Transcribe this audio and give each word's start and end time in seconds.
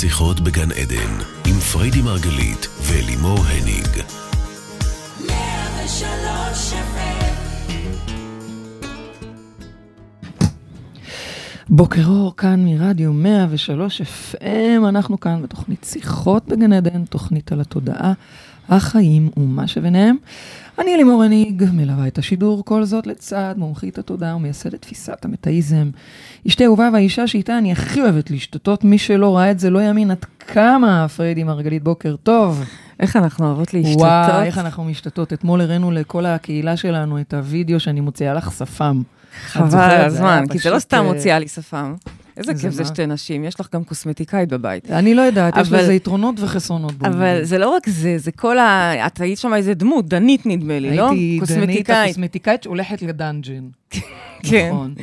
שיחות 0.00 0.40
בגן 0.40 0.70
עדן, 0.72 1.12
עם 1.46 1.60
פריידי 1.72 2.02
מרגלית 2.02 2.66
ולימור 2.82 3.38
הניג. 3.38 3.86
בוקר 11.68 12.06
אור, 12.06 12.36
כאן 12.36 12.64
מרדיו 12.64 13.12
103 13.12 14.00
FM, 14.00 14.88
אנחנו 14.88 15.20
כאן 15.20 15.42
בתוכנית 15.42 15.86
שיחות 15.90 16.46
בגן 16.46 16.72
עדן, 16.72 17.04
תוכנית 17.04 17.52
על 17.52 17.60
התודעה, 17.60 18.12
החיים 18.68 19.30
ומה 19.36 19.66
שביניהם. 19.66 20.16
אני 20.80 20.96
לימור 20.96 21.22
הניג, 21.22 21.64
מלווה 21.72 22.06
את 22.06 22.18
השידור, 22.18 22.64
כל 22.64 22.84
זאת 22.84 23.06
לצד 23.06 23.54
מומחית 23.56 23.98
התודעה 23.98 24.36
ומייסדת 24.36 24.82
תפיסת 24.82 25.24
המטאיזם. 25.24 25.90
אשתי 26.48 26.64
אהובה 26.64 26.88
והאישה 26.92 27.26
שאיתה 27.26 27.58
אני 27.58 27.72
הכי 27.72 28.00
אוהבת 28.00 28.30
להשתתות, 28.30 28.84
מי 28.84 28.98
שלא 28.98 29.36
ראה 29.36 29.50
את 29.50 29.58
זה 29.58 29.70
לא 29.70 29.78
יאמין 29.78 30.10
עד 30.10 30.24
כמה 30.38 31.08
פריידי 31.08 31.44
מרגלית 31.44 31.82
בוקר 31.82 32.16
טוב. 32.16 32.64
איך 33.00 33.16
אנחנו 33.16 33.46
אוהבות 33.46 33.74
להשתתות? 33.74 34.00
וואו, 34.00 34.42
איך 34.42 34.58
אנחנו 34.58 34.84
משתתות. 34.84 35.32
אתמול 35.32 35.60
הראינו 35.60 35.90
לכל 35.90 36.26
הקהילה 36.26 36.76
שלנו 36.76 37.20
את 37.20 37.34
הוידאו 37.34 37.80
שאני 37.80 38.00
מוציאה 38.00 38.34
לך 38.34 38.52
שפם. 38.52 39.02
חבל 39.46 39.90
הזמן, 39.90 40.44
כי 40.52 40.58
זה 40.58 40.70
לא 40.70 40.78
סתם 40.78 40.96
אה, 40.96 41.12
מוציאה 41.12 41.38
לי 41.38 41.48
שפם. 41.48 41.94
איזה 42.40 42.54
זה 42.54 42.62
כיף 42.62 42.72
זה? 42.72 42.84
שתי 42.84 43.06
נשים, 43.06 43.44
יש 43.44 43.60
לך 43.60 43.68
גם 43.74 43.84
קוסמטיקאית 43.84 44.48
בבית. 44.48 44.90
אני 44.90 45.14
לא 45.14 45.22
יודעת, 45.22 45.56
יש 45.56 45.72
לזה 45.72 45.92
יתרונות 45.92 46.40
וחסרונות. 46.40 46.94
אבל. 47.00 47.44
זה 47.44 47.58
לא 47.58 47.68
רק 47.68 47.88
זה, 47.88 48.18
זה 48.18 48.32
כל 48.32 48.58
ה... 48.58 48.92
את 49.06 49.20
היית 49.20 49.38
שם 49.38 49.54
איזה 49.54 49.74
דמות, 49.74 50.08
דנית 50.08 50.46
נדמה 50.46 50.78
לי, 50.78 50.96
לא? 50.96 51.10
הייתי 51.10 51.38
דנית 51.38 51.40
קוסמטיקאית. 51.40 52.10
הקוסמטיקאית 52.10 52.62
שהולכת 52.62 53.02
לדאנג'ן. 53.02 53.64
כן. 54.42 54.68
נכון. 54.72 54.94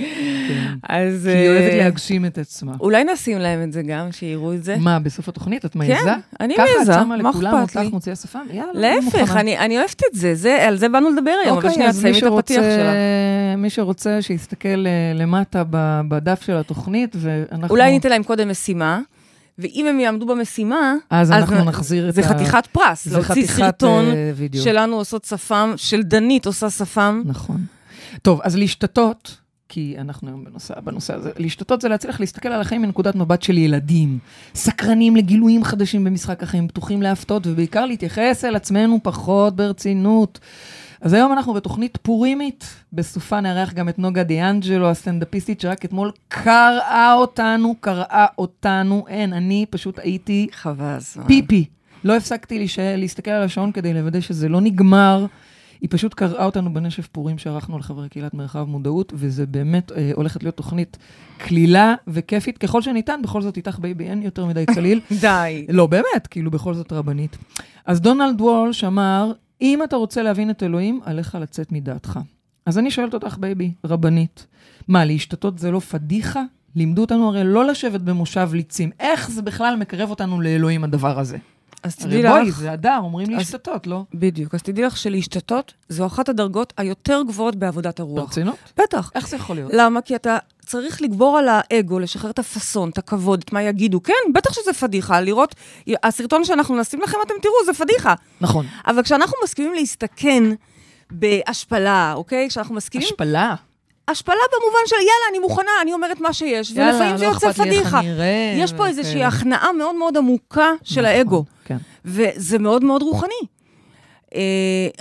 כן. 0.47 0.73
אז... 0.89 1.23
כי 1.31 1.37
היא 1.37 1.49
אוהבת 1.49 1.71
אה, 1.71 1.77
להגשים 1.77 2.25
את 2.25 2.37
עצמה. 2.37 2.73
אולי 2.79 3.03
נשים 3.03 3.37
להם 3.39 3.63
את 3.63 3.73
זה 3.73 3.81
גם, 3.81 4.11
שיראו 4.11 4.53
את 4.53 4.63
זה. 4.63 4.75
מה, 4.79 4.99
בסוף 4.99 5.29
התוכנית 5.29 5.65
את 5.65 5.75
מעיזה? 5.75 5.95
כן, 6.05 6.19
אני 6.39 6.53
ככה 6.57 6.65
מעיזה, 6.77 6.91
את 6.93 6.99
שמה 6.99 7.17
מה 7.17 7.29
לכולם, 7.29 7.55
אכפת 7.55 7.75
לי? 7.75 7.81
אותך 7.81 7.93
מוציאה 7.93 8.15
שפם? 8.15 8.39
יאללה, 8.53 8.71
אני 8.71 9.05
להפך, 9.05 9.15
מוכנה. 9.19 9.39
אני 9.39 9.57
אני 9.57 9.77
אוהבת 9.77 10.01
את 10.11 10.19
זה, 10.19 10.35
זה, 10.35 10.63
על 10.67 10.77
זה 10.77 10.89
באנו 10.89 11.09
לדבר 11.09 11.31
היום, 11.43 11.57
אבל 11.57 11.65
אוקיי, 11.65 11.73
שנייה, 11.73 11.89
אז 11.89 12.05
מי 12.05 12.11
תסיימי 12.11 12.27
את 12.33 12.39
הפתיח 12.39 12.57
שרוצה- 12.57 12.77
שלך. 12.77 13.57
מי 13.57 13.69
שרוצה, 13.69 14.21
שיסתכל 14.21 14.67
אה, 14.87 14.91
למטה 15.15 15.63
בדף 16.07 16.41
של 16.41 16.53
התוכנית, 16.57 17.15
ואנחנו... 17.19 17.67
אולי 17.69 17.91
ניתן 17.91 18.09
להם 18.09 18.23
קודם 18.23 18.49
משימה, 18.49 18.99
ואם 19.59 19.85
הם 19.89 19.99
יעמדו 19.99 20.25
במשימה, 20.25 20.93
אז 21.09 21.31
אנחנו 21.31 21.63
נ- 21.63 21.67
נחזיר 21.67 22.09
את 22.09 22.13
זה 22.13 22.21
ה- 22.21 22.27
חתיכת 22.27 22.67
פרס, 22.71 23.05
זה 23.07 23.13
להוציא 23.13 23.31
חתיכת, 23.31 23.53
סרטון 23.57 24.05
וידאו. 24.35 24.61
שלנו 24.61 24.95
עושות 24.95 25.25
שפם, 25.25 25.73
של 25.75 26.03
דנית 26.03 26.45
עושה 26.45 26.69
שפם. 26.69 27.21
נכון. 27.25 27.57
טוב, 28.21 28.41
אז 28.43 28.55
להשתתות, 28.55 29.37
כי 29.69 29.95
אנחנו 29.97 30.27
היום 30.27 30.43
בנושא, 30.43 30.79
בנושא 30.79 31.13
הזה, 31.13 31.31
להשתתות 31.37 31.81
זה 31.81 31.89
להצליח 31.89 32.19
להסתכל 32.19 32.49
על 32.49 32.61
החיים 32.61 32.81
מנקודת 32.81 33.15
מבט 33.15 33.41
של 33.41 33.57
ילדים, 33.57 34.19
סקרנים 34.55 35.15
לגילויים 35.15 35.63
חדשים 35.63 36.03
במשחק 36.03 36.43
החיים, 36.43 36.67
פתוחים 36.67 37.01
להפתעות, 37.01 37.47
ובעיקר 37.47 37.85
להתייחס 37.85 38.45
אל 38.45 38.55
עצמנו 38.55 38.99
פחות 39.03 39.55
ברצינות. 39.55 40.39
אז 41.01 41.13
היום 41.13 41.33
אנחנו 41.33 41.53
בתוכנית 41.53 41.97
פורימית, 42.01 42.65
בסופה 42.93 43.41
נארח 43.41 43.73
גם 43.73 43.89
את 43.89 43.99
נוגה 43.99 44.23
דיאנג'לו, 44.23 44.89
הסטנדאפיסטית, 44.89 45.61
שרק 45.61 45.85
אתמול 45.85 46.11
קראה 46.27 47.13
אותנו, 47.13 47.75
קראה 47.79 48.25
אותנו, 48.37 49.05
אין, 49.07 49.33
אני 49.33 49.65
פשוט 49.69 49.99
הייתי 49.99 50.47
חבל 50.51 50.85
הזמן. 50.85 51.23
פיפי. 51.27 51.65
לא 52.03 52.17
הפסקתי 52.17 52.57
להישאר, 52.57 52.95
להסתכל 52.97 53.31
על 53.31 53.43
השעון 53.43 53.71
כדי 53.71 53.93
לוודא 53.93 54.19
שזה 54.19 54.49
לא 54.49 54.61
נגמר. 54.61 55.25
היא 55.81 55.89
פשוט 55.91 56.13
קרעה 56.13 56.45
אותנו 56.45 56.73
בנשף 56.73 57.07
פורים 57.07 57.37
שערכנו 57.37 57.79
לחברי 57.79 58.09
קהילת 58.09 58.33
מרחב 58.33 58.63
מודעות, 58.63 59.13
וזה 59.15 59.45
באמת 59.45 59.91
אה, 59.91 60.11
הולכת 60.15 60.43
להיות 60.43 60.57
תוכנית 60.57 60.97
קלילה 61.37 61.95
וכיפית 62.07 62.57
ככל 62.57 62.81
שניתן, 62.81 63.21
בכל 63.23 63.41
זאת 63.41 63.57
איתך 63.57 63.79
baby, 63.79 64.03
אין 64.03 64.21
יותר 64.21 64.45
מדי 64.45 64.65
קליל. 64.65 64.99
די. 65.21 65.65
לא, 65.69 65.87
באמת, 65.87 66.27
כאילו 66.29 66.51
בכל 66.51 66.73
זאת 66.73 66.93
רבנית. 66.93 67.37
אז 67.85 68.01
דונלד 68.01 68.41
וולש 68.41 68.83
אמר, 68.83 69.31
אם 69.61 69.83
אתה 69.83 69.95
רוצה 69.95 70.23
להבין 70.23 70.49
את 70.49 70.63
אלוהים, 70.63 70.99
עליך 71.05 71.37
לצאת 71.41 71.71
מדעתך. 71.71 72.19
אז 72.65 72.77
אני 72.77 72.91
שואלת 72.91 73.13
אותך, 73.13 73.37
baby, 73.37 73.71
רבנית, 73.85 74.47
מה, 74.87 75.05
להשתטות 75.05 75.59
זה 75.59 75.71
לא 75.71 75.79
פדיחה? 75.79 76.43
לימדו 76.75 77.01
אותנו 77.01 77.27
הרי 77.27 77.43
לא 77.43 77.65
לשבת 77.65 78.01
במושב 78.01 78.49
ליצים. 78.53 78.91
איך 78.99 79.31
זה 79.31 79.41
בכלל 79.41 79.75
מקרב 79.75 80.09
אותנו 80.09 80.41
לאלוהים 80.41 80.83
הדבר 80.83 81.19
הזה? 81.19 81.37
אז 81.87 81.95
הרי 82.01 82.19
תדעי 82.19 82.31
בואי, 82.31 82.49
לך, 82.49 82.59
זה 82.59 82.71
הדר, 82.71 82.99
אומרים 83.03 83.29
להשתתות, 83.29 83.87
לא? 83.87 84.03
בדיוק, 84.13 84.55
אז 84.55 84.61
תדעי 84.61 84.83
לך 84.83 84.97
שלהשתתות 84.97 85.73
זו 85.89 86.05
אחת 86.05 86.29
הדרגות 86.29 86.73
היותר 86.77 87.21
גבוהות 87.27 87.55
בעבודת 87.55 87.99
הרוח. 87.99 88.19
ברצינות? 88.19 88.55
בטח. 88.77 89.11
איך 89.15 89.27
זה 89.27 89.35
יכול 89.35 89.55
להיות? 89.55 89.71
למה? 89.73 90.01
כי 90.01 90.15
אתה 90.15 90.37
צריך 90.65 91.01
לגבור 91.01 91.37
על 91.37 91.47
האגו, 91.51 91.99
לשחרר 91.99 92.31
את 92.31 92.39
הפאסון, 92.39 92.89
את 92.89 92.97
הכבוד, 92.97 93.43
את 93.45 93.53
מה 93.53 93.61
יגידו. 93.61 94.03
כן, 94.03 94.13
בטח 94.33 94.53
שזה 94.53 94.73
פדיחה, 94.73 95.21
לראות, 95.21 95.55
הסרטון 96.03 96.45
שאנחנו 96.45 96.79
נשים 96.79 97.01
לכם, 97.01 97.17
אתם 97.25 97.33
תראו, 97.41 97.55
זה 97.65 97.73
פדיחה. 97.73 98.13
נכון. 98.41 98.65
אבל 98.87 99.03
כשאנחנו 99.03 99.37
מסכימים 99.43 99.73
להסתכן 99.73 100.43
בהשפלה, 101.11 102.13
אוקיי? 102.15 102.49
כשאנחנו 102.49 102.75
מסכימים... 102.75 103.07
השפלה. 103.07 103.55
השפלה 104.07 104.35
במובן 104.51 104.79
של 104.85 104.95
יאללה, 104.95 105.25
אני 105.29 105.39
מוכנה, 105.39 105.71
אני 105.81 105.93
אומרת 105.93 106.21
מה 106.21 106.33
שיש, 106.33 106.71
יאללה, 106.71 106.91
ולפעמים 106.91 107.17
זה 107.17 107.25
לא 107.25 107.31
יוצא 107.31 107.63
לי 107.63 107.79
איך 107.79 107.87
פדיחה. 107.87 108.01
יש 108.55 108.73
פה 108.73 108.87
איזושהי 108.87 109.11
וכאלה. 109.11 109.27
הכנעה 109.27 109.73
מאוד 109.73 109.95
מאוד 109.95 110.17
עמוקה 110.17 110.71
של 110.83 111.01
נכון, 111.01 111.15
האגו. 111.15 111.43
כן. 111.65 111.77
וזה 112.05 112.59
מאוד 112.59 112.83
מאוד 112.83 113.01
רוחני. 113.01 113.33
אה, 114.35 114.41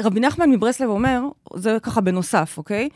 רבי 0.00 0.20
נחמן 0.20 0.50
מברסלב 0.50 0.88
אומר, 0.88 1.20
זה 1.54 1.76
ככה 1.82 2.00
בנוסף, 2.00 2.54
אוקיי? 2.58 2.88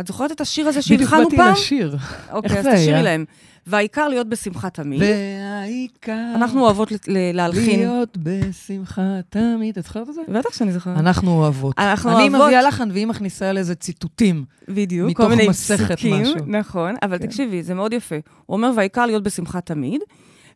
את 0.00 0.06
זוכרת 0.06 0.32
את 0.32 0.40
השיר 0.40 0.68
הזה 0.68 0.80
בדיוק 0.80 1.10
שהלחנו 1.10 1.24
באתי 1.24 1.36
פעם? 1.36 1.52
לשיר. 1.52 1.96
אוקיי, 2.32 2.58
אז 2.58 2.66
תשאירי? 2.66 3.02
להם. 3.02 3.24
והעיקר 3.66 4.08
להיות 4.08 4.28
בשמחה 4.28 4.70
תמיד. 4.70 5.02
והעיקר 5.02 6.32
אנחנו 6.34 6.60
אוהבות 6.60 6.92
להלחין. 7.34 7.80
להיות 7.80 8.16
בשמחה 8.22 9.02
תמיד. 9.28 9.78
את 9.78 9.84
זוכרת 9.84 10.08
את 10.08 10.14
זה? 10.14 10.20
בטח 10.28 10.54
שאני 10.54 10.72
זוכרת. 10.72 10.98
אנחנו 10.98 11.30
אוהבות. 11.30 11.78
אנחנו 11.78 12.10
אני 12.10 12.20
אוהבות. 12.28 12.46
מביאה 12.46 12.62
לחן 12.62 12.90
והיא 12.90 13.06
מכניסה 13.06 13.52
לזה 13.52 13.74
ציטוטים. 13.74 14.44
בדיוק, 14.68 15.16
כל 15.16 15.28
מיני 15.28 15.48
משהו. 15.48 16.34
נכון, 16.46 16.94
אבל 17.02 17.18
כן. 17.18 17.26
תקשיבי, 17.26 17.62
זה 17.62 17.74
מאוד 17.74 17.92
יפה. 17.92 18.16
הוא 18.46 18.56
אומר, 18.56 18.70
והעיקר 18.76 19.06
להיות 19.06 19.22
בשמחה 19.22 19.60
תמיד, 19.60 20.00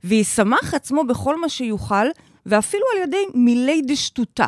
וישמח 0.05 0.75
עצמו 0.75 1.05
בכל 1.05 1.41
מה 1.41 1.49
שיוכל, 1.49 2.06
ואפילו 2.47 2.82
על 2.97 3.09
ידי 3.09 3.22
מילי 3.34 3.82
דשטותה. 3.87 4.47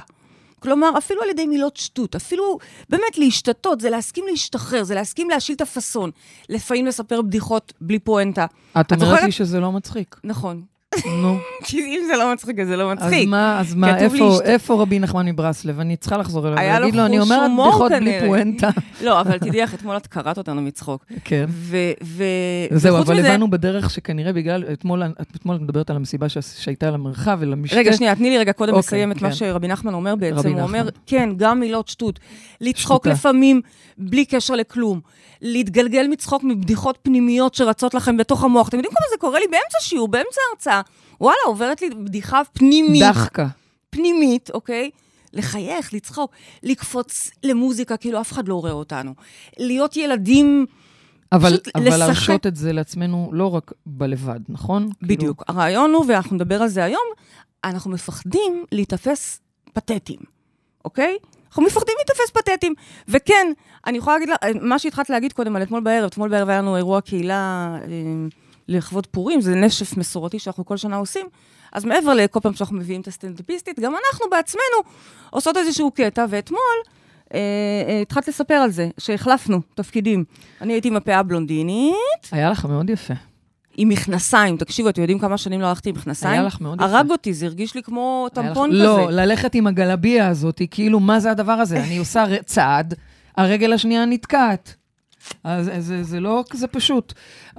כלומר, 0.60 0.90
אפילו 0.98 1.22
על 1.22 1.28
ידי 1.28 1.46
מילות 1.46 1.76
שטות, 1.76 2.14
אפילו 2.14 2.58
באמת 2.88 3.18
להשתתות, 3.18 3.80
זה 3.80 3.90
להסכים 3.90 4.24
להשתחרר, 4.30 4.84
זה 4.84 4.94
להסכים 4.94 5.30
להשיל 5.30 5.56
את 5.56 5.60
הפאסון. 5.60 6.10
לפעמים 6.48 6.86
לספר 6.86 7.22
בדיחות 7.22 7.72
בלי 7.80 7.98
פואנטה. 7.98 8.46
את 8.80 8.92
אומרת 8.92 9.08
זוכרת? 9.08 9.22
לי 9.22 9.32
שזה 9.32 9.60
לא 9.60 9.72
מצחיק. 9.72 10.16
נכון. 10.24 10.62
נו. 11.06 11.38
כי 11.64 11.80
אם 11.80 12.00
זה 12.06 12.16
לא 12.16 12.32
מצחיק, 12.32 12.58
אז 12.58 12.68
זה 12.68 12.76
לא 12.76 12.92
אז 12.92 12.98
מצחיק. 12.98 13.28
מה, 13.28 13.60
אז 13.60 13.74
מה, 13.74 13.98
איפה, 13.98 14.38
איפה 14.44 14.82
רבי 14.82 14.98
נחמן 14.98 15.26
מברסלב? 15.26 15.80
אני 15.80 15.96
צריכה 15.96 16.16
לחזור 16.16 16.48
אליו 16.48 16.58
היה 16.58 16.72
לו 16.72 16.78
ולהגיד 16.78 16.94
לו, 16.94 17.06
אני 17.06 17.20
חוש 17.20 17.30
אומרת 17.30 17.50
הומור 17.50 17.66
בדיחות 17.66 17.92
בלי 17.92 17.98
כנראה." 17.98 18.26
פואנטה. 18.26 18.70
לא, 19.04 19.20
אבל 19.20 19.38
תדעי 19.38 19.60
לך, 19.60 19.74
אתמול 19.74 19.96
את 19.96 20.06
קראת 20.06 20.38
אותנו 20.38 20.62
מצחוק. 20.62 21.04
כן. 21.24 21.44
ו... 21.48 21.76
זהו, 22.70 22.98
אבל 22.98 23.18
הבנו 23.18 23.50
בדרך 23.50 23.90
שכנראה 23.90 24.32
בגלל, 24.32 24.64
אתמול, 24.72 25.02
את 25.02 25.46
מדברת 25.46 25.90
על 25.90 25.96
המסיבה 25.96 26.26
שהייתה 26.28 26.88
על 26.88 26.94
המרחב 26.94 27.38
ולמשתה. 27.40 27.76
רגע, 27.76 27.92
שנייה, 27.92 28.14
תני 28.14 28.30
לי 28.30 28.38
רגע 28.38 28.52
קודם 28.52 28.74
אוקיי, 28.74 28.78
לסיים 28.86 29.12
את 29.12 29.22
מה 29.22 29.28
כן. 29.28 29.34
שרבי 29.34 29.68
נחמן 29.68 29.94
אומר 29.94 30.16
בעצם. 30.16 30.52
הוא 30.52 30.60
אומר. 30.60 30.88
כן, 31.06 31.30
גם 31.36 31.60
מילות 31.60 31.88
שטות. 31.88 32.20
לצחוק. 32.60 33.06
לפעמים 33.06 33.60
בלי 33.98 34.24
קשר 34.24 34.54
לכלום. 34.54 35.00
להתגלגל 35.42 36.06
מצחוק 36.08 36.44
מבדיחות 36.44 36.98
פנימיות 37.02 37.54
שרצות 37.54 37.94
לכם 37.94 38.16
בתוך 38.16 38.44
המוח. 38.44 38.68
אתם 38.68 38.76
יודעים 38.76 38.94
כמה 38.94 39.06
זה 39.10 39.16
קורה 39.18 39.40
לי 39.40 39.46
באמצע 39.46 39.78
שיעור, 39.80 40.08
באמצע 40.08 40.40
הרצאה. 40.50 40.80
וואלה, 41.20 41.38
עוברת 41.46 41.82
לי 41.82 41.90
בדיחה 41.90 42.42
פנימית. 42.52 43.02
דחקה. 43.02 43.46
פנימית, 43.90 44.50
אוקיי? 44.54 44.90
לחייך, 45.32 45.94
לצחוק, 45.94 46.30
לקפוץ 46.62 47.30
למוזיקה 47.42 47.96
כאילו 47.96 48.20
אף 48.20 48.32
אחד 48.32 48.48
לא 48.48 48.54
רואה 48.54 48.72
אותנו. 48.72 49.14
להיות 49.58 49.96
ילדים... 49.96 50.66
אבל, 51.32 51.58
אבל 51.74 51.86
לשחק. 51.86 51.98
להרשות 51.98 52.46
את 52.46 52.56
זה 52.56 52.72
לעצמנו 52.72 53.30
לא 53.32 53.54
רק 53.54 53.72
בלבד, 53.86 54.40
נכון? 54.48 54.88
בדיוק. 55.02 55.44
הרעיון 55.48 55.94
הוא, 55.94 56.04
ואנחנו 56.08 56.36
נדבר 56.36 56.62
על 56.62 56.68
זה 56.68 56.84
היום, 56.84 57.02
אנחנו 57.64 57.90
מפחדים 57.90 58.64
להיתפס 58.72 59.40
פתטיים, 59.72 60.20
אוקיי? 60.84 61.16
אנחנו 61.50 61.62
מפחדים 61.62 61.94
להיתפס 61.98 62.30
פתטיים. 62.30 62.74
וכן, 63.08 63.52
אני 63.86 63.98
יכולה 63.98 64.18
להגיד 64.18 64.28
לך, 64.28 64.36
מה 64.60 64.78
שהתחלת 64.78 65.10
להגיד 65.10 65.32
קודם 65.32 65.56
על 65.56 65.62
אתמול 65.62 65.80
בערב, 65.80 66.04
אתמול 66.04 66.28
בערב 66.28 66.48
היה 66.48 66.58
לנו 66.58 66.76
אירוע 66.76 67.00
קהילה 67.00 67.76
אה, 67.82 67.88
לכבוד 68.68 69.06
פורים, 69.06 69.40
זה 69.40 69.54
נשף 69.54 69.96
מסורתי 69.96 70.38
שאנחנו 70.38 70.64
כל 70.64 70.76
שנה 70.76 70.96
עושים. 70.96 71.26
אז 71.72 71.84
מעבר 71.84 72.14
לכל 72.14 72.40
פעם 72.40 72.54
שאנחנו 72.54 72.76
מביאים 72.76 73.00
את 73.00 73.06
הסטנדאפיסטית, 73.06 73.80
גם 73.80 73.92
אנחנו 73.94 74.26
בעצמנו 74.30 74.90
עושות 75.30 75.56
איזשהו 75.56 75.90
קטע, 75.90 76.26
ואתמול 76.28 76.60
אה, 77.34 77.38
אה, 77.88 78.00
התחלת 78.00 78.28
לספר 78.28 78.54
על 78.54 78.70
זה, 78.70 78.88
שהחלפנו 78.98 79.60
תפקידים. 79.74 80.24
אני 80.60 80.72
הייתי 80.72 80.88
עם 80.88 80.96
הפאה 80.96 81.22
בלונדינית, 81.22 82.28
היה 82.32 82.50
לך 82.50 82.64
מאוד 82.64 82.90
יפה. 82.90 83.14
עם 83.76 83.88
מכנסיים. 83.88 84.56
תקשיבו, 84.56 84.88
אתם 84.88 85.00
יודעים 85.00 85.18
כמה 85.18 85.38
שנים 85.38 85.60
לא 85.60 85.66
הלכתי 85.66 85.88
עם 85.88 85.94
מכנסיים? 85.96 86.32
היה 86.32 86.42
לך 86.42 86.60
מאוד 86.60 86.80
יפה. 86.80 86.84
הרג 86.90 87.10
אותי, 87.10 87.34
זה 87.34 87.46
הרגיש 87.46 87.74
לי 87.74 87.82
כמו 87.82 88.26
טמפון 88.34 88.70
כזה. 88.70 88.82
לא, 88.82 89.10
ללכת 89.10 89.54
עם 89.54 89.66
הגלביה 89.66 90.28
הזאת, 90.28 90.62
כאילו, 90.70 91.00
מה 91.00 91.20
זה 91.20 91.30
הדבר 91.30 91.52
הזה? 91.52 91.82
אני 91.84 91.98
עושה 91.98 92.24
צעד, 92.44 92.94
הרגל 93.36 93.72
השנייה 93.72 94.04
נתקעת. 94.04 94.74
אז 95.44 95.70
זה, 95.78 96.02
זה 96.04 96.20
לא 96.20 96.44
כזה 96.50 96.66
פשוט. 96.66 97.12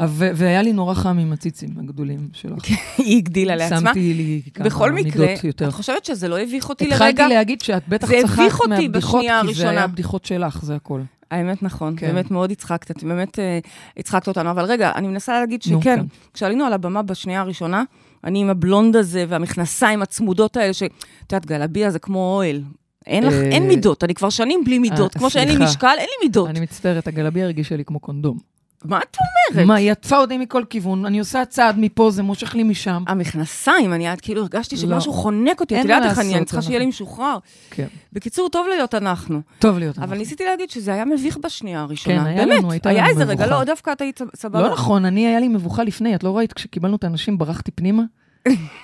ו- 0.07 0.29
והיה 0.35 0.61
לי 0.61 0.73
נורא 0.73 0.93
חם 0.93 1.17
עם 1.19 1.33
הציצים 1.33 1.69
הגדולים 1.79 2.27
שלך. 2.33 2.63
היא 2.97 3.17
הגדילה 3.17 3.55
לעצמה. 3.55 3.79
שמתי 3.79 4.13
לי 4.13 4.41
כמה 4.53 4.65
בכל 4.65 4.91
מקרה, 4.91 5.25
מידות 5.25 5.43
יותר. 5.43 5.67
את 5.67 5.73
חושבת 5.73 6.05
שזה 6.05 6.27
לא 6.27 6.39
הביך 6.39 6.69
אותי 6.69 6.87
לרגע? 6.87 6.95
התחלתי 6.95 7.33
להגיד 7.33 7.61
שאת 7.61 7.83
בטח 7.87 8.09
צחקת 8.21 8.67
מהבדיחות, 8.69 9.25
כי 9.47 9.53
זה. 9.53 9.69
היה 9.69 9.87
בדיחות 9.87 10.25
שלך, 10.25 10.59
זה 10.63 10.75
הכל. 10.75 11.01
האמת 11.31 11.63
נכון, 11.63 11.93
כן. 11.97 12.07
באמת 12.07 12.31
מאוד 12.31 12.51
הצחקת, 12.51 12.91
את 12.91 13.03
באמת 13.03 13.39
אה, 13.39 13.59
הצחקת 13.97 14.27
אותנו. 14.27 14.51
אבל 14.51 14.65
רגע, 14.65 14.91
אני 14.95 15.07
מנסה 15.07 15.39
להגיד 15.39 15.61
נו, 15.71 15.81
שכן, 15.81 15.99
כן. 15.99 16.05
כשעלינו 16.33 16.65
על 16.65 16.73
הבמה 16.73 17.01
בשנייה 17.01 17.41
הראשונה, 17.41 17.83
אני 18.23 18.41
עם 18.41 18.49
הבלונד 18.49 18.95
הזה 18.95 19.25
והמכנסיים 19.27 20.01
הצמודות 20.01 20.57
האלה, 20.57 20.73
שאת 20.73 20.91
יודעת, 21.31 21.45
גלביה 21.45 21.89
זה 21.89 21.99
כמו 21.99 22.19
אוהל. 22.19 22.61
אין 23.07 23.23
לך, 23.23 23.33
אה, 23.33 23.49
אין 23.51 23.67
מידות, 23.67 24.03
אני 24.03 24.13
כבר 24.13 24.29
שנים 24.29 24.63
בלי 24.63 24.79
מידות. 24.79 25.15
אה, 25.15 25.19
כמו 25.19 25.29
שאין 25.29 25.49
לי. 25.49 25.63
משקל, 25.63 25.87
אין 25.97 25.97
לי 25.97 26.27
מידות. 26.27 26.49
אני 26.49 26.59
מצטערת, 26.59 27.07
הגלביה 27.07 27.45
הרגישה 27.45 27.75
לי 27.75 27.85
כמו 27.85 27.99
קונדום. 27.99 28.50
מה 28.85 28.99
את 28.99 29.17
אומרת? 29.53 29.67
מה, 29.67 29.75
עטפה 29.77 30.17
אותי 30.17 30.37
מכל 30.37 30.63
כיוון, 30.69 31.05
אני 31.05 31.19
עושה 31.19 31.45
צעד 31.45 31.75
מפה, 31.79 32.11
זה 32.11 32.23
מושך 32.23 32.55
לי 32.55 32.63
משם. 32.63 33.03
המכנסיים, 33.07 33.93
אני 33.93 34.07
עד 34.07 34.21
כאילו 34.21 34.41
הרגשתי 34.41 34.75
לא. 34.75 34.81
שמשהו 34.81 35.13
חונק 35.13 35.59
אותי, 35.59 35.75
את 35.75 35.81
יודעת 35.81 36.03
איך 36.03 36.19
אני, 36.19 36.35
אני 36.35 36.45
צריכה 36.45 36.61
שיהיה 36.61 36.79
לי 36.79 36.85
משוחרר. 36.85 37.37
כן. 37.71 37.87
בקיצור, 38.13 38.49
טוב 38.49 38.67
להיות 38.67 38.95
אנחנו. 38.95 39.41
טוב 39.59 39.77
להיות 39.77 39.95
אבל 39.97 40.03
אנחנו. 40.03 40.17
ניסיתי 40.19 40.43
להגיד 40.45 40.69
שזה 40.69 40.93
היה 40.93 41.05
מביך 41.05 41.37
בשנייה 41.37 41.81
הראשונה. 41.81 42.19
כן, 42.19 42.25
היה 42.25 42.45
באמת, 42.45 42.59
לנו, 42.59 42.71
הייתה 42.71 42.89
היה 42.89 43.01
לנו 43.01 43.09
איזה 43.09 43.23
רגע, 43.23 43.33
מבוכה. 43.45 43.59
לא, 43.59 43.63
דווקא 43.63 43.91
את 43.91 44.01
היית 44.01 44.21
סבבה. 44.35 44.61
לא 44.61 44.71
נכון, 44.71 45.05
אני, 45.05 45.27
היה 45.27 45.39
לי 45.39 45.47
מבוכה 45.47 45.83
לפני, 45.83 46.15
את 46.15 46.23
לא 46.23 46.37
ראית 46.37 46.53
כשקיבלנו 46.53 46.95
את 46.95 47.03
האנשים, 47.03 47.37
ברחתי 47.37 47.71
פנימה? 47.71 48.03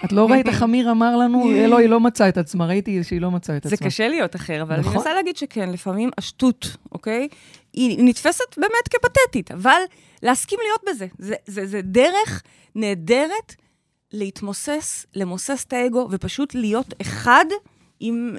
את 0.06 0.12
לא 0.12 0.30
ראית 0.32 0.48
איך 0.48 0.64
אמיר 0.64 0.92
אמר 0.92 1.18
לנו, 1.18 1.50
"אה, 1.52 1.68
לא, 1.68 1.78
היא 1.78 1.90
לא 1.90 2.00
מצאה 2.00 2.30
את 2.30 2.38
עצמה, 2.38 2.66
ראיתי 2.66 3.04
שהיא 3.04 3.22
לא 3.22 3.32
מצאה 3.32 3.58
את 3.58 3.66
עצמה. 3.66 3.78
זה 3.78 3.86
קשה 3.86 4.08
להיות 4.08 4.36
אחר, 4.36 4.62
אבל 4.62 4.80
נכון. 4.80 4.92
אני 4.92 4.98
מנסה 4.98 5.14
להגיד 5.14 5.38
שכן, 5.38 5.70
לפעמים 5.70 6.10
השטות, 6.18 6.78
אוקיי? 6.92 7.28
היא 7.74 8.04
נתפסת 8.04 8.58
באמת 8.58 8.88
כפתטית, 8.90 9.52
אבל 9.52 9.82
להסכים 10.24 10.60
להיות 10.64 10.82
בזה. 10.90 11.08
זה, 11.20 11.36
זה, 11.46 11.68
זה 11.68 11.82
דרך 11.82 12.44
נהדרת 12.76 13.56
להתמוסס, 14.14 15.06
למוסס 15.16 15.66
את 15.68 15.74
האגו, 15.74 16.08
ופשוט 16.12 16.56
להיות 16.56 16.94
אחד 17.02 17.46
עם, 18.00 18.36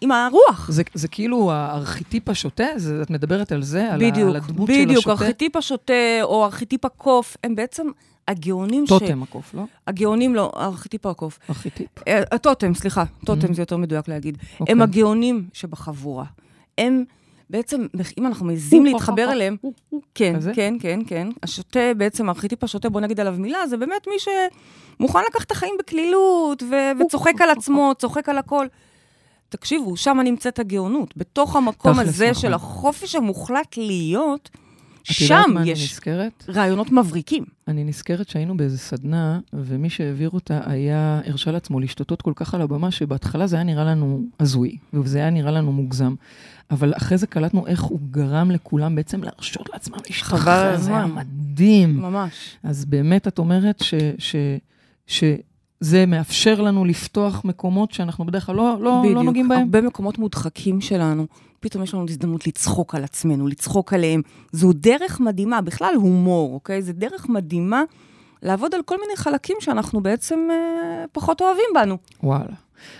עם 0.00 0.12
הרוח. 0.12 0.70
זה, 0.70 0.82
זה 0.94 1.08
כאילו 1.08 1.52
הארכיטיפ 1.52 2.28
השוטה? 2.28 2.66
זה, 2.76 3.02
את 3.02 3.10
מדברת 3.10 3.52
על 3.52 3.62
זה? 3.62 3.88
בדיוק, 3.96 4.28
על 4.28 4.36
הדמות 4.36 4.68
של 4.72 4.84
בדיוק, 4.84 4.98
השוטה? 4.98 5.24
ארכיטיפ 5.24 5.56
השוטה 5.56 5.92
או 6.22 6.44
ארכיטיפ 6.44 6.84
הקוף, 6.84 7.36
הם 7.44 7.54
בעצם 7.54 7.86
הגאונים 8.28 8.86
ש... 8.86 8.88
טוטם 8.88 9.22
הקוף, 9.22 9.54
לא? 9.54 9.62
הגאונים 9.86 10.34
לא, 10.34 10.52
ארכיטיפ 10.56 11.06
הקוף. 11.06 11.38
ארכיטיפ. 11.50 11.88
אה, 12.08 12.22
הטוטם, 12.32 12.74
סליחה, 12.74 13.04
טוטם 13.26 13.48
Mhm. 13.48 13.52
זה 13.54 13.62
יותר 13.62 13.76
מדויק 13.76 14.08
להגיד. 14.08 14.38
אוקיי. 14.60 14.72
הם 14.72 14.82
הגאונים 14.82 15.48
שבחבורה. 15.52 16.24
הם 16.78 17.04
בעצם, 17.50 17.86
אם 18.18 18.26
אנחנו 18.26 18.46
מעזים 18.46 18.84
להתחבר 18.84 19.32
אליהם, 19.32 19.56
כן? 20.14 20.34
כן, 20.54 20.74
כן, 20.80 21.00
כן. 21.06 21.28
השוטה, 21.42 21.94
בעצם, 21.96 22.28
הארכיטיפ 22.28 22.64
השוטה, 22.64 22.88
בוא 22.88 23.00
נגיד 23.00 23.20
עליו 23.20 23.34
מילה, 23.38 23.66
זה 23.66 23.76
באמת 23.76 24.06
מי 24.06 24.14
שמוכן 24.98 25.18
לקחת 25.28 25.46
את 25.46 25.50
החיים 25.50 25.74
בקלילות, 25.78 26.62
וצוחק 27.00 27.40
על 27.40 27.50
עצמו, 27.50 27.92
צוחק 27.98 28.28
על 28.28 28.38
הכל. 28.38 28.66
תקשיבו, 29.48 29.96
שם 29.96 30.20
נמצאת 30.24 30.58
הגאונות. 30.58 31.16
בתוך 31.16 31.56
המקום 31.56 31.98
הזה 31.98 32.30
נכון. 32.30 32.42
של 32.42 32.54
החופש 32.54 33.14
המוחלט 33.14 33.76
להיות, 33.76 34.50
שם 35.04 35.54
יש 35.64 35.92
נזכרת? 35.92 36.44
רעיונות 36.48 36.92
מבריקים. 36.92 37.44
אני 37.68 37.84
נזכרת 37.84 38.28
שהיינו 38.28 38.56
באיזה 38.56 38.78
סדנה, 38.78 39.40
ומי 39.52 39.90
שהעביר 39.90 40.30
אותה 40.30 40.60
היה, 40.66 41.20
הרשה 41.26 41.50
לעצמו 41.50 41.80
להשתתות 41.80 42.22
כל 42.22 42.32
כך 42.36 42.54
על 42.54 42.62
הבמה, 42.62 42.90
שבהתחלה 42.90 43.46
זה 43.46 43.56
היה 43.56 43.64
נראה 43.64 43.84
לנו 43.84 44.22
הזוי, 44.40 44.76
וזה 44.92 45.18
היה 45.18 45.30
נראה 45.30 45.50
לנו 45.50 45.72
מוגזם. 45.72 46.14
אבל 46.70 46.92
אחרי 46.96 47.18
זה 47.18 47.26
קלטנו 47.26 47.66
איך 47.66 47.82
הוא 47.82 48.00
גרם 48.10 48.50
לכולם 48.50 48.94
בעצם 48.94 49.22
להרשות 49.22 49.68
לעצמם 49.72 49.94
חבל 49.94 50.02
על 50.02 50.06
להשתחרר, 50.10 50.76
זה 50.76 50.96
היה. 50.96 51.06
מדהים. 51.06 51.96
ממש. 51.96 52.56
אז 52.62 52.84
באמת 52.84 53.28
את 53.28 53.38
אומרת 53.38 53.80
ש, 53.80 53.94
ש, 54.18 54.36
שזה 55.84 56.06
מאפשר 56.06 56.60
לנו 56.60 56.84
לפתוח 56.84 57.44
מקומות 57.44 57.92
שאנחנו 57.92 58.26
בדרך 58.26 58.46
כלל 58.46 58.54
לא, 58.56 58.76
לא, 58.80 59.02
לא 59.14 59.22
נוגעים 59.22 59.48
בהם. 59.48 59.60
הרבה 59.60 59.80
מקומות 59.80 60.18
מודחקים 60.18 60.80
שלנו, 60.80 61.26
פתאום 61.60 61.82
יש 61.82 61.94
לנו 61.94 62.04
הזדמנות 62.08 62.46
לצחוק 62.46 62.94
על 62.94 63.04
עצמנו, 63.04 63.46
לצחוק 63.46 63.92
עליהם. 63.92 64.22
זו 64.52 64.72
דרך 64.72 65.20
מדהימה, 65.20 65.60
בכלל 65.60 65.94
הומור, 65.96 66.54
אוקיי? 66.54 66.82
זו 66.82 66.92
דרך 66.92 67.28
מדהימה 67.28 67.82
לעבוד 68.42 68.74
על 68.74 68.82
כל 68.82 68.96
מיני 69.00 69.16
חלקים 69.16 69.56
שאנחנו 69.60 70.00
בעצם 70.00 70.38
אה, 70.50 71.04
פחות 71.12 71.40
אוהבים 71.40 71.64
בנו. 71.74 71.96
וואלה. 72.22 72.54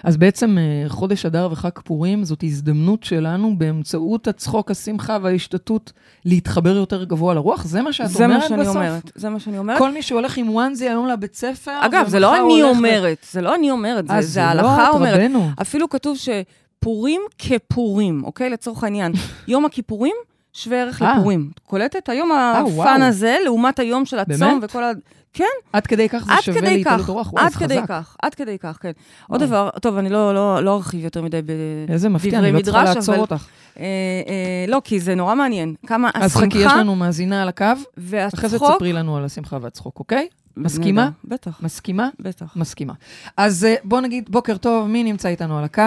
אז 0.04 0.16
בעצם 0.16 0.58
אה, 0.58 0.88
חודש 0.88 1.26
אדר 1.26 1.48
וחג 1.52 1.70
פורים 1.84 2.24
זאת 2.24 2.42
הזדמנות 2.42 3.04
שלנו 3.04 3.58
באמצעות 3.58 4.28
הצחוק, 4.28 4.70
השמחה 4.70 5.18
וההשתתות 5.22 5.92
להתחבר 6.24 6.76
יותר 6.76 7.04
גבוה 7.04 7.34
לרוח? 7.34 7.64
זה 7.64 7.82
מה 7.82 7.92
שאת 7.92 8.08
זה 8.10 8.24
אומרת 8.24 8.42
מה 8.42 8.48
שאני 8.48 8.60
בסוף? 8.60 8.76
אומרת, 8.76 9.10
זה 9.14 9.28
מה 9.28 9.40
שאני 9.40 9.58
אומרת. 9.58 9.78
כל 9.78 9.92
מי 9.92 10.02
שהולך 10.02 10.36
עם 10.36 10.48
וואנזי 10.50 10.88
היום 10.88 11.06
לבית 11.08 11.34
ספר, 11.34 11.78
אגב, 11.80 12.08
זה 12.08 12.20
לא 12.20 12.34
אני 12.36 12.40
הולך 12.62 12.74
ל- 12.74 12.76
אומרת, 12.76 13.26
זה 13.32 13.40
לא 13.40 13.54
אני 13.54 13.70
אומרת, 13.70 14.06
זה, 14.08 14.14
אה, 14.14 14.22
זה 14.22 14.44
ההלכה 14.44 14.76
לא 14.84 14.90
את, 14.90 14.94
אומרת. 14.94 15.14
רבנו. 15.20 15.48
אפילו 15.62 15.88
כתוב 15.88 16.16
שפורים 16.16 17.20
כפורים, 17.38 18.22
אוקיי? 18.24 18.50
לצורך 18.50 18.84
העניין. 18.84 19.12
יום 19.48 19.64
הכיפורים, 19.64 20.14
שווה 20.52 20.82
ערך 20.82 21.02
אה. 21.02 21.14
לפורים. 21.18 21.50
קולטת? 21.66 22.08
היום 22.08 22.32
אה, 22.32 22.58
הפאן 22.58 22.72
וואו. 22.72 23.02
הזה, 23.02 23.36
לעומת 23.44 23.78
היום 23.78 24.04
של 24.04 24.18
הצום? 24.18 24.60
וכל 24.62 24.84
ה... 24.84 24.90
כן, 25.32 25.44
עד 25.72 25.86
כדי 25.86 26.08
כך 26.08 26.24
זה 26.24 26.32
שווה 26.42 26.60
להתעלות 26.60 27.02
כך, 27.02 27.08
הרוח? 27.08 27.32
וואי, 27.32 27.44
עד 27.44 27.52
זה 27.52 27.58
כדי 27.58 27.78
חזק. 27.78 27.88
כך, 27.88 28.16
עד 28.22 28.34
כדי 28.34 28.58
כך, 28.58 28.78
כן. 28.80 28.90
עוד 29.28 29.42
וואו. 29.42 29.48
דבר, 29.48 29.70
טוב, 29.82 29.96
אני 29.96 30.08
לא, 30.08 30.34
לא, 30.34 30.64
לא 30.64 30.76
ארחיב 30.76 31.04
יותר 31.04 31.22
מדי 31.22 31.42
בדברי 31.42 31.56
איזה 31.88 32.08
מפתיע, 32.08 32.38
אני 32.38 32.52
לא 32.52 32.60
צריכה 32.62 32.82
מדרש, 32.82 32.96
לעצור 32.96 33.14
אבל- 33.14 33.22
אותך. 33.22 33.46
אה, 33.78 33.84
אה, 33.84 34.64
לא, 34.68 34.80
כי 34.84 35.00
זה 35.00 35.14
נורא 35.14 35.34
מעניין. 35.34 35.74
כמה 35.86 36.10
אז 36.14 36.36
חכי, 36.36 36.46
יש 36.46 36.54
השמחה 36.54 36.76
לנו 36.76 36.96
מאזינה 36.96 37.42
על 37.42 37.48
הקו, 37.48 37.64
אחרי 37.64 37.78
זה 37.96 38.16
והצחוק... 38.56 38.72
תספרי 38.72 38.92
לנו 38.92 39.16
על 39.16 39.24
השמחה 39.24 39.58
והצחוק, 39.60 39.98
אוקיי? 39.98 40.28
מסכימה? 40.56 41.10
בטח, 41.24 41.60
מסכימה? 41.62 42.08
בטח. 42.20 42.56
מסכימה. 42.56 42.92
אז 43.36 43.64
אה, 43.64 43.74
בוא 43.84 44.00
נגיד, 44.00 44.24
בוקר 44.30 44.56
טוב, 44.56 44.88
מי 44.88 45.04
נמצא 45.04 45.28
איתנו 45.28 45.58
על 45.58 45.64
הקו? 45.64 45.82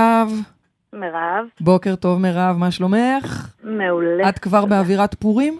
מירב, 0.94 1.46
בוקר 1.62 1.96
טוב, 1.96 2.22
מירב, 2.22 2.56
מה 2.58 2.72
שלומך? 2.72 3.54
מעולה. 3.64 4.30
את 4.30 4.40
כבר 4.40 4.66
באווירת 4.66 5.14
פורים? 5.14 5.60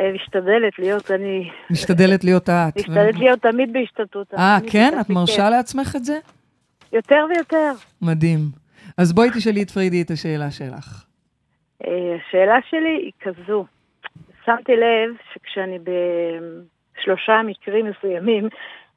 אה, 0.00 0.12
משתדלת 0.12 0.78
להיות, 0.78 1.10
אני 1.10 1.50
משתדלת 1.70 2.24
להיות 2.24 2.48
את. 2.48 2.76
משתדלת 2.80 3.14
להיות 3.18 3.40
תמיד 3.42 3.72
בהשתתות. 3.72 4.34
אה, 4.34 4.58
כן? 4.72 4.98
את 5.00 5.10
מרשה 5.10 5.32
מכיף. 5.32 5.50
לעצמך 5.50 5.96
את 5.96 6.04
זה? 6.04 6.18
יותר 6.92 7.26
ויותר. 7.34 7.72
מדהים. 8.02 8.40
אז 8.98 9.12
בואי 9.12 9.28
תשאלי 9.30 9.62
את 9.62 9.70
פריידי 9.70 10.02
את 10.02 10.10
השאלה 10.10 10.50
שלך. 10.50 11.04
אה, 11.86 12.16
השאלה 12.16 12.56
שלי 12.70 12.98
היא 13.02 13.12
כזו, 13.20 13.64
שמתי 14.44 14.72
לב 14.72 15.16
שכשאני 15.34 15.78
בשלושה 15.78 17.42
מקרים 17.46 17.86
מסוימים, 17.86 18.48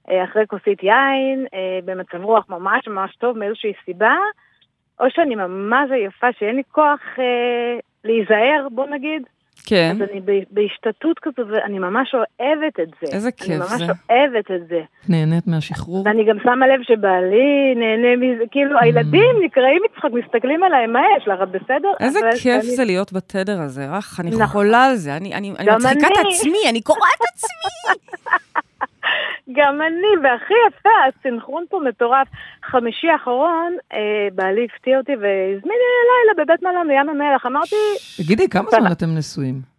אה, 0.09 0.23
אחרי 0.23 0.43
כוסית 0.47 0.83
יין, 0.83 1.45
אה, 1.53 1.79
במצב 1.85 2.23
רוח 2.23 2.45
ממש 2.49 2.87
ממש 2.87 3.15
טוב 3.15 3.37
מאיזושהי 3.37 3.73
סיבה, 3.85 4.15
או 4.99 5.05
שאני 5.09 5.35
ממש 5.35 5.91
עייפה, 5.91 6.27
שאין 6.39 6.55
לי 6.55 6.63
כוח 6.71 6.99
אה, 7.19 7.23
להיזהר, 8.03 8.67
בוא 8.71 8.85
נגיד, 8.87 9.21
כן. 9.65 9.91
אז 9.95 10.09
אני 10.11 10.21
בהשתתות 10.51 11.19
כזו, 11.21 11.41
ואני 11.47 11.79
ממש 11.79 12.13
אוהבת 12.15 12.79
את 12.79 12.87
זה. 13.01 13.15
איזה 13.15 13.29
אני 13.41 13.47
כיף 13.47 13.57
ממש 13.59 13.81
זה. 13.81 13.85
אוהבת 14.09 14.51
את 14.51 14.67
זה. 14.67 14.81
נהנית 15.09 15.47
מהשחרור? 15.47 16.03
ואני 16.05 16.25
גם 16.25 16.37
שמה 16.43 16.67
לב 16.67 16.79
שבעלי 16.83 17.47
נהנה 17.75 18.15
מזה, 18.15 18.43
כאילו 18.51 18.79
הילדים 18.81 19.35
נקראים 19.43 19.81
מצחוק, 19.85 20.11
מסתכלים 20.13 20.63
עליי, 20.63 20.87
מה 20.87 20.99
יש 21.17 21.27
לך, 21.27 21.39
את 21.43 21.47
בסדר? 21.49 21.91
Mm. 21.99 22.03
איזה 22.03 22.19
כיף 22.43 22.53
אני- 22.63 22.75
זה 22.75 22.83
להיות 22.85 23.13
בתדר 23.13 23.61
הזה, 23.61 23.85
אך, 23.97 24.19
אני 24.19 24.29
נכון. 24.29 24.45
חולה 24.45 24.85
על 24.85 24.95
זה. 24.95 25.17
אני 25.17 25.33
אני- 25.33 25.53
אני 25.59 25.67
מצחיקה 25.75 26.07
את 26.07 26.17
אני. 26.25 26.33
עצמי, 26.35 26.57
אני 26.69 26.81
קורעת 26.81 27.01
את 27.21 27.27
עצמי. 27.35 27.93
גם 29.51 29.81
אני, 29.81 30.11
והכי 30.23 30.53
יפה, 30.67 30.89
הסנכרון 31.07 31.65
פה 31.69 31.79
מטורף. 31.89 32.27
חמישי 32.65 33.07
האחרון, 33.07 33.77
אה, 33.93 34.27
בעלי 34.35 34.67
הפתיע 34.73 34.97
אותי 34.97 35.11
והזמין 35.11 35.77
לי 35.81 35.89
לילה 36.09 36.45
בבית 36.45 36.63
מלון 36.63 36.87
בים 36.87 37.09
המלח. 37.09 37.45
אמרתי, 37.45 37.75
תגידי, 38.17 38.49
כמה 38.49 38.69
זמן 38.71 38.91
אתם 38.91 39.15
נשואים? 39.17 39.76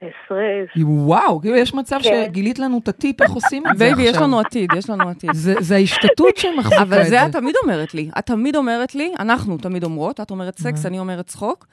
עשרה, 0.00 0.82
וואו, 0.82 1.40
כאילו 1.40 1.56
יש 1.56 1.74
מצב 1.74 1.98
כן. 2.02 2.24
שגילית 2.28 2.58
לנו 2.58 2.78
את 2.78 2.88
הטיפ 2.88 3.22
איך 3.22 3.30
עושים 3.30 3.66
את 3.66 3.78
זה 3.78 3.84
עכשיו. 3.84 3.96
baby, 3.96 4.10
יש 4.10 4.22
לנו 4.22 4.40
עתיד, 4.40 4.70
יש 4.76 4.90
לנו 4.90 5.08
עתיד. 5.08 5.30
זה 5.34 5.54
זה 5.60 5.74
ההשתטות 5.74 6.36
שמחזיקה 6.36 6.82
את 6.82 6.88
זה. 6.88 6.96
אבל 6.96 7.04
זה 7.04 7.26
את 7.26 7.32
תמיד 7.32 7.54
אומרת 7.62 7.94
לי. 7.94 8.10
את 8.18 8.26
תמיד 8.26 8.56
אומרת 8.56 8.94
לי, 8.94 9.12
אנחנו 9.18 9.58
תמיד 9.58 9.84
אומרות, 9.84 10.20
את 10.20 10.30
אומרת 10.30 10.58
סקס? 10.58 10.86
אני 10.86 10.98
אומרת 10.98 11.26
צחוק, 11.26 11.66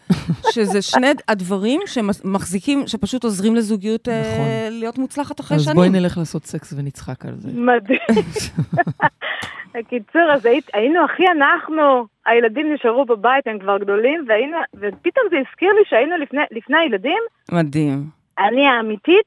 שזה 0.54 0.82
שני 0.82 1.08
הדברים 1.28 1.82
שמחזיקים, 1.86 2.88
שפשוט 2.88 3.24
עוזרים 3.24 3.56
לזוגיות 3.56 4.10
אה, 4.10 4.22
נכון. 4.22 4.80
להיות 4.80 4.98
מוצלחת 4.98 5.40
אחרי 5.40 5.58
אז 5.58 5.64
שנים. 5.64 5.76
בואי 5.76 5.90
נלך 5.90 6.18
לעשות 6.18 6.46
סקס 6.46 6.74
ונצחק 6.78 7.26
על 7.26 7.36
זה. 7.38 7.50
מדהים. 7.54 8.00
בקיצור, 9.74 10.22
אז 10.32 10.46
היית- 10.46 10.70
היינו 10.74 11.04
הכי 11.06 11.28
אנחנו, 11.28 11.82
הילדים 12.26 12.74
נשארו 12.74 13.06
בבית, 13.06 13.48
הם 13.48 13.60
כבר 13.60 13.78
גדולים, 13.78 14.26
והיינו, 14.28 14.58
ופתאום 14.76 15.26
זה 15.30 15.38
הזכיר 15.50 15.74
לי 15.74 15.82
שהיינו 15.86 16.18
לפני, 16.18 16.42
לפני 16.52 16.78
הילדים, 16.78 17.20
מדהים. 17.52 18.04
אני 18.40 18.68
האמיתית, 18.68 19.26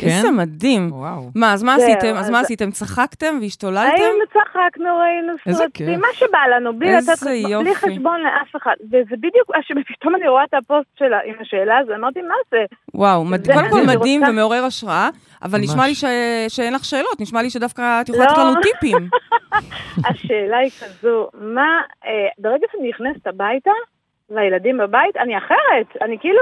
כן? 0.00 0.06
איזה 0.06 0.30
מדהים. 0.30 0.92
וואו. 0.92 1.30
מה, 1.34 1.52
אז 1.52 1.62
מה 1.62 1.74
עשיתם? 1.74 2.14
אז 2.16 2.24
אז- 2.24 2.30
מה 2.30 2.40
עשיתם? 2.40 2.70
צחקתם 2.70 3.38
והשתוללתם? 3.40 3.90
היינו, 4.02 4.24
צחקנו, 4.26 4.96
ראינו 4.98 5.32
סרטים. 5.58 6.00
מה 6.00 6.06
שבא 6.14 6.38
לנו, 6.56 6.78
בלי 6.78 6.96
איזה 6.96 7.12
לתת 7.12 7.22
בלי. 7.22 7.74
חשבון 7.74 8.20
לאף 8.20 8.56
אחד. 8.56 8.74
וזה 8.86 9.16
בדיוק, 9.16 9.50
מה 9.50 9.62
שפתאום 9.66 10.14
אני 10.14 10.28
רואה 10.28 10.44
את 10.44 10.54
הפוסט 10.54 10.88
שלה 10.98 11.18
עם 11.26 11.34
השאלה 11.40 11.78
הזו, 11.78 11.94
אמרתי, 11.94 12.20
מה 12.22 12.34
זה? 12.50 12.64
וואו, 12.94 13.24
מד... 13.24 13.44
זה- 13.44 13.52
קודם 13.52 13.70
כל 13.70 13.80
מדהים 13.96 14.20
רוצה- 14.20 14.32
ומעורר 14.32 14.64
השראה, 14.64 15.08
אבל 15.42 15.58
ממש. 15.58 15.68
נשמע 15.70 15.86
לי 15.86 15.94
ש... 15.94 16.04
שאין 16.48 16.74
לך 16.74 16.84
שאלות, 16.84 17.20
נשמע 17.20 17.42
לי 17.42 17.50
שדווקא 17.50 18.00
את 18.00 18.08
יכולה 18.08 18.24
לתת 18.24 18.36
לא. 18.38 18.44
לנו 18.44 18.60
טיפים. 18.62 19.08
השאלה 20.08 20.58
היא 20.58 20.70
כזו, 20.70 21.28
מה, 21.40 21.68
אה, 22.06 22.10
ברגע 22.38 22.66
שאני 22.72 22.88
נכנסת 22.88 23.26
הביתה, 23.26 23.70
והילדים 24.30 24.78
בבית, 24.78 25.16
אני 25.16 25.38
אחרת, 25.38 26.02
אני 26.02 26.16
כאילו, 26.20 26.40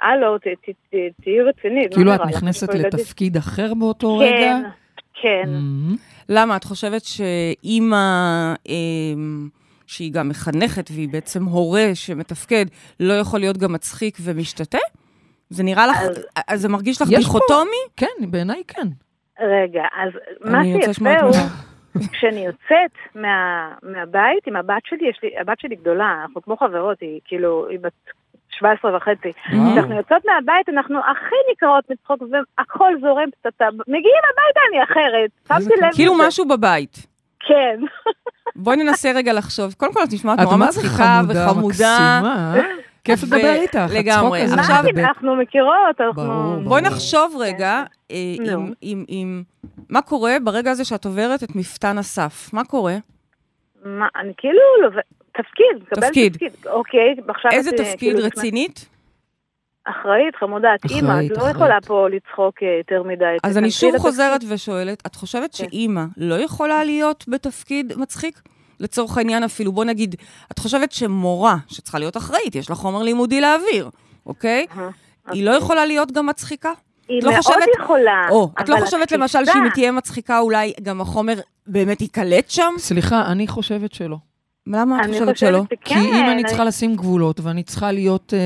הלו, 0.00 0.38
תהיי 1.22 1.40
רצינית. 1.42 1.94
כאילו 1.94 2.14
את? 2.14 2.20
נכנסת. 2.20 2.74
לתפקיד 2.74 3.36
אחר 3.36 3.74
באותו 3.74 4.18
רגע? 4.18 4.30
כן, 4.38 4.62
כן. 5.22 5.48
למה? 6.28 6.56
את 6.56 6.64
חושבת 6.64 7.02
שאימא, 7.04 7.96
אמ, 8.68 9.48
שהיא 9.86 10.12
גם 10.12 10.28
מחנכת 10.28 10.90
והיא 10.90 11.08
בעצם 11.08 11.44
הורה 11.44 11.90
שמתפקד, 11.94 12.64
לא 13.00 13.12
יכול 13.12 13.40
להיות 13.40 13.56
גם 13.56 13.72
מצחיק 13.72 14.18
ומשתתה? 14.24 14.78
זה 15.50 15.62
נראה 15.62 15.86
לך, 15.86 15.96
אז- 16.48 16.60
זה 16.62 16.68
מרגיש 16.68 17.02
לך 17.02 17.08
דיכוטומי? 17.08 17.82
כן, 17.96 18.30
בעיניי 18.30 18.62
כן. 18.68 18.86
רגע, 19.40 19.82
אז 20.02 20.10
מה 20.50 20.62
שיפה 20.64 21.20
הוא. 21.20 21.32
כשאני 22.12 22.46
יוצאת 22.46 22.92
מה, 23.14 23.28
מהבית 23.82 24.46
עם 24.46 24.56
הבת 24.56 24.82
שלי, 24.84 25.08
יש 25.10 25.18
לי, 25.22 25.38
הבת 25.40 25.60
שלי 25.60 25.76
גדולה, 25.76 26.18
אנחנו 26.22 26.42
כמו 26.42 26.56
חברות, 26.56 27.00
היא 27.00 27.20
כאילו, 27.24 27.68
היא 27.68 27.78
בת 27.78 27.92
17 28.58 28.96
וחצי. 28.96 29.32
כשאנחנו 29.48 29.96
יוצאות 29.96 30.22
מהבית, 30.26 30.68
אנחנו 30.68 30.98
הכי 30.98 31.34
נקראות 31.52 31.84
מצחוק, 31.90 32.22
והכל 32.58 32.92
זורם 33.00 33.28
פצצה. 33.30 33.64
מגיעים 33.88 34.22
הביתה, 34.32 34.60
אני 34.70 34.84
אחרת. 34.84 35.30
כאילו. 35.94 36.14
משהו 36.18 36.48
בבית. 36.48 37.06
כן. 37.40 37.80
בואי 38.56 38.76
ננסה 38.76 39.12
רגע 39.14 39.32
לחשוב. 39.32 39.74
קודם 39.76 39.92
כל, 39.94 40.00
את 40.04 40.12
נשמעת 40.12 40.40
נורא 40.40 40.56
מצחיקה 40.56 40.88
חמודה, 41.22 41.46
וחמודה. 41.46 42.20
אה? 42.24 42.62
כיף 43.04 43.22
לדבר 43.22 43.52
איתך. 43.54 43.78
לגמרי. 43.94 44.42
עכשיו-. 44.42 44.84
אנחנו 44.98 45.36
מכירות, 45.36 46.00
אנחנו... 46.00 46.60
בואי 46.64 46.82
נחשוב 46.82 47.36
רגע 47.40 47.82
אה. 48.10 48.16
עם- 48.52 48.72
עם- 48.80 49.04
עם... 49.08 49.42
מה 49.88 50.02
קורה 50.02 50.32
ברגע 50.44 50.70
הזה 50.70 50.84
שאת 50.84 51.04
עוברת 51.04 51.42
את 51.42 51.56
מפתן 51.56 51.98
הסף? 51.98 52.50
מה 52.52 52.64
קורה? 52.64 52.94
מה, 53.84 54.06
אני 54.16 54.32
כאילו, 54.36 54.60
תפקיד, 55.42 55.82
מקבלת 55.82 56.04
תפקיד. 56.04 56.32
תפקיד. 56.32 56.52
אוקיי, 56.66 57.14
עכשיו 57.28 57.50
איזה 57.52 57.70
את, 57.70 57.80
אה, 57.80 57.84
תפקיד 57.84 58.14
כאילו, 58.14 58.26
רצינית? 58.26 58.88
אחראית, 59.84 60.36
חמודה, 60.36 60.68
את 60.74 60.90
אימא, 60.90 61.12
את 61.26 61.30
לא 61.30 61.36
אחראית. 61.36 61.54
יכולה 61.56 61.78
פה 61.86 62.06
לצחוק 62.08 62.62
אה, 62.62 62.68
יותר 62.78 63.02
מדי. 63.02 63.24
אז 63.42 63.58
אני 63.58 63.70
שוב 63.70 63.88
לתפקיד. 63.88 64.00
חוזרת 64.02 64.40
ושואלת, 64.48 65.02
את 65.06 65.14
חושבת 65.14 65.50
כן. 65.56 65.64
שאימא 65.64 66.04
לא 66.16 66.34
יכולה 66.34 66.84
להיות 66.84 67.24
בתפקיד 67.28 67.92
מצחיק? 67.96 68.40
לצורך 68.80 69.18
העניין 69.18 69.44
אפילו, 69.44 69.72
בוא 69.72 69.84
נגיד, 69.84 70.14
את 70.52 70.58
חושבת 70.58 70.92
שמורה, 70.92 71.56
שצריכה 71.68 71.98
להיות 71.98 72.16
אחראית, 72.16 72.54
יש 72.54 72.70
לה 72.70 72.76
חומר 72.76 73.02
לימודי 73.02 73.40
להעביר, 73.40 73.90
אוקיי? 74.26 74.66
אהה, 74.76 74.88
היא 75.30 75.44
לא 75.44 75.50
יכולה 75.50 75.86
להיות 75.86 76.12
גם 76.12 76.26
מצחיקה? 76.26 76.72
היא 77.08 77.22
לא 77.22 77.30
מאוד 77.30 77.42
חושבת- 77.42 77.62
יכולה. 77.84 78.26
או, 78.30 78.50
את 78.60 78.68
לא 78.68 78.76
חושבת 78.80 79.02
התפיסה- 79.02 79.16
למשל 79.16 79.44
שאם 79.52 79.62
היא 79.62 79.72
תהיה 79.72 79.92
מצחיקה, 79.92 80.38
אולי 80.38 80.72
גם 80.82 81.00
החומר 81.00 81.34
באמת 81.66 82.00
ייקלט 82.00 82.50
שם? 82.50 82.72
סליחה, 82.78 83.26
אני 83.32 83.46
חושבת 83.46 83.92
שלא. 83.94 84.16
למה 84.72 85.00
את 85.00 85.04
אני 85.04 85.12
חושבת 85.12 85.36
שלא? 85.36 85.62
שכן. 85.64 85.76
כי 85.84 85.94
אם 85.94 86.30
אני 86.32 86.44
צריכה 86.44 86.64
לשים 86.64 86.96
גבולות 86.96 87.40
ואני 87.40 87.62
צריכה 87.62 87.92
להיות 87.92 88.34
אה, 88.34 88.38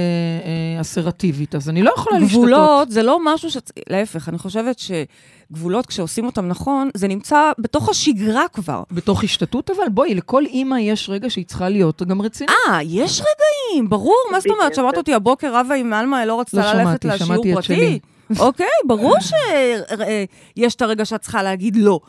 אה, 0.74 0.80
אסרטיבית, 0.80 1.54
אז 1.54 1.68
אני 1.68 1.82
לא 1.82 1.92
יכולה 1.96 2.18
להשתתות. 2.18 2.40
גבולות 2.42 2.90
זה 2.90 3.02
לא 3.02 3.18
משהו 3.24 3.50
ש... 3.50 3.56
להפך, 3.88 4.28
אני 4.28 4.38
חושבת 4.38 4.76
שגבולות, 4.78 5.86
כשעושים 5.86 6.26
אותם 6.26 6.48
נכון, 6.48 6.90
זה 6.94 7.08
נמצא 7.08 7.52
בתוך 7.58 7.88
השגרה 7.88 8.44
כבר. 8.52 8.82
בתוך 8.90 9.24
השתתות, 9.24 9.70
אבל 9.70 9.88
בואי, 9.88 10.14
לכל 10.14 10.44
אימא 10.46 10.76
יש 10.80 11.10
רגע 11.10 11.30
שהיא 11.30 11.44
צריכה 11.44 11.68
להיות 11.68 12.02
גם 12.02 12.22
רצינית. 12.22 12.54
אה, 12.68 12.82
יש 12.82 13.20
רגעים, 13.20 13.88
ברור. 13.90 14.16
מה 14.32 14.40
זאת 14.40 14.50
אומרת? 14.50 14.74
שמעת 14.74 14.96
אותי 14.96 15.14
הבוקר 15.14 15.56
רבה 15.56 15.74
עם 15.74 15.92
עלמה, 15.92 16.26
לא 16.26 16.40
רצתה 16.40 16.56
לא 16.56 16.82
ללכת 16.82 17.02
שמעתי, 17.02 17.08
לשיעור 17.08 17.26
שמעתי 17.26 17.50
את 17.52 17.54
פרטי? 17.54 17.66
שלי. 17.66 17.98
אוקיי, 18.46 18.66
ברור 18.86 19.16
שיש 19.20 20.74
את 20.74 20.82
הרגע 20.82 21.04
שאת 21.04 21.20
צריכה 21.20 21.42
להגיד 21.42 21.76
לא. 21.76 22.00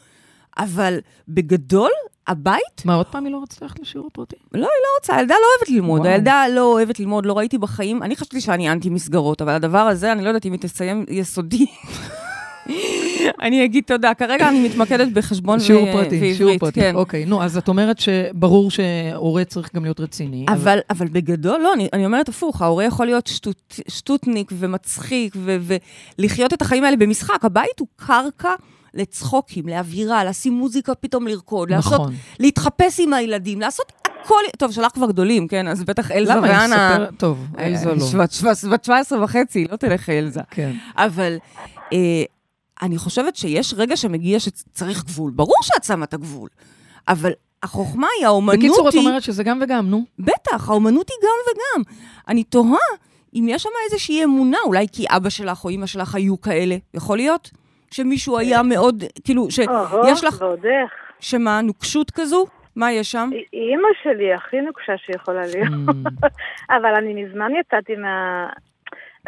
אבל 0.58 1.00
בגדול, 1.28 1.92
הבית 2.28 2.86
מה, 2.86 2.96
עוד 2.96 3.06
פעם 3.06 3.26
היא 3.26 3.34
לא 3.34 3.40
רצתה 3.44 3.66
ללכת 3.66 3.80
לשיעור 3.80 4.10
פרטי? 4.14 4.36
לא 4.54 4.68
רוצה, 5.00 5.16
הילדה 5.16 5.34
לא 5.34 5.48
אוהבת 5.56 5.70
ללמוד, 5.70 6.00
וואו. 6.00 6.12
הילדה 6.12 6.46
לא 6.52 6.74
אוהבת 6.74 7.00
ללמוד, 7.00 7.26
לא 7.26 7.38
ראיתי 7.38 7.58
בחיים, 7.58 8.04
אני 8.04 8.16
חשבתי 8.16 8.42
שאני 8.42 8.72
אנטי 8.72 8.90
מסגרות, 8.90 9.42
אבל 9.42 9.52
הדבר 9.52 9.80
הזה, 9.80 10.12
אני 10.12 10.24
לא 10.24 10.28
יודעת 10.28 10.46
אם 10.46 10.52
היא 10.52 10.60
תסיים 10.60 11.06
יסודי. 11.10 11.66
אני 13.42 13.66
אגיד 13.66 13.84
תודה, 13.88 14.14
כרגע 14.14 14.50
אני 14.50 14.68
מתמקדת 14.68 15.08
בחשבון 15.14 15.58
ו- 15.58 15.62
שיעור 15.62 15.86
פרטי, 15.92 16.16
ועברית, 16.16 16.38
שיעור 16.38 16.58
פרטי. 16.58 16.82
כן. 16.82 16.96
אוקיי, 16.96 17.26
נו, 17.26 17.44
אז 17.44 17.58
את 17.58 17.68
אומרת 17.68 18.00
שברור 18.00 18.72
שהורה 18.72 19.46
צריך 19.46 19.76
גם 19.76 19.84
להיות 19.84 20.00
רציני. 20.00 20.46
אבל, 20.50 20.80
אבל 20.90 21.08
בגדול, 21.08 21.62
לא, 21.62 21.74
אני, 21.74 21.88
אני 21.94 22.06
אומרת 22.06 22.30
הפוך, 22.30 22.62
ההורה 22.62 22.84
יכול 22.84 23.06
להיות 23.06 23.28
שטות, 23.28 23.80
שטותניק 23.88 24.52
ומצחיק 24.60 25.36
ו, 25.38 25.58
ולחיות 26.20 26.54
את 26.54 26.62
החיים 26.62 26.84
האלה 26.84 26.98
במשחק. 26.98 27.46
הבית 27.46 27.80
הוא 27.80 27.88
קרקע 27.96 28.54
לצחוקים, 28.94 29.68
לאווירה, 29.68 30.24
לשים 30.26 30.54
מוזיקה 30.54 30.96
פתאום 30.96 31.28
לרקוד, 31.28 31.70
לעשות, 31.72 31.94
נכון. 31.94 32.14
להתחפש 32.40 33.00
עם 33.00 33.14
הילדים, 33.14 33.60
לעשות 33.62 33.92
הכל, 34.24 34.42
טוב, 34.58 34.72
שלך 34.72 34.92
כבר 34.94 35.08
גדולים, 35.08 35.48
כן? 35.48 35.68
אז 35.68 35.84
בטח 35.84 36.12
אלזה 36.12 36.34
למה? 36.36 36.48
היא 36.48 36.54
ואנה... 36.62 36.90
מספרת... 36.92 37.20
טוב, 37.20 37.46
אה, 37.60 37.70
לא. 37.86 37.94
בת- 38.24 38.42
בת- 38.44 38.64
בת 38.72 38.84
17 38.86 39.24
וחצי, 39.24 39.68
לא 39.72 39.76
תלך 39.76 40.10
אלזה. 40.10 40.42
כן. 40.52 40.72
אבל 40.98 41.38
אה, 41.94 42.24
אני 42.82 42.98
חושבת 42.98 43.36
שיש 43.36 43.74
רגע 43.78 43.98
שמגיע 43.98 44.40
שצריך 44.40 45.04
גבול. 45.06 45.32
ברור 45.32 45.56
שאת 45.62 45.84
שמה 45.84 46.06
את 46.06 46.14
הגבול, 46.14 46.50
אבל 47.08 47.32
החוכמה 47.64 48.08
היא, 48.20 48.26
האומנות 48.28 48.62
היא... 48.62 48.70
בקיצור, 48.70 48.90
את 48.90 48.96
אומרת 48.96 49.24
שזה 49.24 49.44
גם 49.44 49.60
וגם, 49.62 49.90
נו. 49.90 50.04
בטח, 50.20 50.70
האומנות 50.70 51.10
היא 51.10 51.18
גם 51.24 51.54
וגם. 51.54 51.84
אני 52.28 52.44
תוהה 52.44 52.78
אם 53.36 53.48
יש 53.50 53.64
שם 53.64 53.70
איזושהי 53.92 54.24
אמונה, 54.24 54.58
אולי 54.66 54.86
כי 54.92 55.06
אבא 55.10 55.30
שלך 55.30 55.64
או 55.64 55.70
אימא 55.70 55.86
שלך 55.86 56.16
היו 56.16 56.42
כאלה. 56.42 56.78
יכול 56.94 57.18
להיות? 57.18 57.52
שמישהו 57.94 58.38
היה 58.38 58.64
מאוד, 58.64 59.04
כאילו, 59.24 59.52
שיש 59.52 60.24
לך, 60.24 60.42
ועוד 60.42 60.66
איך. 60.66 60.92
שמה, 61.20 61.62
נוקשות 61.62 62.12
כזו? 62.12 62.46
מה 62.76 62.92
יש 62.92 63.12
שם? 63.12 63.30
אימא 63.54 63.88
שלי 64.04 64.34
הכי 64.34 64.62
נוקשה 64.62 64.98
שיכולה 64.98 65.42
להיות. 65.42 65.90
Mm. 65.90 66.28
אבל 66.76 66.96
אני 66.96 67.24
מזמן 67.24 67.52
יצאתי 67.60 67.96
מה... 67.96 68.48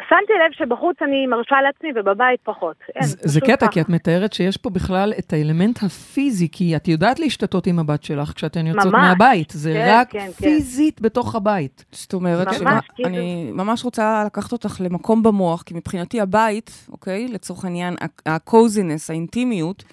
שמתי 0.02 0.34
לב 0.46 0.52
שבחוץ 0.68 0.96
אני 1.02 1.28
מרשה 1.28 1.56
לעצמי 1.62 1.90
ובבית 1.96 2.40
פחות. 2.44 2.76
אין, 2.96 3.04
זה 3.08 3.18
זה 3.22 3.42
קטע, 3.42 3.56
ככה. 3.56 3.68
כי 3.68 3.82
את 3.82 3.90
מתארת 3.90 4.34
שיש 4.34 4.58
פה 4.58 4.70
בכלל 4.70 5.14
את 5.20 5.34
האלמנט 5.34 5.84
הפיזי, 5.84 6.48
כי 6.52 6.76
את 6.76 6.88
יודעת 6.88 7.20
להשתתות 7.20 7.68
עם 7.68 7.80
הבת 7.80 8.04
שלך 8.04 8.32
כשאתן 8.36 8.68
יוצאות 8.68 8.86
ממש. 8.94 9.08
מהבית. 9.08 9.50
זה 9.56 9.74
כן, 9.74 9.96
רק 10.00 10.12
כן, 10.12 10.20
כן. 10.20 10.32
פיזית 10.48 11.02
בתוך 11.02 11.36
הבית. 11.36 11.86
זאת 11.92 12.14
אומרת, 12.14 12.48
ממש, 12.48 12.58
שמה- 12.58 12.80
כאילו. 12.96 13.10
אני 13.10 13.52
ממש 13.54 13.84
רוצה 13.86 14.24
לקחת 14.26 14.52
אותך 14.52 14.82
למקום 14.84 15.24
במוח, 15.24 15.62
כי 15.62 15.74
מבחינתי 15.74 16.22
הבית, 16.22 16.72
אוקיי? 16.92 17.28
לצורך 17.28 17.66
העניין, 17.66 17.96
ה-coziness, 18.26 19.06
האינטימיות, 19.10 19.84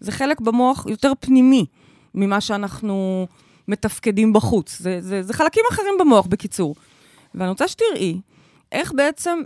זה 0.00 0.12
חלק 0.12 0.40
במוח 0.40 0.86
יותר 0.88 1.12
פנימי 1.20 1.66
ממה 2.14 2.40
שאנחנו 2.40 3.26
מתפקדים 3.68 4.32
בחוץ. 4.32 4.78
זה, 4.78 5.00
זה, 5.00 5.22
זה 5.22 5.32
חלקים 5.32 5.62
אחרים 5.72 5.94
במוח, 6.00 6.26
בקיצור. 6.26 6.74
ואני 7.34 7.48
רוצה 7.50 7.68
שתראי 7.68 8.20
איך 8.72 8.92
בעצם 8.92 9.40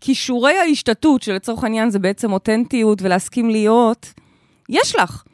כישורי 0.00 0.58
ההשתתות, 0.58 1.22
שלצורך 1.22 1.64
העניין 1.64 1.90
זה 1.90 1.98
בעצם 1.98 2.32
אותנטיות 2.32 3.02
ולהסכים 3.02 3.50
להיות, 3.50 4.12
יש 4.68 4.96
לך. 4.96 5.24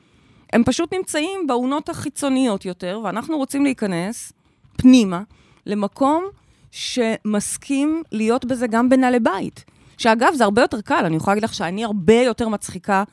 הם 0.53 0.65
פשוט 0.65 0.95
נמצאים 0.95 1.47
באונות 1.47 1.89
החיצוניות 1.89 2.65
יותר, 2.65 3.01
ואנחנו 3.05 3.37
רוצים 3.37 3.65
להיכנס 3.65 4.33
פנימה 4.77 5.23
למקום 5.67 6.25
שמסכים 6.71 8.03
להיות 8.13 8.45
בזה 8.45 8.67
גם 8.67 8.89
בנעלי 8.89 9.21
בית. 9.21 9.65
שאגב, 9.99 10.35
זה 10.35 10.45
הרבה 10.45 10.63
יותר 10.63 10.81
קל, 10.81 11.05
אני 11.05 11.17
יכולה 11.17 11.35
להגיד 11.35 11.45
לך 11.45 11.55
שאני 11.55 11.85
הרבה 11.85 12.23
יותר 12.23 12.49
מצחיקה 12.49 13.05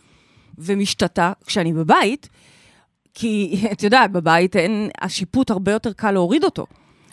ומשתתה 0.57 1.31
כשאני 1.45 1.73
בבית, 1.73 2.29
כי 3.13 3.63
את 3.71 3.83
יודעת, 3.83 4.11
בבית 4.11 4.55
אין, 4.55 4.89
השיפוט 5.01 5.51
הרבה 5.51 5.71
יותר 5.71 5.93
קל 5.93 6.11
להוריד 6.11 6.43
אותו. 6.43 6.65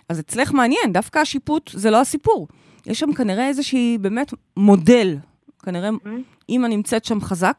אז 0.09 0.21
אצלך 0.21 0.53
מעניין, 0.53 0.93
דווקא 0.93 1.19
השיפוט 1.19 1.71
זה 1.75 1.91
לא 1.91 2.01
הסיפור. 2.01 2.49
יש 2.87 3.01
שם 3.01 3.13
כנראה 3.13 3.49
איזושהי 3.49 3.99
באמת 4.01 4.35
מודל, 4.57 5.17
כנראה 5.65 5.91
אימא 6.49 6.67
נמצאת 6.67 7.05
שם 7.05 7.21
חזק, 7.21 7.57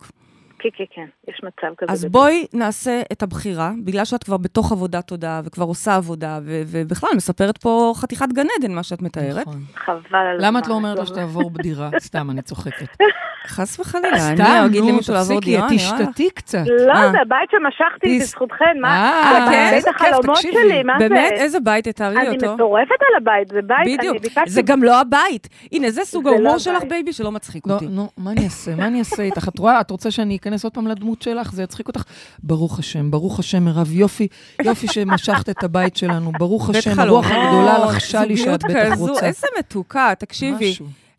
כן, 0.60 0.70
כן, 0.77 0.84
כן, 0.96 1.32
יש 1.32 1.41
מצב 1.44 1.75
כזה. 1.77 1.91
אז 1.91 2.05
בטח. 2.05 2.12
בואי 2.12 2.46
נעשה 2.53 3.01
את 3.12 3.24
הבחירה, 3.24 3.72
בגלל 3.84 4.05
שאת 4.05 4.24
כבר 4.24 4.38
בתוך 4.38 4.72
עבודת 4.72 5.08
תודעה 5.08 5.41
וכבר 5.46 5.65
עושה 5.65 5.96
עבודה, 5.96 6.39
ו- 6.44 6.62
ובכלל 6.67 7.10
מספרת 7.15 7.58
פה 7.58 7.94
חתיכת 7.96 8.27
גן 8.34 8.46
עדן, 8.60 8.74
מה 8.74 8.84
שאת 8.84 9.01
מתארת. 9.01 9.48
נכון. 9.48 9.62
חבל 9.75 10.17
על 10.17 10.38
למה 10.39 10.60
את 10.60 10.63
הזמן, 10.63 10.74
לא 10.74 10.77
אומרת 10.77 10.98
טוב. 10.98 11.05
שתעבור 11.05 11.50
בדירה? 11.51 11.89
סתם, 12.00 12.29
אני 12.29 12.41
צוחקת. 12.41 12.98
חס 13.47 13.79
וחלילה, 13.79 14.29
אני 14.29 14.65
אגיד 14.65 14.83
למישהו 14.83 15.13
לעבור 15.13 15.41
דירה, 15.41 15.67
נראה 15.71 15.75
לך? 15.75 16.01
תשתטי 16.01 16.29
קצת. 16.29 16.63
לא, 16.87 16.93
אה. 16.93 17.11
זה 17.11 17.17
הבית 17.21 17.49
שמשכתי 17.51 18.19
בזכותכן, 18.19 18.77
מה? 18.81 18.87
אה, 18.97 19.45
זה 19.45 19.51
כן? 19.51 19.73
איזה 19.73 19.89
בית 19.91 19.97
כיף, 19.97 20.07
החלומות 20.07 20.35
תקשיבי. 20.37 20.53
שלי, 20.53 20.83
מה 20.83 20.93
זה? 20.99 21.09
באמת, 21.09 21.31
איזה 21.31 21.59
בית, 21.59 21.87
תתארי 21.87 22.15
לי 22.15 22.27
אני 22.27 22.35
אותו. 22.35 22.53
מטורפת 22.53 22.89
על 22.89 23.21
הבית, 23.21 23.47
זה 23.47 23.61
בית, 23.61 23.99
אני 23.99 24.19
ביקשתי... 24.19 24.49
זה 24.49 24.61
גם 24.61 24.83
לא 24.83 25.01
הבית. 25.01 25.49
הנה, 25.71 25.91
זה 25.91 26.01
סוג 26.05 26.23
זה 26.23 26.29
ההומור 26.29 26.53
לא 26.53 26.59
שלך. 26.59 26.83
baby, 26.89 27.13
שלא 27.13 27.31
מצחיק 27.31 27.67
לא, 27.67 27.73
אותי. 27.73 27.87
נו, 27.87 28.09
מה 28.17 28.31
אני 28.31 28.43
אעשה? 28.43 28.75
מה 28.75 28.87
אני 28.87 28.99
אעשה 28.99 29.23
איתך? 29.23 29.47
את 29.47 29.59
רואה, 29.59 29.81
את 29.81 29.91
רוצה 29.91 30.11
שאני 30.11 30.35
אכנס 30.35 30.63
עוד 30.63 30.73
פעם 30.73 30.87
לדמות 30.87 31.21
שלך? 31.21 31.51
זה 31.51 31.63
יצחיק 31.63 31.87
אותך? 31.87 32.03
ברוך 32.43 32.79
השם, 32.79 33.11
ברוך 33.11 33.39
השם, 33.39 33.65
מירב, 33.65 33.91
יופי, 33.91 34.27
יופי 34.63 34.87
שמשכת 34.87 35.49
את 35.49 35.63
הבית 35.63 35.95
שלנו, 35.95 36.31
ברוך 36.39 36.69
השם, 36.69 36.99
הרוח 36.99 37.25
חלומות, 37.25 37.47
הגדולה 37.47 37.85
לחשה 37.85 38.25
לי 38.25 38.37
שאת 38.37 38.63
בטח 38.63 38.97
רוצה. 38.97 39.25
איזה 39.25 39.47
מתוקה, 39.59 40.13
תקשיבי. 40.19 40.75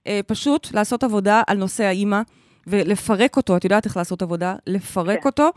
אה, 0.07 0.21
פשוט 0.27 0.75
לעשות 0.75 1.05
עבודה 1.05 1.43
על 1.47 1.59
נושא 1.59 1.85
האימא, 1.85 2.21
ולפרק 2.67 3.37
אותו, 3.37 3.57
את 3.57 3.65
יודעת 3.65 3.85
איך 3.85 3.97
לעשות 3.97 4.23
עבודה? 4.23 4.55
לפרק 4.67 5.23
כן. 5.23 5.29
אותו. 5.29 5.51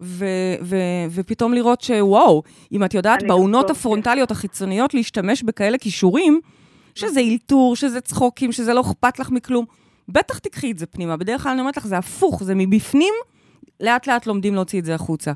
ו- 0.00 0.54
ו- 0.62 1.06
ופתאום 1.10 1.54
לראות 1.54 1.80
שוואו, 1.80 2.42
אם 2.72 2.84
את 2.84 2.94
יודעת 2.94 3.22
באונות 3.22 3.66
גם 3.66 3.72
הפרונטליות 3.72 4.30
החיצוניות 4.30 4.94
להשתמש 4.94 5.42
בכאלה 5.42 5.78
כישורים, 5.78 6.40
שזה 6.94 7.20
אלתור, 7.20 7.76
שזה 7.76 8.00
צחוקים, 8.00 8.52
שזה 8.52 8.74
לא 8.74 8.80
אכפת 8.80 9.18
לך 9.18 9.30
מכלום, 9.30 9.64
בטח 10.08 10.38
תיקחי 10.38 10.70
את 10.70 10.78
זה 10.78 10.86
פנימה. 10.86 11.16
בדרך 11.16 11.42
כלל 11.42 11.52
אני 11.52 11.60
אומרת 11.60 11.76
לך, 11.76 11.86
זה 11.86 11.98
הפוך, 11.98 12.42
זה 12.44 12.54
מבפנים, 12.54 13.14
לאט 13.80 14.06
לאט 14.06 14.26
לומדים 14.26 14.54
להוציא 14.54 14.80
את 14.80 14.84
זה 14.84 14.94
החוצה. 14.94 15.32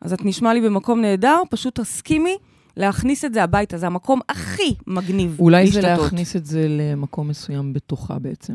אז 0.00 0.12
את 0.12 0.24
נשמע 0.24 0.54
לי 0.54 0.60
במקום 0.60 1.00
נהדר, 1.00 1.42
פשוט 1.50 1.80
תסכימי 1.80 2.36
להכניס 2.76 3.24
את 3.24 3.34
זה 3.34 3.42
הביתה, 3.42 3.76
זה 3.78 3.86
המקום 3.86 4.20
הכי 4.28 4.74
מגניב 4.86 5.36
אולי 5.40 5.66
זה 5.66 5.80
להשתתות. 5.80 6.04
להכניס 6.04 6.36
את 6.36 6.46
זה 6.46 6.66
למקום 6.68 7.28
מסוים 7.28 7.72
בתוכה 7.72 8.18
בעצם. 8.18 8.54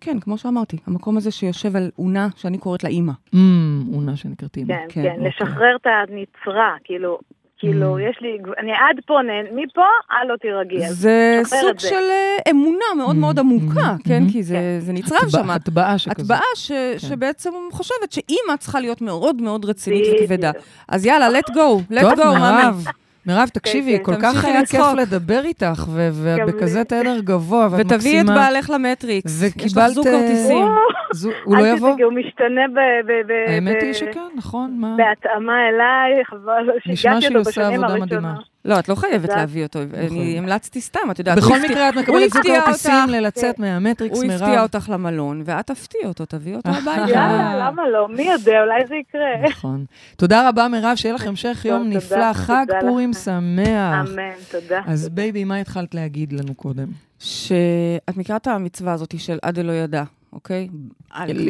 כן, 0.00 0.20
כמו 0.20 0.38
שאמרתי, 0.38 0.76
המקום 0.86 1.16
הזה 1.16 1.30
שיושב 1.30 1.76
על 1.76 1.90
אונה, 1.98 2.28
שאני 2.36 2.58
קוראת 2.58 2.84
לה 2.84 2.90
אימא. 2.90 3.12
אמ, 3.34 3.82
אונה 3.94 4.16
שנקראת 4.16 4.56
אימא. 4.56 4.74
כן, 4.74 4.84
כן, 4.88 5.02
כן, 5.02 5.10
אוקיי. 5.10 5.28
לשחרר 5.28 5.76
את 5.80 5.86
הנצרה, 5.86 6.74
כאילו, 6.84 7.18
כאילו, 7.58 7.96
Mm. 7.98 8.00
יש 8.00 8.18
לי, 8.20 8.28
אני 8.58 8.72
עד 8.72 8.96
פה, 9.06 9.14
מפה, 9.54 9.80
אל 10.12 10.26
לא 10.28 10.36
תירגעי. 10.36 10.92
זה 10.92 11.40
סוג 11.44 11.78
זה. 11.80 11.88
של 11.88 11.94
אה, 11.94 12.50
אמונה 12.50 12.84
מאוד 12.96 13.16
Mm, 13.16 13.18
מאוד 13.18 13.38
עמוקה, 13.38 13.96
mm, 14.00 14.08
כן? 14.08 14.22
mm. 14.28 14.32
כי 14.32 14.42
זה 14.42 14.54
כן. 14.54 14.84
זה 14.86 14.92
נצרב 14.92 15.28
שם. 15.28 15.50
הטבעה 15.50 15.98
שכזאת. 15.98 16.18
הטבעה 16.20 16.40
ש- 16.54 16.72
שבעצם 16.98 17.50
חושבת 17.72 18.12
שאימא 18.12 18.56
צריכה 18.58 18.80
להיות 18.80 19.02
מאוד 19.02 19.42
מאוד 19.42 19.64
רצינית. 19.64 20.02
וכבדה. 20.24 20.50
אז 20.88 21.06
יאללה, 21.06 21.40
let 21.40 21.50
go, 21.50 21.92
let 21.92 22.16
go, 22.16 22.24
מאמי. 22.38 22.82
מירב, 23.26 23.48
תקשיבי, 23.52 23.98
כן. 23.98 24.04
כל 24.04 24.14
כך 24.22 24.32
תמשיכי 24.32 24.46
היה 24.50 24.66
כיף. 24.66 24.80
לדבר 24.98 25.40
איתך, 25.44 25.84
ו- 25.88 26.08
ואת 26.12 26.38
גם 26.40 26.46
בכזה 26.46 26.78
לי. 26.78 26.84
תדר 26.84 27.20
גבוה, 27.20 27.68
ואת 27.70 27.80
מקסימה. 27.80 27.96
ותביאי 27.96 28.20
את 28.20 28.26
בעלך 28.26 28.70
למטריקס. 28.70 29.42
יש 29.42 29.50
לך 29.50 29.56
וקיבלת, 29.56 29.90
זוג 29.90 30.06
אה, 30.06 30.12
כרטיסים. 30.12 30.66
זו- 31.12 31.30
הוא 31.44 31.56
לא 31.56 31.60
אל 31.64 31.76
יבוא? 31.76 31.88
תדאגי, 31.88 32.02
הוא 32.02 32.12
משתנה 32.12 32.60
ב- 32.74 33.06
ב- 33.06 33.32
ב- 33.32 33.50
האמת 33.50 33.76
ב- 33.80 33.84
היא 33.84 33.92
שכן, 33.92 34.20
נכון, 34.36 34.76
מה? 34.80 34.94
בהתאמה 34.96 35.52
אליי, 35.68 36.24
חבל 36.24 36.70
נשמע 36.86 36.94
שהגעתי 36.96 37.20
שהיא 37.26 37.36
אותו 37.36 37.48
עושה 37.48 37.60
בשנים 37.62 37.84
עבודה 37.84 37.92
הראשונות. 38.16 38.44
לא, 38.66 38.78
את 38.78 38.88
לא 38.88 38.94
חייבת. 38.94 39.28
להביא 39.28 39.62
אותו. 39.62 39.78
אני 39.94 40.06
נכון. 40.06 40.18
המלצתי 40.38 40.80
סתם, 40.80 41.00
את 41.10 41.18
יודעת. 41.18 41.38
בכל 41.38 41.48
הוא 41.48 41.64
מקרה, 41.64 41.88
את 41.88 41.94
הוא 41.94 42.02
מקבלת 42.02 42.30
זוג 42.32 42.42
כרטיסים 42.42 42.92
אותך. 42.94 43.12
ללצאת 43.12 43.58
מהמטריקס, 43.58 44.16
הוא 44.16 44.24
מירב. 44.26 44.42
הפתיע 44.42 44.62
אותך 44.62 44.88
למלון, 44.92 45.42
ואת 45.44 45.66
תפתיע 45.66 46.00
אותו, 46.04 46.24
תביאי 46.24 46.56
אותו 46.56 46.68
הביתה. 46.78 47.10
יאללה, 47.10 47.66
למה 47.66 47.88
לא? 47.88 48.08
מי 48.08 48.22
יודע, 48.22 48.60
אולי 48.62 48.86
זה 48.88 48.94
יקרה. 48.94 49.48
נכון. 49.48 49.84
תודה 50.16 50.48
רבה, 50.48 50.68
מירב, 50.68 50.96
שיהיה 50.96 51.14
לך 51.14 51.26
המשך 51.26 51.64
יום 51.64 51.84
תודה, 51.84 51.96
נפלא, 51.96 52.32
חג 52.32 52.64
תודה 52.68 52.80
פורים. 52.80 53.12
שמח. 53.12 54.08
אמן, 54.10 54.30
תודה. 54.50 54.80
אז 54.86 55.08
baby, 55.08 55.44
מה 55.44 55.56
התחלת 55.56 55.94
להגיד 55.94 56.32
לנו 56.32 56.54
קודם? 56.54 56.86
שאת 57.18 58.16
מכירה 58.16 58.36
את 58.36 58.46
המצווה 58.46 58.92
הזאת 58.92 59.14
של 59.20 59.38
עד 59.42 59.54
דלא 59.54 59.72
ידע, 59.72 60.02
אוקיי? 60.32 60.68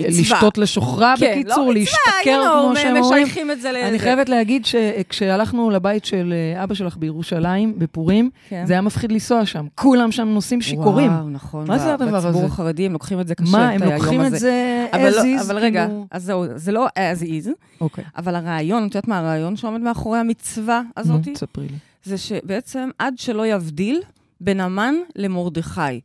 לשתות 0.09 0.59
לשוכרה, 0.59 1.15
כן, 1.19 1.33
בקיצור, 1.41 1.67
לא, 1.67 1.75
להשתכר, 1.75 2.01
כמו 2.25 2.77
שהם 2.77 2.97
אומרים. 2.97 3.23
משייכים 3.23 3.51
את 3.51 3.61
זה 3.61 3.73
לזה. 3.73 3.89
אני 3.89 3.99
חייבת 3.99 4.29
להגיד 4.29 4.67
שכשהלכנו 4.67 5.71
לבית 5.71 6.05
של 6.05 6.35
אה, 6.57 6.65
אבא 6.65 6.75
שלך 6.75 6.97
בירושלים, 6.97 7.75
בפורים, 7.79 8.31
כן. 8.49 8.65
זה 8.67 8.73
היה 8.73 8.81
מפחיד 8.81 9.13
לנסוע 9.13 9.47
שם. 9.47 9.67
כולם 9.75 10.13
שם 10.13 10.29
נוסעים 10.29 10.61
שיכורים. 10.61 11.13
וואו, 11.13 11.31
נכון. 11.31 11.67
מה 11.69 11.79
זה 11.79 11.95
הדבר 11.95 12.07
בציבור 12.19 12.29
הזה? 12.29 12.47
החרדי 12.47 12.87
הם 12.87 12.93
לוקחים 12.93 13.21
את 13.21 13.27
זה 13.29 13.35
קשה, 13.35 13.53
מה, 13.53 13.77
את 13.77 13.83
הם 13.83 13.89
היום 13.89 13.95
לוקחים 13.95 14.21
את 14.21 14.27
הזה. 14.27 14.39
זה 14.39 14.87
אבל 14.93 15.09
as 15.11 15.17
לא- 15.17 15.23
is? 15.23 15.43
אבל 15.43 15.59
רגע, 15.59 15.87
כאילו- 15.87 16.07
אז 16.11 16.23
זהו, 16.25 16.45
זה 16.55 16.73
לא 16.73 16.87
as 16.87 17.23
is, 17.23 17.49
אוקיי. 17.81 18.05
אבל 18.17 18.35
הרעיון, 18.35 18.87
את 18.87 18.95
יודעת 18.95 19.09
מה 19.09 19.19
הרעיון 19.19 19.57
שעומד 19.57 19.81
מאחורי 19.81 20.19
המצווה 20.19 20.83
נו, 20.85 20.91
הזאת? 20.97 21.29
תספרי 21.35 21.67
לי. 21.69 21.77
זה 22.05 22.19
שבעצם 22.19 22.89
עד 22.99 23.15
שלא 23.19 23.47
יבדיל 23.47 24.01
בין 24.41 24.61
המן 24.61 24.95
למרדכי. 25.17 26.01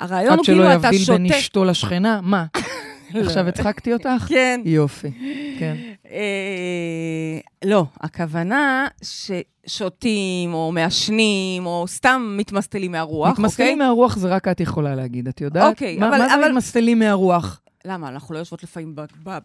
הרעיון 0.00 0.32
עד 0.32 0.38
הוא 0.38 0.44
שלא 0.44 0.54
כאילו 0.54 0.66
אתה 0.66 0.86
יבדיל 0.86 1.04
בין 1.06 1.26
שותה... 1.26 1.38
אשתו 1.38 1.64
לשכנה? 1.64 2.20
מה? 2.22 2.44
עכשיו 3.24 3.48
הצחקתי 3.48 3.92
אותך? 3.92 4.24
כן. 4.28 4.60
יופי, 4.64 5.10
כן. 5.58 5.76
אה, 6.10 7.38
לא, 7.64 7.84
הכוונה 8.00 8.86
ששותים, 9.02 10.54
או 10.54 10.72
מעשנים, 10.72 11.66
או 11.66 11.84
סתם 11.88 12.34
מתמסטלים 12.36 12.92
מהרוח, 12.92 13.30
מתמסטלים 13.38 13.68
אוקיי? 13.68 13.86
מהרוח 13.86 14.16
זה 14.16 14.28
רק 14.28 14.48
את 14.48 14.60
יכולה 14.60 14.94
להגיד, 14.94 15.28
את 15.28 15.40
יודעת? 15.40 15.70
אוקיי, 15.70 15.98
אבל- 15.98 16.08
מה 16.18 16.28
זה 16.28 16.48
מתמסטלים 16.48 16.98
מהרוח? 16.98 17.60
למה, 17.84 18.08
אנחנו 18.08 18.34
לא 18.34 18.38
יושבות 18.38 18.62
לפעמים 18.62 18.94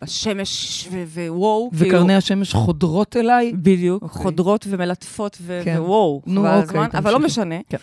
בשמש 0.01 0.87
ווואו, 1.15 1.69
כאילו... 1.77 1.89
וקרני 1.89 2.15
השמש 2.15 2.53
חודרות 2.53 3.17
אליי? 3.17 3.51
בדיוק, 3.55 4.03
אוקיי. 4.03 4.21
חודרות 4.21 4.65
ומלטפות 4.69 5.37
כן. 5.63 5.75
ווואו, 5.79 6.21
נו, 6.25 6.41
אוקיי, 6.47 6.61
הזמן, 6.61 6.87
אבל 6.93 7.11
לא 7.11 7.17
תמשיכי. 7.17 7.41
משנה. 7.41 7.55
כן. 7.69 7.77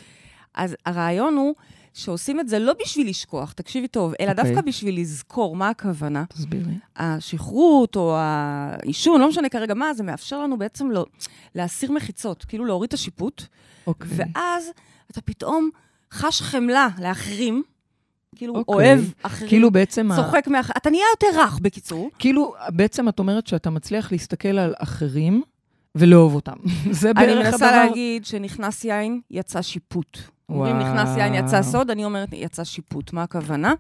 אז 0.55 0.77
הרעיון 0.87 1.35
הוא 1.37 1.55
שעושים 1.95 2.41
את 2.41 2.49
זה 2.49 2.59
לא 2.59 2.73
בשביל 2.85 3.09
לשכוח, 3.09 3.53
תקשיבי 3.53 3.89
טוב, 3.89 4.15
אלא 4.21 4.31
אוקיי. 4.31 4.45
דווקא 4.45 4.61
בשביל 4.61 5.01
לזכור 5.01 5.57
מה 5.57 5.69
הכוונה. 5.69 6.25
תסבירי. 6.29 6.73
השכרות 6.97 7.97
או 7.97 8.17
העישון, 8.19 9.21
לא 9.21 9.29
משנה 9.29 9.49
כרגע 9.49 9.75
מה, 9.75 9.95
זה 9.95 10.03
מאפשר 10.03 10.39
לנו 10.43 10.59
בעצם 10.59 10.91
לא, 10.91 11.07
להסיר 11.55 11.93
מחיצות, 11.93 12.45
כאילו 12.45 12.65
להוריד 12.65 12.89
את 12.89 12.95
השיפוט, 12.95 13.43
אוקיי. 13.87 14.09
ואז 14.17 14.65
אתה 15.11 15.21
פתאום 15.21 15.71
חש 16.13 16.43
חמלה 16.43 16.89
לאחרים, 17.03 17.63
כאילו 18.37 18.55
אוקיי. 18.57 18.75
אוהב 18.75 19.01
אחרים, 19.23 19.49
כאילו 19.49 19.71
בעצם, 19.71 20.13
ה- 20.13 20.17
צוחק 20.17 20.49
מאחרים, 20.49 20.75
אתה 20.77 20.91
נהיה 20.91 21.05
יותר 21.15 21.41
רך, 21.41 21.59
בקיצור. 21.63 22.11
כאילו 22.19 22.55
בעצם 22.69 23.09
את 23.09 23.19
אומרת 23.19 23.47
שאתה 23.47 23.71
מצליח 23.71 24.13
להסתכל 24.13 24.49
על 24.59 24.75
אחרים 24.79 25.43
ולאהוב 25.95 26.35
אותם. 26.35 26.57
זה 26.91 27.15
בערך 27.15 27.29
אני 27.29 27.39
הדבר... 27.39 27.51
מנסה 27.51 27.73
להגיד 27.73 28.25
שנכנס 28.25 28.85
יין, 28.85 29.21
יצא 29.31 29.63
שיפוט. 29.63 30.19
אומרים, 30.49 30.77
וואו. 30.77 30.93
נכנס 30.93 31.17
יין, 31.17 31.35
יצא 31.35 31.63
סוד, 31.63 31.91
אני 31.91 32.05
אומרת, 32.05 32.29
יצא 32.33 32.65
שיפוט. 32.65 33.13
מה 33.13 33.23
הכוונה? 33.23 33.75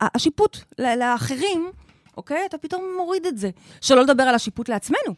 השיפוט 0.00 0.58
לאחרים, 0.78 1.70
אוקיי? 2.16 2.38
אתה 2.48 2.58
פתאום 2.58 2.82
מוריד 2.96 3.26
את 3.26 3.38
זה. 3.38 3.50
שלא 3.80 4.02
לדבר 4.02 4.22
על 4.22 4.34
השיפוט 4.34 4.68
לעצמנו. 4.68 5.14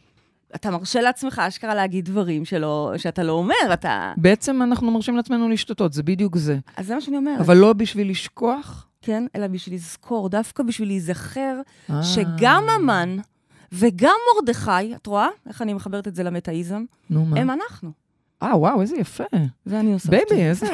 אתה 0.55 0.71
מרשה 0.71 1.01
לעצמך 1.01 1.39
אשכרה 1.39 1.75
להגיד 1.75 2.05
דברים 2.05 2.45
שלא, 2.45 2.93
שאתה 2.97 3.23
לא 3.23 3.31
אומר, 3.31 3.73
אתה... 3.73 4.13
בעצם 4.17 4.61
אנחנו 4.61 4.91
מרשים 4.91 5.17
לעצמנו 5.17 5.49
להשתטות, 5.49 5.93
זה 5.93 6.03
בדיוק 6.03 6.37
זה. 6.37 6.57
אז 6.77 6.87
זה 6.87 6.95
מה 6.95 7.01
שאני 7.01 7.17
אומרת. 7.17 7.39
אבל 7.39 7.57
לא 7.57 7.73
בשביל 7.73 8.09
לשכוח. 8.09 8.87
כן, 9.01 9.23
אלא 9.35 9.47
בשביל 9.47 9.75
לזכור, 9.75 10.29
דווקא 10.29 10.63
בשביל 10.63 10.87
להיזכר 10.87 11.61
אה. 11.89 12.03
שגם 12.03 12.63
המן 12.69 13.17
וגם 13.71 14.15
מרדכי, 14.35 14.95
את 14.95 15.07
רואה 15.07 15.27
איך 15.47 15.61
אני 15.61 15.73
מחברת 15.73 16.07
את 16.07 16.15
זה 16.15 16.23
למטאיזם? 16.23 16.83
נו, 17.09 17.25
מה? 17.25 17.39
הם 17.39 17.49
אנחנו. 17.49 17.91
אה, 18.43 18.57
וואו, 18.57 18.81
איזה 18.81 18.97
יפה. 18.97 19.23
זה 19.65 19.79
אני 19.79 19.93
עושה. 19.93 20.09
baby, 20.09 20.43
איזה 20.43 20.67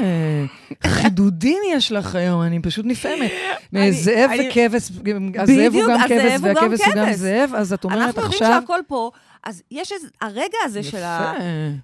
חידודים 0.88 1.58
יש 1.70 1.92
לך 1.92 2.16
היום, 2.16 2.42
אני 2.42 2.60
פשוט 2.62 2.86
נפעמת. 2.86 3.32
זאב 3.92 4.32
וכבש, 4.40 4.92
הזאב 5.40 5.74
הוא 5.74 5.84
גם 5.90 6.00
כבש 6.08 6.42
והכבש 6.42 6.82
הוא 6.86 6.94
גם. 6.96 7.14
זאב, 7.14 7.52
אז 7.56 7.74
את 7.74 7.84
אומרת 7.84 8.00
אנחנו 8.00 8.22
יודעים 8.22 8.42
עכשיו... 8.42 8.62
שהכל 8.62 8.80
פה, 8.88 9.12
אז 9.44 9.64
יש 9.72 9.92
איזה, 9.92 10.08
הרגע 10.22 10.58
הזה 10.66 10.84
של 10.84 11.04
ה... 11.04 11.34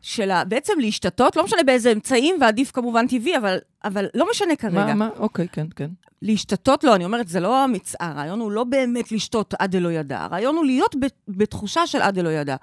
של 0.01 0.31
ה... 0.31 0.43
בעצם 0.43 0.73
להשתתות, 0.77 1.35
לא 1.35 1.43
משנה 1.43 1.63
באיזה 1.63 1.91
אמצעים, 1.91 2.35
ועדיף 2.41 2.71
כמובן 2.71 3.07
טבעי, 3.07 3.33
אבל 3.83 4.07
לא 4.13 4.27
משנה 4.31 4.55
כרגע. 4.55 4.85
מה, 4.85 4.93
מה? 4.93 5.09
אוקיי, 5.19 5.47
כן, 5.51 5.67
כן. 5.75 5.89
להשתתות, 6.21 6.83
לא, 6.83 6.95
אני 6.95 7.05
אומרת, 7.05 7.27
זה 7.27 7.39
לא 7.39 7.63
המצאה, 7.63 8.07
הרעיון 8.11 8.39
הוא 8.39 8.51
לא 8.51 8.63
באמת 8.63 9.11
לשתות 9.11 9.53
עד 9.59 9.71
דלא 9.75 9.91
ידע, 9.91 10.19
הרעיון 10.21 10.55
הוא 10.55 10.65
להיות 10.65 10.95
בתחושה 11.27 11.87
של 11.87 12.01
עד 12.01 12.15
דלא 12.19 12.29
ידע. 12.29 12.55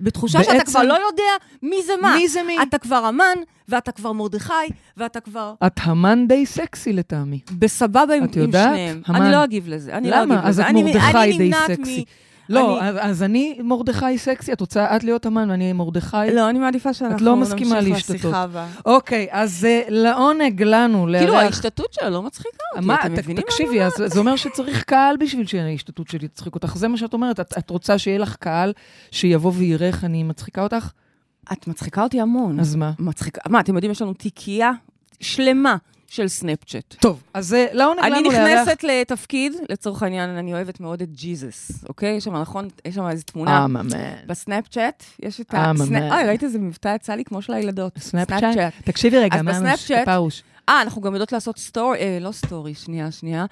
בתחושה 0.00 0.42
שאתה 0.42 0.54
בעצם- 0.54 0.70
כבר 0.72 0.82
לא 0.82 0.94
יודע 1.06 1.22
מי 1.62 1.82
זה 1.86 1.92
מה. 2.02 2.16
מי 2.16 2.28
זה 2.28 2.42
מי? 2.42 2.56
אתה 2.62 2.78
כבר 2.78 2.96
המן, 2.96 3.36
ואתה 3.68 3.92
כבר 3.92 4.12
מרדכי, 4.12 4.52
ואתה 4.96 5.20
כבר 5.20 5.54
את 5.66 5.80
המן 5.82 6.26
די 6.28 6.46
סקסי 6.46 6.92
לטעמי. 6.92 7.40
בסבבה 7.58 8.14
עם, 8.14 8.24
את 8.24 8.36
עם 8.36 8.42
יודעת? 8.42 8.68
שניהם. 8.70 9.02
המן. 9.06 9.22
אני 9.22 9.32
לא 9.32 9.44
אגיב 9.44 9.68
לזה, 9.68 9.92
אני 9.96 10.10
לא 10.10 10.16
אגיב 10.22 10.32
למה? 10.32 10.48
אז 10.48 10.58
לזה. 10.60 10.68
את 10.70 10.74
מרדכי 10.74 11.18
אני 11.18 11.38
די 11.38 11.50
סקסי. 11.66 12.00
מ- 12.00 12.31
לא, 12.48 12.80
אני- 12.80 12.88
אז- 13.00 13.22
אני 13.22 13.58
מרדכי 13.64 14.18
סקסי, 14.18 14.52
את 14.52 14.60
רוצה 14.60 14.96
את 14.96 15.04
להיות 15.04 15.26
המן 15.26 15.50
ואני 15.50 15.72
מרדכי? 15.72 16.16
לא, 16.34 16.50
אני 16.50 16.58
מעדיפה 16.58 16.94
שאנחנו 16.94 17.26
לא 17.26 17.36
מסכימה 17.36 17.74
נמשיך 17.74 17.92
להשתתות. 17.94 18.14
לשיחה 18.16 18.42
הבאה. 18.42 18.66
אוקיי, 18.86 19.26
אז 19.30 19.64
אה, 19.64 19.82
לעונג 19.88 20.62
לנו 20.62 21.06
כאילו, 21.18 21.32
לארח... 21.32 21.42
ההשתתות 21.44 21.92
שלה 21.92 22.10
לא 22.10 22.22
מצחיקה 22.22 22.48
אותי, 22.76 22.86
מה, 22.86 22.94
אתם 22.94 23.08
ת- 23.14 23.18
מבינים 23.18 23.36
מה 23.36 23.42
תקשיבי, 23.42 23.82
אז 23.82 23.92
זה 24.06 24.18
אומר 24.18 24.36
שצריך 24.36 24.82
קהל 24.84 25.16
בשביל 25.16 25.46
שההשתתות 25.46 26.08
שלי 26.08 26.28
תצחיק 26.28 26.54
אותך. 26.54 26.76
זה 26.76 26.88
מה 26.88 26.96
שאת 26.96 27.12
אומרת. 27.12 27.40
את, 27.40 27.58
את 27.58 27.70
רוצה 27.70 27.98
שיהיה 27.98 28.18
לך 28.18 28.36
קהל 28.36 28.72
שיבוא 29.10 29.52
ויראה 29.54 29.86
איך 29.86 30.04
אני 30.04 30.22
מצחיקה 30.22 30.62
אותך? 30.62 30.90
את 31.52 31.66
מצחיקה 31.66 32.02
אותי 32.02 32.20
המון. 32.20 32.60
אז 32.60 32.74
מה? 32.76 32.92
מצחיקה. 32.98 33.40
מה, 33.48 33.60
אתם 33.60 33.74
יודעים, 33.74 33.90
יש 33.92 34.02
לנו 34.02 34.14
תיקייה 34.14 34.70
שלמה 35.20 35.76
של 36.12 36.28
סנאפצ'אט. 36.28 36.94
טוב, 37.00 37.22
אז 37.34 37.54
אה, 37.54 37.66
לעונג 37.72 38.00
אני 38.00 38.10
לנו 38.10 38.30
לארח... 38.30 38.48
נכנסת 38.68 38.84
לתפקיד, 38.84 39.52
לצורך 39.70 40.02
העניין, 40.02 40.30
אני 40.30 40.54
אוהבת 40.54 40.80
מאוד 40.80 41.02
את 41.02 41.10
ג'יזוס, 41.12 41.70
אוקיי? 41.88 42.16
יש 42.16 42.24
שם, 42.24 42.36
נכון? 42.36 42.68
יש 42.84 42.94
שם 42.94 43.08
איזו 43.08 43.22
תמונה. 43.24 43.64
אמן. 43.64 43.88
בסנאפצ'אט, 44.26 45.04
יש 45.22 45.40
את 45.40 45.54
ה... 45.54 45.72
סנאפ- 45.76 46.12
אוי, 46.12 46.24
ראית 46.26 46.44
איזה 46.44 46.58
מבטא 46.58 46.94
יצא 46.94 47.12
לי 47.14 47.24
כמו 47.24 47.42
של 47.42 47.52
הילדות. 47.52 47.98
סנאפצ'אט? 47.98 48.72
תקשיבי 48.84 49.18
רגע, 49.18 49.42
מה 49.42 49.74
פרוש? 50.04 50.42
אה, 50.68 50.82
אנחנו 50.82 51.00
גם 51.02 51.12
יודעות 51.12 51.32
לעשות 51.32 51.58
story, 51.58 51.98
אה, 51.98 52.18
לא 52.20 52.32
story, 52.32 52.74
שנייה, 52.74 53.10
שנייה. 53.10 53.44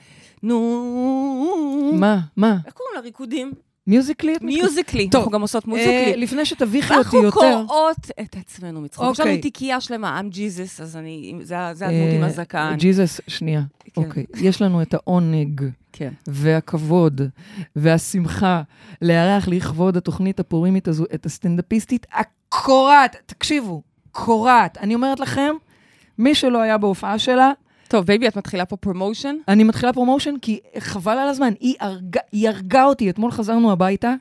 נו... 0.42 1.92
מה? 1.94 2.20
מה? 2.36 2.56
איך 2.66 2.74
קוראים 2.74 2.96
לריקודים? 2.96 3.52
מיוזיקלי? 3.86 4.34
מיוזיקלי. 4.42 5.08
טוב, 5.10 5.18
אנחנו 5.18 5.32
גם 5.32 5.40
עושות 5.40 5.64
אה, 5.64 5.70
מוזיקלי. 5.70 6.16
לפני 6.16 6.44
שתביכי 6.44 6.94
אותי 6.94 6.98
אנחנו 7.06 7.22
יותר... 7.22 7.40
קורעות 7.66 7.96
את 8.20 8.36
עצמנו 8.36 8.80
מצחוק. 8.80 9.12
יש 9.12 9.20
לנו 9.20 9.28
אוקיי. 9.30 9.40
תיקייה 9.42 9.80
שלמה, 9.80 10.20
I'm 10.20 10.34
Jesus, 10.34 10.82
אז 10.82 10.96
אני, 10.96 11.34
זה 11.42 11.58
ה- 11.58 11.74
זה 11.74 11.86
הדמות 11.86 12.08
עם 12.14 12.22
אה, 12.22 12.26
הזקן. 12.26 12.74
ג'יזוס, 12.78 13.20
שנייה. 13.26 13.62
כן. 13.94 14.02
אוקיי. 14.02 14.26
יש 14.40 14.62
לנו 14.62 14.82
את 14.82 14.94
העונג 14.94 15.62
כן. 15.92 16.10
והכבוד 16.28 17.20
והשמחה 17.76 18.62
לארח 19.02 19.48
לכבוד 19.48 19.96
התוכנית 19.96 20.40
הפורימית 20.40 20.88
הזו 20.88 21.04
את 21.14 21.26
הסטנדאפיסטית 21.26 22.06
הקורעת. 22.12 23.16
תקשיבו, 23.26 23.82
קורעת. 24.12 24.78
אני 24.78 24.94
אומרת 24.94 25.20
לכם, 25.20 25.54
מי 26.18 26.34
שלא 26.34 26.60
היה 26.60 26.78
בהופעה 26.78 27.18
שלה, 27.18 27.52
טוב, 27.90 28.04
baby, 28.06 28.28
את 28.28 28.36
מתחילה 28.36 28.64
פה 28.64 28.76
promotion? 28.76 29.36
אני 29.48 29.64
מתחילה 29.64 29.92
promotion 29.92 30.34
כי 30.42 30.60
חבל 30.78 31.18
על 31.18 31.28
הזמן. 31.28 31.52
היא 31.60 31.74
הרגה, 31.80 32.20
היא 32.32 32.48
הרגה 32.48 32.84
אותי. 32.84 33.10
אתמול 33.10 33.30
חזרנו 33.30 33.72
הביתה, 33.72 34.14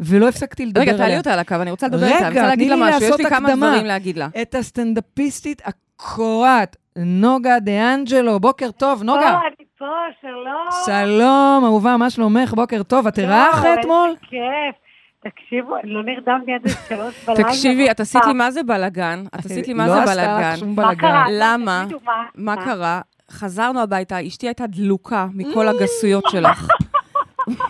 ולא 0.00 0.28
הפסקתי 0.28 0.66
לדבר 0.66 0.80
רגע, 0.80 0.92
עליה. 0.92 1.04
תעלי 1.04 1.18
אותה 1.18 1.32
על 1.32 1.38
הקו, 1.38 1.54
אני 1.54 1.70
רוצה 1.70 1.86
לדבר 1.86 2.06
רגע, 2.06 2.14
איתה, 2.14 2.26
אני 2.26 2.34
רוצה 2.34 2.46
להגיד 2.46 2.70
לה 2.70 2.76
משהו, 2.76 3.08
יש 3.08 3.18
לי 3.18 3.24
כמה 3.24 3.48
הקדמה. 3.48 3.70
דברים 3.70 3.86
להגיד 3.86 4.16
לה. 4.18 4.28
את 4.42 4.54
הסטנדאפיסטית 4.54 5.62
הקורעת, 5.64 6.76
נוגה 6.96 7.58
דה 7.58 7.94
אנג'לו. 7.94 8.40
בוקר 8.40 8.70
טוב, 8.70 9.02
נוגה. 9.02 9.20
לא, 9.20 9.38
אני 9.46 9.66
פה, 9.78 9.86
שלום. 10.20 10.68
שלום, 10.86 11.64
אהובה, 11.64 11.96
מה 11.96 12.10
שלומך? 12.10 12.54
בוקר 12.54 12.82
טוב. 12.82 13.06
את 13.06 13.18
לא, 13.18 13.50
אחרי 13.50 13.70
איזה 13.70 13.80
אתמול? 13.80 14.14
כיף. 14.30 14.81
תקשיבו, 15.24 15.76
אני 15.76 15.90
לא 15.90 16.02
נרדמתי 16.02 16.52
עד 16.52 16.60
שלוש 16.88 17.24
בלילה. 17.26 17.48
תקשיבי, 17.48 17.90
את 17.90 18.00
עשית 18.00 18.22
לי 18.26 18.32
מה 18.32 18.50
זה 18.50 18.62
בלאגן? 18.62 19.24
את 19.34 19.46
עשית 19.46 19.68
לי 19.68 19.74
מה 19.74 19.88
זה 19.88 19.94
לא 19.94 20.00
עשתה 20.00 20.12
בלאגן? 20.14 20.52
לך 20.52 20.58
שום 20.58 20.76
מה 20.76 20.82
בלאגן. 20.82 21.24
למה? 21.30 21.86
מה 22.34 22.64
קרה? 22.64 23.00
חזרנו 23.30 23.80
הביתה, 23.80 24.26
אשתי 24.26 24.46
הייתה 24.46 24.66
דלוקה 24.66 25.26
מכל 25.34 25.68
הגסויות 25.68 26.24
שלך. 26.30 26.68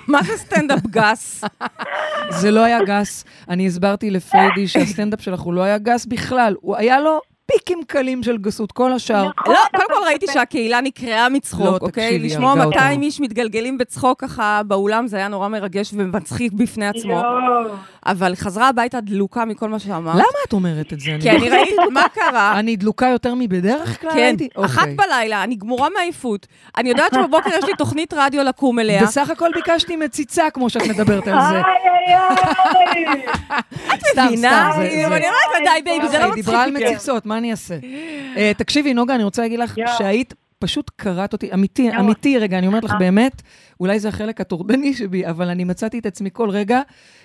מה 0.09 0.23
זה 0.23 0.37
סטנדאפ 0.37 0.87
גס? 0.87 1.45
זה 2.29 2.51
לא 2.51 2.65
היה 2.65 2.85
גס. 2.85 3.25
אני 3.49 3.67
הסברתי 3.67 4.11
לפריידי 4.11 4.69
שהסטנדאפ 4.69 5.21
שלך 5.21 5.41
הוא 5.41 5.55
לא 5.55 5.63
היה 5.63 5.79
גס 5.79 6.07
בכלל. 6.07 6.55
הוא 6.61 6.77
היה 6.77 7.01
לו 7.01 7.21
פיקים 7.65 7.85
קלים 7.87 8.23
של 8.23 8.39
גסות, 8.39 8.73
כל 8.73 8.93
השאר. 8.93 9.29
נכון. 9.39 9.55
לא, 9.55 9.61
קודם 9.77 9.89
כל 9.89 10.07
ראיתי 10.07 10.27
שהקהילה 10.33 10.81
נקרעה 10.81 11.29
לא, 11.29 11.35
מצחוק, 11.35 11.83
אוקיי? 11.83 12.07
תקשיבי, 12.09 12.27
לשמוע 12.27 12.51
הרגה 12.51 12.67
200 12.67 12.91
אותנו. 12.91 13.03
איש 13.03 13.21
מתגלגלים 13.21 13.79
בצחוק 13.79 14.21
ככה 14.21 14.63
באולם, 14.67 15.07
זה 15.07 15.17
היה 15.17 15.29
נורא 15.29 15.49
מרגש 15.49 15.91
ומצחיק 15.97 16.53
בפני 16.53 16.87
עצמו. 16.87 17.23
אבל 18.07 18.35
חזרה 18.35 18.69
הביתה 18.69 19.01
דלוקה 19.01 19.45
מכל 19.45 19.69
מה 19.69 19.79
שאמרת. 19.79 20.15
למה 20.15 20.25
את 20.49 20.53
אומרת 20.53 20.93
את 20.93 21.01
זה? 21.01 21.17
כי 21.21 21.31
אני 21.31 21.49
ראיתי 21.51 21.75
מה 21.91 22.05
קרה. 22.15 22.59
אני 22.59 22.77
דלוקה 22.77 23.07
יותר 23.07 23.35
מבדרך 23.35 24.01
כלל? 24.01 24.11
כן? 24.15 24.37
אחת 24.65 24.79
אוקיי. 24.81 24.95
בלילה, 24.95 25.45
אני 25.45 25.55
גמורה 25.55 25.89
מעייפות. 25.95 26.47
אני 26.77 26.89
יודעת 26.89 27.15
שבבוקר 27.15 27.51
יש 27.59 27.65
לי 27.65 27.73
תוכנית 27.79 28.15
רדיו 28.17 28.43
לקום 28.45 28.79
אליה. 28.79 29.03
בסך 29.03 29.31
הכל 29.31 29.51
ביקשתי 29.55 29.97
מציצה, 29.97 30.51
כמו 30.55 30.71
שאת 30.71 30.83
מדברת 30.87 31.29
על 31.29 31.35
זה. 31.49 31.55
איי, 31.55 31.63
איי, 32.93 33.07
איי. 33.07 33.23
סתם, 34.13 34.27
מבינה? 34.27 34.75
אני 34.77 35.05
אומרת 35.05 35.23
לה, 35.23 35.59
די 35.75 35.83
baby, 35.85 36.09
זה 36.09 36.19
לא 36.19 36.23
היא 36.23 36.29
מצחיק. 36.29 36.45
דיברה 36.45 36.63
על 36.63 36.77
אותי." 36.77 36.85
מציצות, 36.85 37.27
מה 37.27 37.39
אני 37.39 37.51
אעשה? 37.51 37.75
אה, 38.37 38.53
תקשיבי, 38.57 38.95
נוגה, 38.95 39.15
אני 39.15 39.25
רוצה 39.25 39.43
להגיד 39.43 39.59
לך. 39.59 39.75
שהיית... 39.99 40.35
פשוט 40.63 40.91
קרעת 40.97 41.33
אותי, 41.33 41.55
אמיתי. 41.55 41.97
אמיתי, 42.01 42.39
רגע, 42.39 42.59
אני 42.59 42.67
אומרת 42.67 42.85
לך 42.85 42.93
אה. 42.93 42.99
באמת, 42.99 43.43
אולי 43.81 43.99
זה 43.99 44.09
החלק 44.09 44.41
הטורדני 44.41 44.95
שבי, 44.95 45.27
אבל 45.27 45.49
אני 45.49 45.65
מצאתי 45.65 45.99
את 45.99 46.07
עצמי 46.07 46.31
כל 46.33 46.51
רגע 46.51 46.77
אה, 46.77 46.83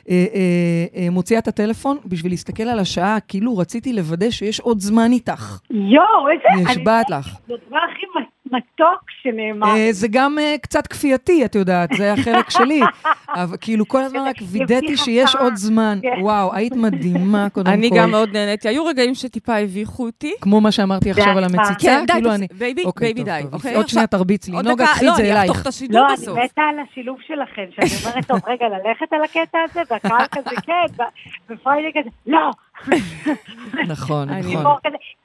אה, 0.09 0.85
אה, 0.95 1.09
מוציאה 1.11 1.39
את 1.39 1.47
הטלפון 1.47 1.97
בשביל 2.05 2.31
להסתכל 2.31 2.63
על 2.63 2.79
השעה, 2.79 3.17
כאילו 3.27 3.57
רציתי 3.57 3.93
לוודא 3.93 4.29
שיש 4.29 4.59
עוד 4.59 4.79
זמן 4.79 5.11
איתך. 5.11 5.59
יואו, 5.69 6.29
איזה... 6.29 6.69
נשבעת 6.71 7.09
לך. 7.09 7.27
זה 7.47 7.53
הדבר 7.53 7.77
הכי 7.91 8.05
מתוק 8.51 9.01
שנאמר. 9.21 9.67
אה, 9.67 9.87
זה 9.91 10.07
גם 10.11 10.39
אה, 10.39 10.55
קצת 10.61 10.87
כפייתי, 10.87 11.45
את 11.45 11.55
יודעת, 11.55 11.89
זה 11.97 12.13
החלק 12.13 12.49
שלי. 12.49 12.81
אבל 13.41 13.57
כאילו, 13.61 13.87
כל 13.87 14.01
הזמן 14.01 14.19
רק 14.19 14.35
וידאתי 14.51 14.97
שיש. 14.97 15.35
עוד 15.35 15.55
זמן. 15.55 15.99
כן. 16.01 16.21
וואו, 16.21 16.55
היית 16.55 16.73
מדהימה, 16.73 17.49
קודם 17.53 17.65
כל. 17.65 17.71
אני 17.71 17.89
גם 17.97 18.11
מאוד 18.11 18.29
נהניתי. 18.33 18.67
היו 18.67 18.85
רגעים 18.85 19.15
שטיפה 19.15 19.55
הביכו 19.55 20.05
אותי. 20.05 20.33
כמו 20.41 20.61
מה 20.61 20.71
שאמרתי 20.71 21.11
עכשיו 21.11 21.37
על 21.37 21.43
המציצה, 21.43 21.73
כן, 21.79 22.05
כאילו 22.07 22.35
אני... 22.35 22.47
baby, 22.57 22.83
אוקיי, 22.83 23.13
baby, 23.13 23.31
די. 23.31 23.41
אוקיי, 23.53 23.75
עוד 23.75 23.87
שנייה 23.87 24.07
תרביץ 24.07 24.47
לי. 24.47 24.57
נוגה, 24.63 24.85
קחי 24.85 25.09
את 25.09 25.15
זה 25.15 25.23
לא, 25.23 25.27
אני 25.27 25.31
אלייך. 25.31 25.51
אחתוך 25.51 25.61
את 25.61 25.67
השידור 25.67 26.01
לא, 26.01 26.07
אני. 26.07 26.43
מתה 26.45 26.61
על 26.61 26.79
השילוב 26.79 27.17
שלכם, 27.27 27.65
שאני 27.71 27.89
אומרת, 28.05 28.27
טוב, 28.27 28.39
רגע, 28.47 28.65
ללכת 28.67 29.13
על 29.13 29.23
הקטע 29.23 29.57
הזה, 29.69 29.81
והקהל 29.89 30.25
כזה, 30.31 30.55
כן, 30.67 31.03
ופריידי 31.49 31.99
כזה, 31.99 32.09
לא. 32.27 32.51
נכון, 33.93 34.29
אני- 34.29 34.55
נכון. 34.55 34.75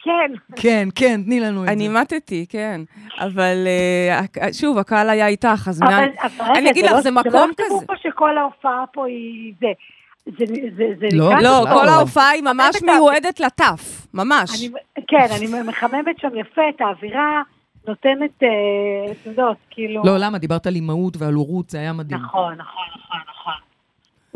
כן. 0.04 0.32
כן, 0.56 0.88
כן, 0.94 1.20
תני 1.24 1.40
לנו 1.40 1.64
את 1.64 1.68
אני 1.68 1.88
זה. 1.88 1.94
מתתי, 1.94 2.46
כן. 2.48 2.80
אבל 3.18 3.66
אה, 3.66 4.52
שוב, 4.52 4.78
הקהל 4.78 5.10
היה 5.10 5.26
איתך, 5.26 5.68
אז 5.68 5.80
מה... 5.82 5.98
אני 6.56 6.70
אגיד 6.70 6.84
לך, 6.84 6.92
לא- 6.92 7.00
זה 7.00 7.10
לא 7.10 7.20
מקום 7.20 7.50
כזה. 7.56 7.86
פה 7.86 7.92
שכל 8.02 8.38
ההופעה 8.38 8.84
פה 8.92 9.06
היא 9.06 9.52
זה. 9.60 9.66
זה, 10.26 10.44
זה, 10.76 10.84
זה 11.00 11.06
לא, 11.16 11.28
לקראת 11.28 11.42
לא, 11.42 11.64
כל 11.74 11.84
לא. 11.86 11.90
ההופעה 11.90 12.28
היא 12.28 12.42
ממש 12.42 12.76
מיועדת 12.82 13.40
לטף, 13.40 14.06
ממש. 14.14 14.50
אני, 14.60 14.72
כן, 15.08 15.26
אני 15.36 15.62
מחממת 15.68 16.18
שם 16.20 16.28
יפה 16.36 16.62
את 16.68 16.80
האווירה, 16.80 17.42
נותנת, 17.88 18.42
אה, 18.42 18.48
את 19.12 19.26
יודעת, 19.26 19.56
כאילו... 19.70 20.02
לא, 20.04 20.16
למה? 20.18 20.38
דיברת 20.38 20.66
על 20.66 20.74
אימהות 20.74 21.16
ועל 21.18 21.34
הורות, 21.34 21.70
זה 21.70 21.78
היה 21.78 21.92
מדהים. 21.92 22.20
נכון, 22.20 22.54
נכון, 22.54 22.84
נכון, 22.96 23.20
נכון. 23.30 23.52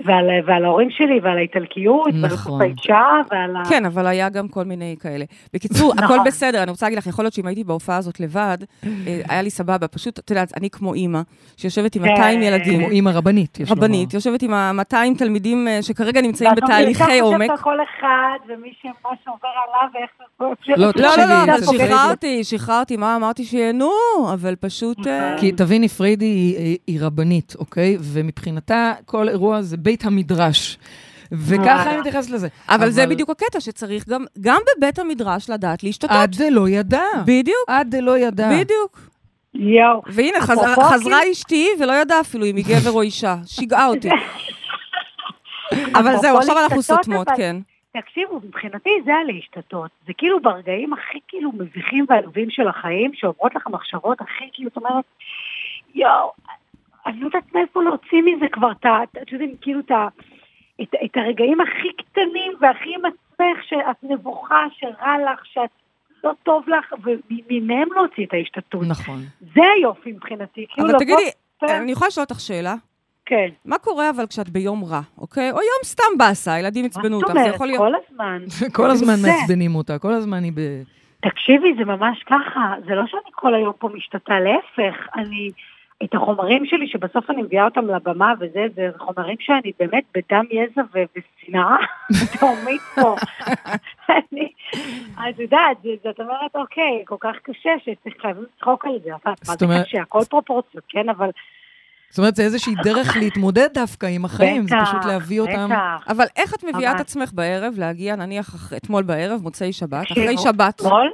ועל, 0.05 0.25
ועל 0.47 0.65
ההורים 0.65 0.91
שלי, 0.91 1.21
ועל 1.23 1.39
האיטלקיות, 1.39 2.07
ועל 2.23 2.33
נכון. 2.33 2.53
גוף 2.53 2.61
האישה, 2.61 3.03
ועל 3.31 3.57
ה... 3.57 3.63
כן, 3.69 3.87
אבל 3.87 4.07
היה 4.07 4.29
גם 4.29 4.49
כל 4.49 4.65
מיני 4.65 4.97
כאלה. 5.01 5.25
בקיצור, 5.55 5.93
נכון. 5.97 6.05
הכל 6.05 6.19
בסדר, 6.27 6.63
אני 6.63 6.71
רוצה 6.71 6.87
להגיד 6.87 6.99
לך, 6.99 7.07
יכול 7.07 7.25
להיות 7.25 7.35
שאם 7.35 7.47
הייתי 7.47 7.65
בהופעה 7.65 7.97
הזאת 7.97 8.21
לבד, 8.21 8.59
אה, 8.85 9.21
היה 9.29 9.43
לי 9.43 9.51
סבבה. 9.51 9.89
פשוט, 9.89 10.19
את 10.19 10.31
יודעת, 10.31 10.57
אני 10.57 10.71
כמו 10.71 10.95
אימא, 10.95 11.21
שיושבת 11.57 11.97
עם 11.97 12.03
כן. 12.03 12.11
200 12.11 12.43
ילדים, 12.43 12.81
כמו 12.81 12.91
אימא 12.91 13.11
רבנית, 13.11 13.61
יש 13.61 13.71
לומר. 13.71 13.83
רבנית, 13.83 14.15
יושבת 14.15 14.43
עם 14.43 14.55
ה-200 14.55 15.19
תלמידים 15.19 15.69
אה, 15.69 15.83
שכרגע 15.83 16.21
נמצאים 16.21 16.51
ואת 16.51 16.63
בתהליכי 16.63 17.21
עומק. 17.21 17.51
על 17.51 17.57
כל 17.57 17.79
אחד, 17.83 18.39
ומי 18.49 18.73
שמה 18.83 19.11
שעובר 19.25 19.49
עליו, 19.67 19.89
ואיך... 19.95 20.11
לא, 20.77 20.91
לא, 20.97 21.17
לא, 21.17 21.27
לא, 21.27 21.45
אבל. 21.45 21.63
שחררתי, 21.63 22.45
שחררתי, 22.45 22.97
מה 22.97 23.17
אמרתי 23.17 23.45
שיהנו, 23.45 23.91
אבל 24.33 24.55
פשוט... 24.57 25.07
אה, 25.07 25.37
כי 25.41 25.53
תביני, 25.53 25.89
פריידי 25.89 26.79
היא 26.87 27.01
רבנית, 27.01 27.55
אוקיי? 27.59 27.97
ומבחינתה 28.01 28.93
כל 29.07 29.29
אירוע 29.29 29.63
זה 29.63 29.77
בית 29.87 30.05
המדרש. 30.05 30.79
וככה 31.33 31.91
היא 31.91 31.99
מתייחסת 31.99 32.31
לזה. 32.31 32.49
אבל 32.69 32.91
זה 32.91 33.07
בדיוק 33.07 33.31
הקטע, 33.31 33.61
שצריך 33.61 34.09
גם, 34.09 34.25
גם 34.41 34.59
בבית 34.79 34.99
המדרש 34.99 35.51
לדעת 35.51 35.83
להשתתף. 35.85 36.13
עד 36.13 36.37
דלא 36.39 36.69
ידע. 36.69 37.03
בדיוק, 37.27 37.65
עד 37.69 37.95
דלא 37.97 38.19
ידע. 38.19 38.49
בדיוק. 38.61 39.01
יואו. 39.55 40.03
והנה, 40.07 40.41
חז- 40.41 40.79
חזרה 40.93 41.19
אשתי 41.33 41.69
ולא 41.81 41.93
ידעה 41.93 42.21
אפילו 42.21 42.47
אם 42.47 42.57
היא 42.57 42.65
גבר 42.69 42.91
או 42.91 43.03
אישה. 43.03 43.37
שיגעה 43.47 43.87
אותי. 43.87 44.09
אבל 45.99 46.17
זהו, 46.17 46.39
עכשיו 46.39 46.59
אנחנו 46.59 46.83
סותמות, 46.83 47.29
אבל- 47.29 47.37
כן. 47.37 47.57
תקשיבו, 48.01 48.41
מבחינתי 48.45 48.91
זה 49.05 49.11
הלהשתתות. 49.15 49.91
זה 50.07 50.13
כאילו 50.19 50.41
ברגעים 50.43 50.93
הכי 50.93 51.19
כאילו 51.29 51.53
מביכים 51.53 52.07
ועלובים 52.09 52.51
של 52.51 52.69
החיים, 52.69 53.11
שעוברות 53.15 53.55
לך 53.55 53.67
מחשבות 53.71 54.21
הכי 54.21 54.45
כאילו, 54.53 54.71
את 54.73 54.77
אומרת, 54.77 55.05
יואו, 55.95 56.33
אני 57.07 57.21
לא 57.21 57.27
יודעת 57.27 57.55
מאיפה 57.55 57.83
להוציא 57.83 58.23
מזה 58.23 58.47
כבר 58.53 58.73
את 58.73 58.85
ה... 58.85 59.03
את 59.23 59.33
יודעת, 59.33 59.49
כאילו 59.61 59.81
את 59.81 59.91
ה... 59.91 60.09
את, 60.83 60.95
את 61.05 61.17
הרגעים 61.17 61.61
הכי 61.61 61.89
קטנים 61.99 62.53
והכי 62.61 62.95
עם 62.95 63.05
עצמך, 63.05 63.65
שאת 63.69 63.97
נבוכה, 64.03 64.65
שרע 64.79 65.15
לך, 65.33 65.47
שאת 65.47 65.71
לא 66.25 66.33
טוב 66.43 66.69
לך, 66.69 66.93
ומהם 67.51 67.89
להוציא 67.95 68.27
את 68.27 68.33
ההשתתות. 68.33 68.83
נכון. 68.89 69.19
זה 69.55 69.61
היופי 69.77 70.13
מבחינתי. 70.13 70.67
כאילו 70.69 70.89
אבל 70.89 70.99
תגידי, 70.99 71.31
כן, 71.61 71.81
אני 71.83 71.93
יכולה 71.93 72.09
לשאול 72.09 72.27
אותך 72.31 72.41
שאלה? 72.41 72.75
כן. 73.27 73.49
מה 73.65 73.79
קורה 73.79 74.11
אבל 74.11 74.27
כשאת 74.27 74.49
ביום 74.49 74.85
רע, 74.85 75.01
אוקיי? 75.19 75.51
או 75.51 75.57
יום 75.57 75.85
סתם 75.85 76.19
באסה, 76.19 76.55
הילדים 76.55 76.83
מה 76.83 76.87
עצבנו 76.87 77.19
זאת 77.19 77.23
אותך, 77.23 77.35
זה 77.35 77.41
אומרת? 77.41 77.55
יכול 77.55 77.67
להיות... 77.67 77.83
כל 77.83 77.93
הזמן. 77.95 78.43
כל 78.77 78.91
הזמן. 78.91 79.15
מעצבנים 79.23 79.75
אותה, 79.75 79.99
כל 79.99 80.13
הזמן 80.13 80.43
היא 80.45 80.53
ב... 80.55 80.61
תקשיבי, 81.21 81.75
זה 81.79 81.85
ממש 81.85 82.23
ככה, 82.27 82.75
זה 82.87 82.95
לא 82.95 83.07
שאני 83.07 83.31
כל 83.33 83.55
היום 83.55 83.73
פה 83.79 83.89
משתתה, 83.95 84.35
להפך, 84.41 85.09
אני, 85.17 85.51
את 86.05 86.15
החומרים 86.15 86.67
שלי, 86.67 86.89
שבסוף 86.89 87.31
אני 87.31 87.43
מביאה 87.43 87.65
אותם 87.65 87.87
לבמה 87.91 88.33
וזה, 88.41 88.67
זה 88.75 88.89
חומרים 88.99 89.37
שאני 89.41 89.73
באמת 89.79 90.05
בדם, 90.15 90.45
יזע 90.51 90.83
ו- 90.95 91.05
ושנאה 91.17 91.77
תהומית 92.39 92.81
פה. 92.95 93.17
אני, 94.09 94.49
את 95.31 95.39
יודעת, 95.39 95.77
זאת 96.05 96.21
אומרת, 96.21 96.55
אוקיי, 96.57 97.03
כל 97.07 97.17
כך 97.21 97.37
קשה 97.43 97.71
שחייבים 97.79 98.45
לצחוק 98.57 98.85
על 98.85 98.99
זה, 99.05 99.11
אבל 99.25 99.33
מה 99.49 99.55
זה 99.59 99.67
קשה, 99.85 100.03
הכל 100.03 100.21
פרופורציות, 100.31 100.85
כן, 100.89 101.09
אבל... 101.09 101.31
זאת 102.09 102.19
אומרת, 102.19 102.37
זה 102.37 102.43
איזושהי 102.43 102.75
דרך 102.85 103.17
להתמודד 103.17 103.69
דווקא 103.75 104.07
עם 104.07 104.25
החיים, 104.25 104.63
זה 104.63 104.77
פשוט 104.83 105.05
להביא 105.05 105.41
אותם... 105.41 105.69
בטח. 105.71 106.09
אבל 106.09 106.25
איך 106.37 106.55
את 106.55 106.65
מביאה 106.65 106.93
את. 106.93 107.01
עצמך 107.01 107.33
בערב 107.33 107.75
להגיע, 107.79 108.17
נניח 108.17 108.73
אתמול 108.77 109.03
בערב, 109.03 109.43
מוצאי 109.43 109.73
שבת, 109.73 110.07
אחרי 110.13 110.39
שבת, 110.39 110.75
אתמול, 110.81 111.11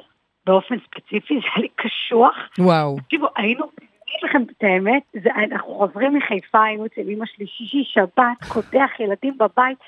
באופן 0.46 0.74
ספציפי, 0.86 1.34
זה 1.34 1.46
היה 1.54 1.62
לי 1.62 1.68
קשוח. 1.76 2.34
וואו. 2.58 2.96
תקשיבו, 2.96 3.26
היינו, 3.36 3.64
אגיד 4.12 4.30
לכם 4.30 4.42
את 4.42 4.62
האמת, 4.64 5.02
זה, 5.12 5.30
אנחנו 5.34 5.74
חוזרים 5.74 6.14
מחיפה, 6.14 6.64
היינו 6.64 6.86
אצל 6.86 7.00
אמא 7.08 7.26
שלי 7.26 7.46
שישי 7.46 7.84
שבת, 7.84 8.44
קודח 8.48 8.90
ילדים 9.00 9.38
בבית, 9.38 9.78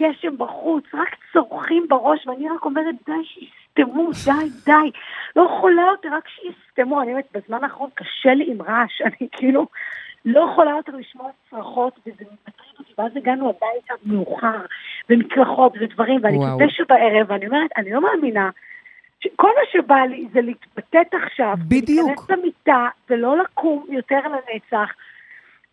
גשם 0.00 0.38
בחוץ, 0.38 0.84
רק 0.94 1.16
צורכים 1.32 1.86
בראש, 1.88 2.26
ואני 2.26 2.48
רק 2.48 2.64
אומרת, 2.64 2.94
די 3.06 3.24
שיסתמו, 3.24 4.10
די, 4.24 4.48
די. 4.64 4.90
לא 5.36 5.42
יכולה 5.42 5.82
יותר, 5.82 6.08
רק 6.16 6.28
שיסתמו. 6.28 7.02
אני 7.02 7.10
אומרת, 7.10 7.28
בזמן 7.34 7.64
האחרון 7.64 7.90
קשה 7.94 8.34
לי 8.34 8.50
עם 8.50 8.62
רעש, 8.62 9.02
אני 9.06 9.28
כאילו 9.32 9.66
לא 10.24 10.48
יכולה 10.52 10.70
יותר 10.70 10.92
לשמוע 10.96 11.30
צרחות, 11.50 11.98
וזה 12.06 12.24
מטריד 12.48 12.74
אותי, 12.78 12.92
ואז 12.98 13.16
הגענו 13.16 13.48
הביתה 13.48 13.94
מאוחר, 14.04 14.60
ומקלחות 15.10 15.72
ודברים, 15.80 16.20
ואני. 16.22 16.38
בתשע 16.64 16.84
בערב, 16.88 17.26
ואני 17.28 17.46
אומרת, 17.46 17.70
אני 17.76 17.90
לא 17.92 18.00
מאמינה. 18.00 18.50
כל 19.36 19.48
מה 19.48 19.62
שבא 19.72 19.94
לי 19.94 20.28
זה 20.32 20.40
להתבטאת 20.40 21.14
עכשיו, 21.24 21.54
בדיוק. 21.68 22.08
להיכנס 22.08 22.30
למיטה 22.30 22.88
ולא 23.10 23.38
לקום 23.38 23.86
יותר 23.88 24.20
לנצח. 24.24 24.90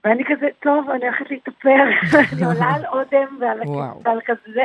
ואני 0.03 0.23
כזה, 0.25 0.47
טוב, 0.59 0.89
אני 0.89 1.07
הולכת 1.07 1.31
להתאפר, 1.31 1.83
אני 2.33 2.45
עולה 2.45 2.75
על 2.75 2.85
אודם 2.85 3.37
ועל, 3.39 4.19
כזה. 4.25 4.63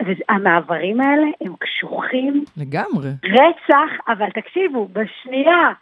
והמעברים 0.00 1.00
האלה 1.00 1.26
הם 1.40 1.52
קשוחים, 1.58 2.44
לגמרי. 2.56 3.08
רצח, 3.24 3.90
אבל 4.08 4.30
תקשיבו, 4.30 4.88
בשנייה 4.92 5.72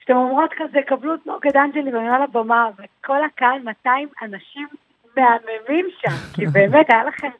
שאתם 0.00 0.16
אומרות 0.16 0.50
כזה, 0.56 0.78
קבלו 0.86 1.14
את 1.14 1.26
נוגד 1.26 1.56
אנג'לי 1.56 1.94
ואני 1.94 2.08
על 2.08 2.22
הבמה, 2.22 2.68
וכל 2.78 3.24
הקהל, 3.24 3.62
200 3.64 4.08
אנשים 4.22 4.68
מהממים 5.16 5.86
שם, 6.00 6.34
כי 6.34 6.46
באמת, 6.52 6.86
היה 6.90 7.04
לכם, 7.04 7.30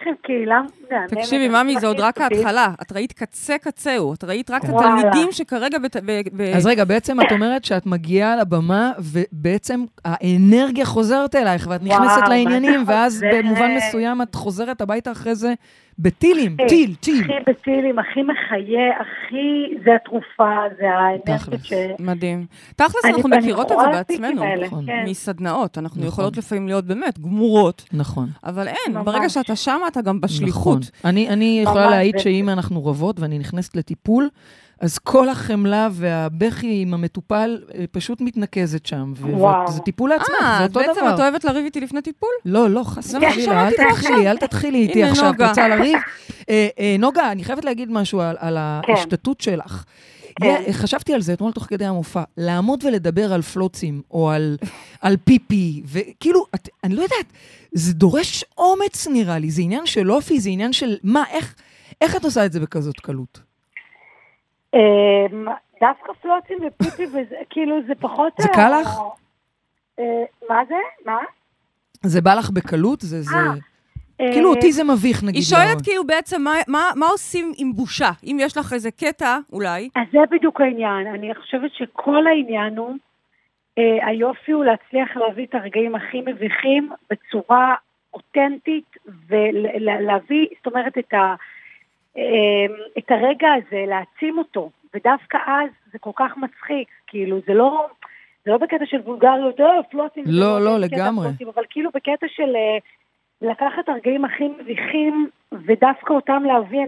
לכם 0.00 0.10
קהילה 0.22 0.60
מהממת. 0.90 1.10
תקשיבי, 1.10 1.48
ממי, 1.48 1.80
זה 1.80 1.86
עוד 1.86 2.00
רק. 2.00 2.20
ההתחלה. 2.20 2.68
את 2.82 2.92
ראית 2.92 3.12
קצה 3.12 3.58
קצהו, 3.58 4.14
את 4.14 4.24
ראית 4.24 4.50
רק 4.50 4.64
את. 4.64 4.68
התלמידים 4.68 5.32
שכרגע... 5.32 5.78
בת- 5.78 5.96
ב- 5.96 6.20
ב- 6.36 6.40
אז 6.56 6.66
רגע, 6.66 6.84
בעצם 6.84 7.20
את 7.20 7.32
אומרת 7.32 7.64
שאת 7.64 7.86
מגיעה 7.86 8.36
לבמה, 8.36 8.92
ובעצם 8.98 9.84
האנרגיה 10.04 10.84
חוזרת 10.84 11.34
אלייך, 11.34 11.66
ואת 11.70 11.82
נכנסת 11.82 12.28
לעניינים, 12.28 12.84
ואז? 12.86 13.24
במובן 13.32 13.70
מסוים 13.76 14.22
את 14.22 14.34
חוזרת 14.34 14.80
הביתה 14.80 15.12
אחרי 15.12 15.34
זה 15.34 15.54
בטילים, 16.02 16.56
טיל, 16.68 16.94
טיל. 16.94 17.24
הכי 17.24 17.32
בטילים, 17.50 17.98
הכי 17.98 18.20
מחיה, 18.22 18.80
הכי, 19.00 19.36
זה 19.84 19.90
התרופה, 19.94 20.48
זה 20.80 20.86
האנרגיה 20.90 21.38
תכלס. 21.38 21.62
ש... 21.62 21.72
מדהים. 21.98 22.46
תכלס, 22.76 23.04
אני- 23.04 23.12
אנחנו 23.14 23.28
אני 23.32 23.38
מכירות 23.38 23.72
את 23.72 23.76
זה 23.80 23.86
בעצמנו. 23.92 24.42
האלה, 24.42 24.66
נכון. 24.66 24.86
כן. 24.86 25.04
מסדנאות. 25.06 25.78
אנחנו 25.78 25.96
נכון. 26.00 26.08
יכולות 26.08 26.36
לפעמים 26.36 26.66
להיות 26.66 26.84
באמת 26.84 27.18
גמורות, 27.18 27.84
נכון. 27.92 28.28
אבל 28.44 28.68
אין, 28.68 28.94
ממש. 28.94 29.04
ברגע 29.06 29.28
שאתה 29.28 29.56
שמה, 29.56 29.88
אתה 29.88 30.00
גם 30.02 30.20
בשליחות. 30.20 30.78
נכון. 30.78 31.10
אני, 31.10 31.28
אני 31.28 31.60
יכולה 31.64 31.90
להעיד 31.90 32.18
שאם 32.18 32.48
אנחנו 32.48 32.86
רבות 32.86 33.20
ואני 33.20 33.38
נכנסת 33.38 33.76
לטיפול, 33.76 34.28
אז 34.80 34.98
כל 34.98 35.28
החמלה 35.28 35.88
והבכי 35.92 36.82
עם 36.82 36.94
המטופל 36.94 37.62
אה, 37.74 37.84
פשוט 37.90 38.20
מתנקזת 38.20 38.86
שם. 38.86 39.12
וואו. 39.20 39.68
וזה 39.68 39.80
טיפול 39.80 40.10
לעצמך, 40.10 40.36
אה, 40.42 40.58
זה 40.58 40.64
אותו 40.64 40.80
בעצם 40.80 41.00
דבר. 41.00 41.14
את 41.14 41.20
אוהבת 41.20 41.44
לריב 41.44 41.64
איתי 41.64 41.80
לפני 41.80 42.02
טיפול? 42.02 42.28
לא, 42.44 42.70
לא, 42.70 42.82
חס 42.84 43.06
זה 43.06 43.18
מה 43.18 43.26
וחלילה, 43.28 43.68
אל 43.68 43.70
תתחילי, 43.70 44.30
אל 44.30 44.36
תתחילי 44.36 44.78
איתי 44.78 45.04
עכשיו. 45.04 45.32
רוצה 45.48 45.68
לריב? 45.68 45.98
אה, 46.50 46.68
אה, 46.78 46.96
נוגה, 46.98 47.32
אני 47.32 47.44
חייבת 47.44 47.64
להגיד 47.64 47.90
משהו 47.92 48.20
על, 48.20 48.36
על 48.38 48.58
כן. 48.86 48.92
ההשתתות 48.92 49.40
שלך. 49.40 49.84
כן. 50.40 50.62
חשבתי 50.72 51.14
על 51.14 51.22
זה 51.22 51.32
אתמול 51.32 51.52
תוך 51.52 51.64
כדי 51.64 51.84
המופע, 51.84 52.22
לעמוד 52.36 52.84
ולדבר 52.84 53.32
על 53.32 53.42
פלוצים, 53.42 54.02
או 54.10 54.30
על, 54.30 54.56
על 55.00 55.16
פיפי, 55.24 55.82
וכאילו, 55.86 56.46
את, 56.54 56.68
אני 56.84 56.94
לא 56.94 57.02
יודעת, 57.02 57.32
זה 57.72 57.94
דורש 57.94 58.44
אומץ 58.58 59.08
נראה 59.08 59.38
לי, 59.38 59.50
זה 59.50 59.62
עניין 59.62 59.86
של 59.86 60.12
אופי, 60.12 60.40
זה 60.40 60.50
עניין 60.50 60.72
של 60.72 60.96
מה, 61.02 61.24
איך, 61.30 61.54
איך 62.00 62.16
את 62.16 62.24
עושה 62.24 62.46
את 62.46 62.52
זה 62.52 62.60
בכזאת 62.60 63.00
קלות? 63.00 63.49
אמ, 64.74 65.46
דווקא 65.80 66.12
פלוצים 66.22 66.58
ופיפי, 66.66 67.06
כאילו, 67.50 67.76
זה 67.86 67.92
פחות... 67.94 68.32
זה 68.38 68.48
קל 68.48 68.80
לך? 68.80 68.88
אה, 69.98 70.04
מה 70.48 70.60
זה? 70.68 70.74
מה? 71.06 71.18
זה 72.02 72.20
בא 72.20 72.34
לך 72.34 72.50
בקלות? 72.50 73.00
זה, 73.00 73.22
זה... 73.22 73.36
אה, 74.20 74.32
כאילו, 74.32 74.50
אותי 74.50 74.72
זה 74.72 74.84
מביך, 74.84 75.22
נגיד. 75.22 75.34
היא 75.34 75.42
שואלת 75.42 75.82
כאילו 75.84 76.06
בעצם, 76.06 76.42
מה- 76.42 76.52
מה- 76.68 76.90
מה 76.96 77.06
עושים 77.06 77.52
עם 77.56 77.72
בושה? 77.72 78.10
אם 78.24 78.36
יש 78.40 78.56
לך 78.56 78.72
איזה 78.72 78.90
קטע, 78.90 79.38
אולי, 79.52 79.88
אז 79.96 80.02
זה 80.12 80.18
בדיוק 80.30 80.60
העניין. 80.60 81.06
אני 81.06 81.34
חושבת 81.34 81.70
שכל 81.74 82.26
העניין 82.26 82.76
הוא, 82.78 82.94
אה, 83.78 84.06
היופי 84.08 84.52
הוא 84.52 84.64
להצליח 84.64 85.16
להביא 85.16 85.46
את 85.46 85.54
הרגעים 85.54 85.94
הכי 85.94 86.20
מביכים 86.20 86.90
בצורה 87.10 87.74
אותנטית, 88.14 88.96
ולהביא, 89.28 90.46
זאת 90.56 90.66
אומרת, 90.66 90.98
את, 90.98 91.14
ה, 91.14 91.16
אה, 91.16 91.34
את 92.98 93.10
הרגע 93.10 93.48
הזה, 93.52 93.84
להעצים 93.86 94.38
אותו. 94.38 94.70
ודווקא 94.94 95.38
אז 95.46 95.70
זה 95.92 95.98
כל 95.98 96.10
כך 96.16 96.36
מצחיק, 96.36 96.88
כאילו, 97.06 97.40
זה 97.46 97.54
לא... 97.54 97.86
זה 98.44 98.50
לא 98.50 98.58
בקטע 98.58 98.86
של 98.86 98.96
וולגריות, 98.96 99.60
אה, 99.60 99.82
פלוטים. 99.90 100.24
לא, 100.26 100.60
לא, 100.60 100.78
בקטע 100.78 100.96
לגמרי. 100.96 101.28
פלוטים, 101.28 101.48
אבל 101.54 101.62
כאילו 101.70 101.90
בקטע 101.94 102.26
של 102.28 102.56
אה, 102.56 102.78
לקחת 103.42 103.88
הרגעים 103.88 104.24
הכי 104.24 104.48
מביכים, 104.48 105.28
ודווקא 105.52 106.12
אותם 106.12 106.42
להביא 106.46 106.80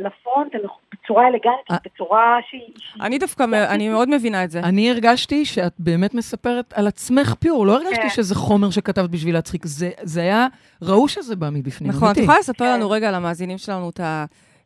לפרונט 0.00 0.52
בצורה 0.92 1.22
אה. 1.22 1.28
אלגנטית, 1.28 1.92
בצורה 1.92 2.38
שהיא... 2.48 2.74
אני 3.00 3.18
דווקא, 3.18 3.44
אני 3.74 3.88
מאוד 3.88 4.08
מבינה 4.08 4.44
את 4.44 4.50
זה. 4.50 4.60
אני 4.60 4.90
הרגשתי 4.90 5.44
שאת 5.44 5.72
באמת 5.78 6.14
מספרת 6.14 6.74
על 6.76 6.86
עצמך 6.86 7.34
פיור, 7.34 7.66
לא 7.66 7.72
הרגשתי 7.76 8.02
כן. 8.02 8.08
שזה 8.08 8.34
חומר 8.34 8.70
שכתבת 8.70 9.10
בשביל 9.10 9.34
להצחיק, 9.34 9.62
זה, 9.66 10.20
היה, 10.20 10.46
ראו 10.82 11.08
שזה 11.08 11.36
בא 11.36 11.48
מבפנים, 11.52 11.90
נכון, 11.90 12.10
את. 12.12 12.16
יכולה 12.16 12.38
לספר 12.38 12.64
כן. 12.64 12.72
לנו 12.72 12.90
רגע 12.90 13.10
למאזינים 13.10 13.58
שלנו 13.58 13.90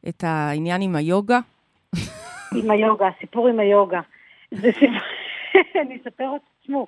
את 0.09 0.25
העניין 0.25 0.83
עם 0.83 0.97
היוגה? 0.97 1.39
עם 2.55 2.71
היוגה, 2.71 3.09
הסיפור 3.17 3.49
עם 3.49 3.61
היוגה. 3.61 4.01
זה 4.51 4.71
סיפור, 4.73 4.97
אני 5.83 5.97
אספר 5.97 6.37
את 6.37 6.41
תשמעו, 6.63 6.87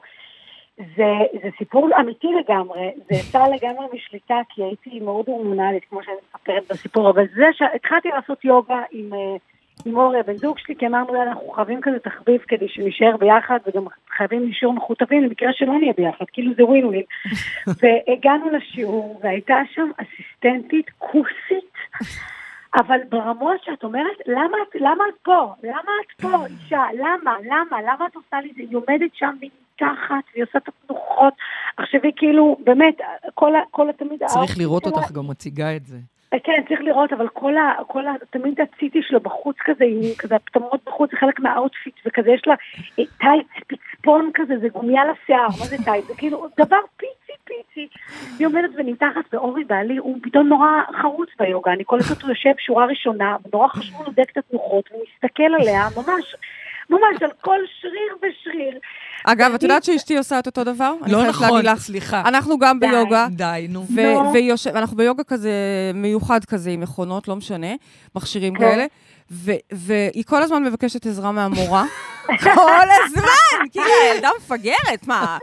זה, 0.79 1.13
זה 1.43 1.49
סיפור 1.59 1.89
אמיתי 2.01 2.27
לגמרי, 2.41 2.91
זה 2.97 3.17
יצא 3.17 3.47
לגמרי 3.47 3.87
משליטה, 3.95 4.41
כי 4.49 4.63
הייתי 4.63 5.01
מאוד 5.01 5.29
הורמונלית, 5.29 5.85
כמו 5.85 6.03
שאני 6.03 6.17
מספרת 6.35 6.63
בסיפור, 6.71 7.11
אבל 7.11 7.25
זה 7.35 7.47
שהתחלתי 7.53 8.09
לעשות 8.09 8.45
יוגה 8.45 8.83
עם, 8.91 9.15
אה, 9.15 9.37
עם 9.85 9.97
אורי, 9.97 10.21
הבן 10.21 10.37
זוג 10.37 10.59
שלי, 10.59 10.75
כי 10.77 10.87
אמרנו, 10.87 11.15
"יאללה, 11.15 11.31
אנחנו 11.31 11.49
חייבים 11.51 11.81
כזה 11.81 11.99
תחביב 11.99 12.41
כדי 12.49 12.69
שנישאר 12.69 13.17
ביחד, 13.17 13.59
וגם 13.67 13.85
חייבים 14.17 14.43
להישאר 14.43 14.71
מכותבים 14.71 15.23
למקרה 15.25 15.53
שלא 15.53 15.79
נהיה 15.79 15.93
ביחד, 15.97 16.25
כאילו 16.33 16.55
זה 16.57 16.65
ווין 16.65 16.85
ווין. 16.85 17.03
והגענו 17.83 18.51
לשיעור, 18.51 19.21
והייתה 19.23 19.57
שם 19.75 19.91
אסיסטנטית 19.97 20.91
כוסית. 20.99 21.73
אבל 22.77 22.99
ברמות 23.09 23.65
שאת 23.65 23.85
אומרת, 23.85 24.17
למה 24.27 24.57
את, 24.69 24.75
למה 24.75 25.05
את 25.09 25.19
פה? 25.23 25.53
למה 25.63 25.93
את 26.01 26.23
פה, 26.23 26.47
אישה? 26.47 26.83
למה? 26.95 27.37
למה? 27.45 27.83
למה 27.83 28.07
את 28.07 28.17
עושה 28.17 28.41
לי 28.41 28.53
זה? 28.57 28.63
היא 28.63 28.77
עומדת 28.77 29.15
שם 29.15 29.35
מתחת, 29.83 30.25
והיא 30.33 30.45
עושה 30.45 30.59
את 30.59 30.69
התנוחות. 30.69 31.35
עכשיו 31.77 32.01
היא 32.05 32.13
כאילו, 32.17 32.57
באמת, 32.65 32.95
כל 33.35 33.55
ה... 33.57 33.61
כל 33.71 33.89
ה... 33.89 33.93
תמיד... 33.93 34.27
צריך 34.27 34.59
לראות 34.59 34.85
שלה- 34.85 34.93
אותך 34.93 35.13
גם 35.13 35.29
מציגה 35.29 35.77
את 35.77 35.87
זה. 35.87 35.97
כן, 36.31 36.63
צריך 36.69 36.81
לראות, 36.81 37.13
אבל 37.13 37.29
כל 37.29 37.57
ה... 37.57 37.73
כל 37.87 38.07
ה... 38.07 38.13
תמיד 38.31 38.61
הציצי 38.61 39.03
שלה 39.03 39.21
בחוץ 39.21 39.57
כזה, 39.65 39.85
עם 39.85 40.01
כזה 40.19 40.37
הפטמות 40.37 40.81
בחוץ, 40.87 41.11
זה 41.11 41.17
חלק 41.17 41.41
מה 41.41 41.53
outfit, 41.53 41.95
וכזה 42.07 42.31
יש 42.31 42.43
לה 42.47 42.55
אה, 42.99 43.05
טייץ, 43.21 43.47
פצפון 43.67 44.31
כזה, 44.35 44.59
זה 44.61 44.69
גומיה 44.69 45.03
לשיער, 45.05 45.47
מה 45.47 45.65
זה 45.65 45.77
טייץ? 45.85 46.05
זה 46.07 46.15
כאילו 46.17 46.47
דבר 46.59 46.79
פיצי 46.97 47.33
פיצי. 47.45 47.89
היא 48.39 48.47
עומדת 48.47 48.71
ונמתחת, 48.77 49.35
ואורי 49.35 49.65
בעלי, 49.65 49.97
הוא 49.97 50.19
פתאום 50.23 50.49
נורא 50.49 50.69
חרוץ 51.03 51.29
ביוגה, 51.39 51.73
אני 51.73 51.85
קולטת 51.85 52.11
אותו 52.11 52.29
יושב 52.29 52.53
שורה 52.59 52.87
ראשונה, 52.87 53.37
ונורא 53.45 53.69
חשוב 53.69 54.09
לדייק 54.09 54.31
את 54.33 54.37
התנוחות, 54.37 54.85
והוא 54.91 55.03
מסתכל 55.15 55.43
עליה, 55.61 55.83
ממש, 55.97 56.35
ממש 56.91 57.23
על 57.23 57.31
כל 57.41 57.59
שריר 57.81 58.17
ושריר. 58.17 58.79
אגב, 59.25 59.55
את 59.55 59.63
יודעת 59.63 59.85
שאשתי 59.85 60.19
עושה 60.19 60.39
את 60.39 60.47
אותו 60.47 60.65
דבר? 60.65 60.93
לא 61.07 61.27
נכון. 61.27 61.77
סליחה. 61.77 62.21
אנחנו 62.21 62.59
גם. 62.59 62.81
ביוגה. 62.81 63.27
די, 63.31 63.67
נו. 63.69 63.87
ו- 63.95 64.23
נו. 64.23 64.33
ויושב, 64.33 64.77
אנחנו 64.77 64.97
ביוגה 64.97 65.25
כזה 65.25 65.51
מיוחד 65.95 66.45
כזה, 66.45 66.71
עם 66.71 66.81
מכונות, 66.81 67.29
לא 67.29 67.37
משנה, 67.37 67.75
מכשירים 68.17 68.55
כן. 68.55 68.61
כאלה, 68.61 68.87
והיא 69.73 70.25
כל 70.27 70.43
הזמן 70.43 70.65
מבקשת 70.65 71.07
עזרה 71.07 71.33
מהמורה. 71.33 71.85
כל 72.45 72.87
הזמן! 73.05 73.48
כאילו, 73.73 73.87
הילדה 74.13 74.29
מפגרת, 74.39 75.07
מה? 75.07 75.39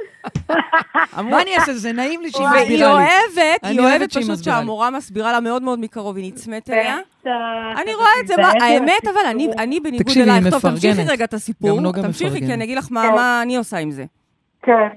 מה 1.23 1.41
אני 1.41 1.55
אעשה? 1.55 1.73
זה 1.73 1.91
נעים 1.91 2.21
לי 2.21 2.31
שהיא 2.31 2.47
מסבירה 2.47 2.69
לי. 2.69 2.85
אוהבת, 2.85 3.63
היא 3.63 3.79
אוהבת 3.79 3.95
אוהבת 3.95 4.11
שהיא 4.11 4.23
פשוט. 4.23 4.43
שהמורה 4.43 4.89
מסבירה 4.89 5.31
לה 5.31 5.39
מאוד 5.39 5.63
מאוד 5.63 5.79
מקרוב, 5.79 6.17
היא 6.17 6.33
נצמאת 6.33 6.69
אליה. 6.69 6.97
אני 7.81 7.93
רואה 7.93 8.07
את 8.21 8.27
זה, 8.27 8.33
האמת, 8.61 9.07
אבל 9.13 9.47
אני, 9.57 9.79
בניגוד 9.79 10.03
תקשיבי, 10.03 10.31
היא 10.31 10.39
אלייך, 10.39 10.53
טוב, 10.53 10.61
תמשיכי. 10.61 11.01
רגע 11.07 11.25
את 11.25 11.33
הסיפור, 11.33 11.91
תמשיכי, 11.91 12.39
כי. 12.39 12.53
אני 12.53 12.63
אגיד 12.63 12.77
לך 12.77 12.87
מה 12.91 13.01
כן. 13.01 13.15
מה 13.15 13.41
אני 13.41 13.57
עושה 13.57 13.77
עם 13.77 13.91
זה. 13.91 14.05
כן. 14.61 14.87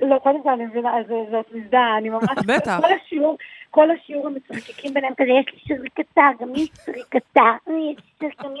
לא, 0.00 0.18
קודם 0.22 0.42
כל 0.42 0.50
אני 0.50 0.64
מבינה, 0.64 0.90
זאת 1.30 1.46
מזדהה, 1.54 1.98
אני 1.98 2.08
ממש... 2.08 2.24
בטח. 2.46 2.80
כל 2.80 2.92
השיעור, 3.04 3.38
כל 3.70 3.88
השיעור 3.90 4.26
הם 4.26 4.34
משחקים 4.52 4.94
ביניהם 4.94 5.12
כזה, 5.14 5.30
יש 5.30 5.54
לי 5.54 5.76
שריקתה, 5.76 6.22
גם 6.40 6.54
לי 6.54 6.60
יש 6.60 6.68
שריקתה, 6.86 7.50
יש 7.66 8.04
לי 8.20 8.28
גם 8.42 8.54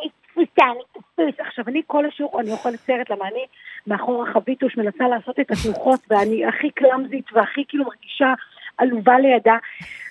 תפוס. 0.92 1.34
עכשיו, 1.38 1.64
אני 1.68 1.82
כל 1.86 2.06
השיעור, 2.06 2.40
אני 2.40 2.52
אוכלת 2.52 2.80
סרט, 2.80 3.10
למה 3.10 3.28
אני 3.28 3.46
מאחור 3.86 4.26
החביטוש 4.28 4.76
מנסה 4.76 5.08
לעשות 5.08 5.40
את 5.40 5.50
התנוחות, 5.50 6.00
ואני 6.10 6.46
הכי 6.46 6.70
קלאמזית 6.70 7.32
והכי 7.32 7.64
כאילו 7.68 7.84
מרגישה 7.84 8.32
עלובה 8.78 9.18
לידה, 9.18 9.56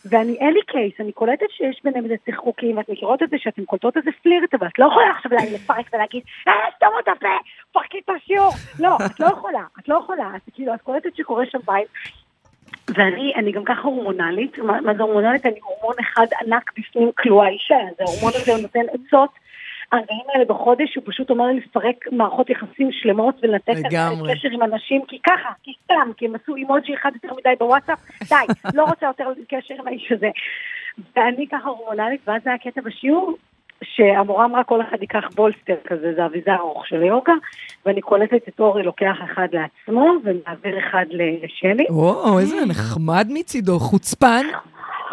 ואני, 0.06 0.38
אין 0.40 0.54
לי 0.54 0.62
קייס, 0.68 0.94
אני 1.00 1.12
קולטת 1.12 1.46
שיש 1.50 1.82
ביניהם 1.84 2.04
איזה 2.04 2.16
צחקוקים, 2.26 2.78
ואת 2.78 2.90
מכירות 2.90 3.24
את 3.24 3.30
זה 3.30 3.38
שאתן 3.40 3.66
קולטות 3.66 3.98
איזה 3.98 4.12
פלירט, 4.24 4.54
אבל 4.54 4.68
את 4.68 4.80
לא 4.80 4.86
יכולה 4.86 5.10
עכשיו 5.10 5.32
לפרק 5.54 5.86
ולהגיד, 5.94 6.24
אה, 6.48 6.54
סתום 6.76 6.90
את 7.04 7.08
הפה, 7.08 7.38
פרקי 7.72 8.00
את 8.06 8.10
השיעור. 8.10 8.52
לא, 8.80 8.98
את 9.06 9.20
לא 9.20 9.26
יכולה, 9.26 9.64
את 9.80 9.90
לא 9.90 9.96
יכולה, 10.04 10.32
את 10.36 10.54
כאילו, 10.54 10.74
את 10.74 10.82
קולטת 10.82 11.16
שקורה 11.16 11.46
שם 11.46 11.60
בית. 11.66 11.88
ואני 12.90 13.34
אני 13.36 13.52
גם 13.52 13.64
ככה 13.64 13.82
הורמונלית, 13.82 14.58
מה, 14.58 14.82
מה 14.82 14.94
זה 14.94 15.04
הורמונלית? 15.04 15.46
אני 15.46 15.60
הורמון 15.64 15.96
אחד 16.00 16.28
ענק 16.42 16.72
בפנים 16.78 17.12
כלואה 17.18 17.48
אישה, 17.48 17.76
אז 17.76 17.96
ההורמון 18.00 18.32
הזה 18.36 18.62
נותן 18.62 18.80
עצות. 18.94 19.30
הרגעים 19.94 20.26
האלה 20.34 20.46
בחודש, 20.46 20.96
הוא 20.96 21.04
פשוט 21.08 21.30
אומר 21.30 21.46
לי 21.46 21.60
לפרק 21.60 22.06
מערכות 22.12 22.50
יחסים 22.50 22.90
שלמות 22.92 23.36
ולנתק 23.44 23.74
לגמרי. 23.86 24.34
קשר 24.36 24.50
עם 24.52 24.64
אנשים, 24.64 25.02
כי 25.08 25.20
ככה, 25.28 25.50
כי 25.64 25.72
סתם, 25.84 26.12
כי 26.18 26.26
הם 26.26 26.36
עשו 26.36 26.56
אימוג'י 26.56 26.94
אחד 26.96 27.12
יותר 27.14 27.36
מדי 27.38 27.54
בוואטסאפ, 27.60 28.00
די, 28.30 28.54
לא 28.74 28.84
רוצה 28.84 29.06
יותר 29.06 29.24
קשר 29.50 29.74
עם 29.80 29.88
האיש 29.88 30.12
הזה. 30.12 30.30
ואני 31.16 31.48
ככה 31.48 31.70
הורמונלית, 31.70 32.22
ואז 32.28 32.42
היה 32.46 32.58
קטע 32.58 32.82
בשיעור, 32.82 33.38
שהמורה 33.84 34.46
אמרה 34.46 34.64
כל 34.64 34.82
אחד 34.82 34.98
ייקח 35.02 35.24
בולסטר 35.36 35.76
כזה, 35.88 36.14
זה 36.16 36.26
אביזר 36.26 36.56
ארוך 36.56 36.88
של 36.88 37.04
יוגה, 37.04 37.34
ואני 37.86 38.02
קולטת 38.02 38.48
את 38.48 38.60
אורי 38.60 38.84
לוקח 38.84 39.16
אחד 39.24 39.48
לעצמו 39.52 40.14
ומעביר 40.24 40.80
אחד 40.80 41.06
לשלי. 41.10 41.86
וואו, 41.90 42.40
איזה 42.40 42.66
נחמד 42.66 43.28
מצידו, 43.30 43.80
חוצפן. 43.80 44.46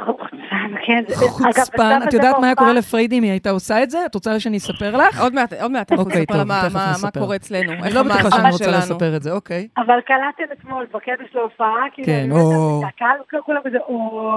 חוצפן, 0.06 0.74
כן. 0.86 1.04
חוצפן. 1.14 1.98
את 2.08 2.12
יודעת 2.12 2.36
מה 2.40 2.46
היה 2.46 2.54
קורה 2.54 2.72
לפריידי 2.72 3.18
אם 3.18 3.22
היא 3.22 3.30
הייתה 3.30 3.50
עושה 3.50 3.82
את 3.82 3.90
זה? 3.90 3.98
את 4.06 4.14
רוצה 4.14 4.40
שאני 4.40 4.56
אספר 4.56 4.96
לך? 4.96 5.20
עוד 5.20 5.34
מעט, 5.34 5.52
עוד 5.52 5.70
מעט 5.70 5.92
אנחנו 5.92 6.04
אוקיי, 6.04 6.22
נספר 6.22 6.44
מה-. 6.44 7.10
קורה 7.18 7.36
אצלנו. 7.36 7.72
אני 7.72 7.94
לא 7.94 8.02
בטוחה 8.02 8.30
שאני 8.30 8.50
רוצה. 8.50 8.70
לספר 8.70 9.16
את 9.16 9.22
זה, 9.22 9.32
אוקיי. 9.32 9.68
אבל 9.76 10.00
קלטתם 10.00 10.52
אתמול 10.52 10.86
בקטע 10.94 11.24
של 11.32 11.38
ההופעה, 11.38 11.84
כאילו, 11.92 12.06
כן, 12.06 12.20
אני 12.24 12.30
אומרת, 12.30 12.44
או. 12.44 12.82
הקהל 12.88 13.16
כולם 13.44 13.60
כזה, 13.64 13.78
או, 13.78 14.36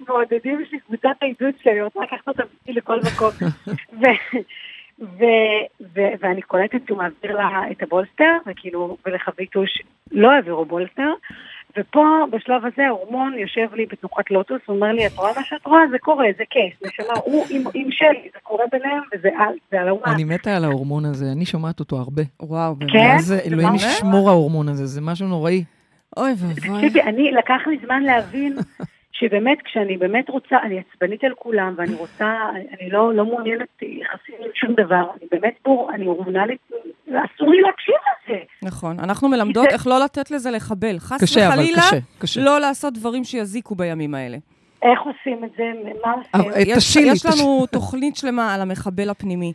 מעודדים 0.08 0.62
בשביל 0.62 0.80
קבוצת 0.86 1.16
העידוד 1.22 1.54
שלי, 1.62 1.72
אני 1.72 1.82
רוצה 1.82 2.00
לקחת 2.00 2.28
אותם 2.28 2.42
איתי 2.60 2.78
לכל 2.80 2.98
מקום. 3.00 3.30
ו- 4.00 4.46
ו- 5.00 5.64
ו- 5.94 6.14
ואני 6.20 6.42
קולטת 6.42 6.80
שהוא 6.86 6.98
מעביר 6.98 7.36
לה 7.36 7.62
את 7.70 7.82
הבולסטר, 7.82 8.32
וכאילו, 8.46 8.96
ולחביתוש 9.06 9.82
לא 10.12 10.30
העבירו 10.30 10.64
בולסטר. 10.64 11.12
ופה, 11.78 12.06
בשלב 12.32 12.62
הזה, 12.64 12.86
ההורמון 12.86 13.34
יושב 13.38 13.74
לי 13.74 13.86
בתנוחת 13.86 14.30
לוטוס, 14.30 14.60
הוא 14.66 14.76
אומר 14.76 14.92
לי, 14.92 15.06
את 15.06 15.12
רואה 15.16 15.32
מה 15.36 15.44
שאת 15.44 15.66
רואה? 15.66 15.80
זה 15.90 15.98
קורה, 15.98 16.26
זה 16.38 16.44
כיף. 16.50 16.74
נשמה, 16.86 17.14
הוא 17.24 17.44
עם, 17.50 17.62
עם 17.74 17.90
שלי, 17.90 18.28
זה 18.32 18.38
קורה 18.42 18.64
ביניהם, 18.72 19.02
וזה 19.14 19.28
על, 19.38 19.54
זה 19.70 19.80
על 19.80 19.88
הוואט. 19.88 20.08
אני 20.08 20.24
מתה 20.24 20.56
על 20.56 20.64
ההורמון 20.64 21.04
הזה, 21.04 21.26
אני 21.32 21.46
שומעת 21.46 21.80
אותו 21.80 21.96
הרבה. 21.96 22.22
וואו, 22.40 22.74
באמת. 22.74 22.92
כן? 22.92 23.18
זה, 23.18 23.38
אלוהים? 23.44 23.74
ישמור 23.74 24.28
ההורמון 24.28 24.68
הזה, 24.68 24.86
זה 24.86 25.00
משהו 25.00 25.26
נוראי. 25.26 25.64
אוי 26.16 26.30
ואבוי. 26.30 26.80
תקשיבי, 26.80 27.02
אני, 27.02 27.30
לקח 27.30 27.60
לי 27.66 27.78
זמן 27.84 28.02
להבין 28.02 28.56
שבאמת, 29.18 29.58
כשאני 29.64 29.96
באמת 29.96 30.28
רוצה, 30.28 30.56
אני 30.64 30.78
עצבנית 30.80 31.24
על 31.24 31.32
כולם, 31.38 31.74
ואני 31.76 31.94
רוצה, 31.94 32.34
אני 32.80 32.90
לא, 32.90 33.14
לא 33.14 33.24
מעוניינת 33.26 33.68
יחסים 33.82 34.34
עם 34.40 34.50
שום 34.54 34.74
דבר, 34.74 35.10
אני 35.20 35.28
באמת 35.30 35.54
בור, 35.64 35.90
אני 35.94 36.04
הורמונלית, 36.04 36.58
אסור 37.08 37.50
לי 37.50 37.60
להקשיב 37.60 37.94
לזה. 38.28 38.38
נכון. 38.62 39.00
אנחנו 39.00 39.28
מלמדות 39.28 39.64
זה- 39.64 39.74
איך 39.74 39.86
לא 39.86 40.00
לתת 40.04 40.30
לזה 40.30 40.50
לחבל. 40.50 40.98
חס 40.98 41.22
קשה, 41.22 41.46
אבל 41.46 41.54
וחלילה, 41.54 41.78
קשה, 41.78 41.96
קשה. 42.18 42.40
לא 42.40 42.60
לעשות 42.60 42.94
דברים 42.94 43.24
שיזיקו 43.24 43.74
בימים 43.74 44.14
האלה. 44.14 44.36
איך 44.82 45.00
עושים 45.00 45.44
את 45.44 45.50
זה? 45.56 45.64
מה 46.04 46.12
עושים? 46.12 46.52
אה, 46.54 46.60
יש, 46.60 46.76
תשילי, 46.76 47.08
יש 47.08 47.18
תשילי. 47.26 47.34
לנו 47.42 47.66
תוכנית 47.66 48.16
שלמה 48.16 48.54
על 48.54 48.60
המחבל 48.60 49.10
הפנימי. 49.10 49.52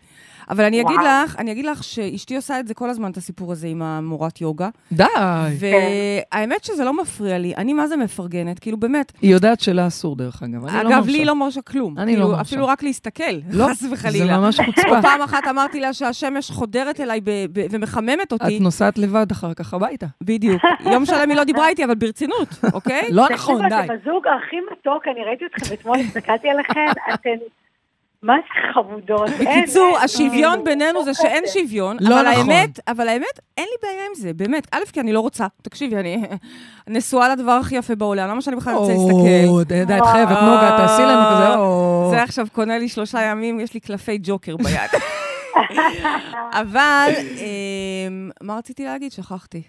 אבל 0.49 0.63
אני 0.63 0.81
אגיד 0.81 0.95
וואו. 0.99 1.23
לך, 1.25 1.35
אני 1.39 1.51
אגיד 1.51 1.65
לך 1.65 1.83
שאשתי 1.83 2.35
עושה 2.35 2.59
את 2.59 2.67
זה 2.67 2.73
כל 2.73 2.89
הזמן, 2.89 3.11
את 3.11 3.17
הסיפור 3.17 3.51
הזה 3.51 3.67
עם 3.67 3.81
המורת 3.81 4.41
יוגה. 4.41 4.69
די. 4.91 5.03
והאמת 5.59 6.63
שזה 6.63 6.83
לא 6.83 7.01
מפריע 7.01 7.37
לי, 7.37 7.53
אני 7.57 7.73
מה 7.73 7.87
זה 7.87 7.97
מפרגנת, 7.97 8.59
כאילו 8.59 8.77
באמת. 8.77 9.11
היא 9.21 9.31
יודעת 9.33 9.59
שלה 9.59 9.87
אסור, 9.87 10.15
דרך 10.15 10.43
אגב. 10.43 10.65
אני 10.65 10.83
לא 10.83 10.89
אגב. 10.89 11.07
לי 11.07 11.25
לא 11.25 11.35
מרשה 11.35 11.61
כלום. 11.61 11.97
אני 11.97 12.11
כאילו, 12.11 12.25
לא 12.27 12.31
מרשה. 12.31 12.41
אפילו 12.41 12.67
רק 12.67 12.83
להסתכל, 12.83 13.23
לא, 13.51 13.65
חס 13.69 13.81
זה 13.81 13.87
וחלילה. 13.91 14.37
ממש 14.39 14.59
חוצפה. 14.65 15.01
פעם 15.01 15.21
אחת 15.21 15.47
אמרתי 15.49 15.79
לה 15.79 15.93
שהשמש 15.93 16.51
חודרת 16.51 16.99
אליי 16.99 17.21
ב- 17.23 17.29
ב- 17.53 17.65
ומחממת 17.71 18.31
אותי. 18.31 18.57
את 18.57 18.61
נוסעת 18.61 18.97
לבד 18.97 19.31
אחר 19.31 19.53
כך 19.53 19.73
הביתה. 19.73 20.05
בדיוק. 20.21 20.61
יום 20.91 21.05
שלם 21.05 21.29
היא 21.29 21.37
לא 21.37 21.43
דיברה 21.43 21.67
איתי, 21.69 21.85
אבל 21.85 21.95
ברצינות, 21.95 22.47
אוקיי? 22.73 23.01
לא 23.11 23.23
תקשיבו, 23.29 23.53
נכון, 23.53 23.69
די. 23.69 23.75
אתם 23.85 23.93
הזוג 23.93 24.23
הכי 24.27 24.55
מתוק, 24.71 25.03
אני 25.07 25.23
ראיתי 25.27 25.45
אתכם 25.45 25.73
אתמול, 25.73 25.97
הסתכלתי 25.99 26.49
עליכם, 26.49 26.85
אתן... 27.13 27.29
מה 28.23 28.33
זה 28.33 28.73
חמודות? 28.73 29.29
בקיצור, 29.29 29.97
השוויון 30.03 30.53
אין. 30.53 30.63
בינינו 30.63 31.03
זה 31.03 31.13
שאין 31.13 31.43
שוויון, 31.53 31.97
לא 31.99 32.21
אבל 32.21 32.29
נכון. 32.31 32.49
האמת, 32.49 32.79
אבל 32.87 33.07
האמת, 33.07 33.39
אין 33.57 33.65
לי 33.71 33.75
בעיה 33.87 34.05
עם 34.05 34.15
זה, 34.15 34.33
באמת. 34.33 34.67
א', 34.71 34.79
כי 34.93 34.99
אני 34.99 35.13
לא 35.13 35.19
רוצה. 35.19 35.47
תקשיבי, 35.61 35.95
אני 35.95 36.23
נשואה 36.87 37.29
לדבר 37.29 37.51
הכי 37.51 37.75
יפה 37.75 37.95
בעולם, 37.95 38.29
למה 38.29 38.41
שאני 38.41 38.55
בכלל 38.55 38.73
רוצה 38.73 38.91
להסתכל? 38.91 39.47
או, 39.47 39.63
די, 39.63 39.83
את 39.83 40.05
חייבת, 40.11 40.37
נוגה, 40.41 40.75
תעשי 40.77 41.01
לנו 41.01 41.21
כזה, 41.31 41.55
או. 41.55 42.07
זה 42.11 42.23
עכשיו 42.23 42.47
קונה 42.51 42.77
לי 42.77 42.89
שלושה 42.89 43.21
ימים, 43.21 43.59
יש 43.59 43.73
לי 43.73 43.79
קלפי 43.79 44.17
ג'וקר 44.23 44.55
ביד. 44.57 45.01
אבל, 46.61 47.11
אמ, 47.37 48.29
מה 48.41 48.57
רציתי 48.57 48.85
להגיד? 48.85 49.11
שכחתי. 49.11 49.61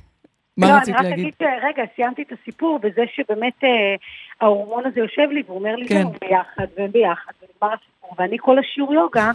מה 0.57 0.69
לא, 0.69 0.73
רצית 0.77 0.95
אני 0.95 1.07
רק 1.07 1.11
להגיד? 1.11 1.35
אגיד, 1.41 1.49
רגע, 1.63 1.83
סיימתי 1.97 2.23
את 2.23 2.33
הסיפור 2.33 2.79
בזה 2.79 3.03
שבאמת 3.15 3.65
אה, 3.65 3.95
ההורמון 4.41 4.87
הזה 4.87 5.01
יושב 5.01 5.31
לי, 5.31 5.43
והוא 5.47 5.59
אומר 5.59 5.77
לי, 5.77 5.89
כן. 5.89 6.05
ביחד, 6.21 6.67
והם 6.77 6.91
ביחד, 6.93 7.33
ונגמר 7.43 7.75
הסיפור. 7.75 7.93
ואני 8.19 8.37
כל 8.41 8.59
השיעור 8.59 8.95
יוגה, 8.95 9.31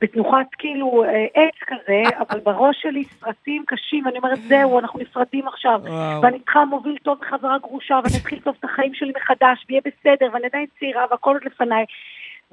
בתנוחת 0.00 0.46
כאילו 0.58 1.04
אה, 1.04 1.26
עץ 1.34 1.54
כזה, 1.66 2.02
אבל 2.18 2.40
בראש 2.40 2.76
שלי 2.82 3.04
סרטים 3.04 3.64
קשים, 3.66 4.06
ואני 4.06 4.18
אומרת, 4.18 4.38
זהו, 4.42 4.78
אנחנו 4.78 4.98
נפרדים 4.98 5.48
עכשיו. 5.48 5.80
וואו. 5.84 6.22
ואני 6.22 6.38
צריכה 6.38 6.64
מוביל 6.64 6.96
טוב 7.02 7.18
חברה 7.30 7.58
גרושה, 7.58 8.00
ואני 8.04 8.16
אתחיל 8.20 8.40
טוב 8.44 8.54
את 8.58 8.64
החיים 8.64 8.94
שלי 8.94 9.12
מחדש, 9.16 9.66
ויהיה 9.68 9.82
בסדר, 9.84 10.28
ואני 10.32 10.46
עדיין 10.46 10.66
צעירה, 10.78 11.04
והכל 11.10 11.30
עוד 11.30 11.44
לפניי. 11.44 11.84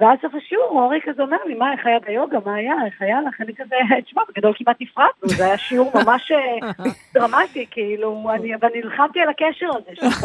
ואז 0.00 0.18
סוף 0.22 0.32
השיעור, 0.34 0.82
אורי 0.82 0.98
כזה 1.04 1.22
אומר 1.22 1.36
לי, 1.46 1.54
מה, 1.54 1.72
איך 1.72 1.86
היה 1.86 1.98
ביוגה, 2.06 2.38
מה 2.46 2.54
היה, 2.54 2.74
איך 2.86 3.02
היה 3.02 3.20
לך? 3.20 3.40
אני 3.40 3.52
כזה, 3.54 3.74
תשמע, 4.04 4.22
בגדול 4.28 4.52
כמעט 4.56 4.76
נפרדנו, 4.80 5.36
זה 5.36 5.44
היה 5.46 5.58
שיעור 5.58 5.92
ממש 5.94 6.32
אה, 6.32 6.70
דרמטי, 7.14 7.66
כאילו, 7.70 8.30
אני, 8.34 8.50
ואני 8.60 8.80
נלחמתי 8.84 9.20
על 9.20 9.28
הקשר 9.28 9.66
הזה. 9.76 9.90
שלך. 9.94 10.24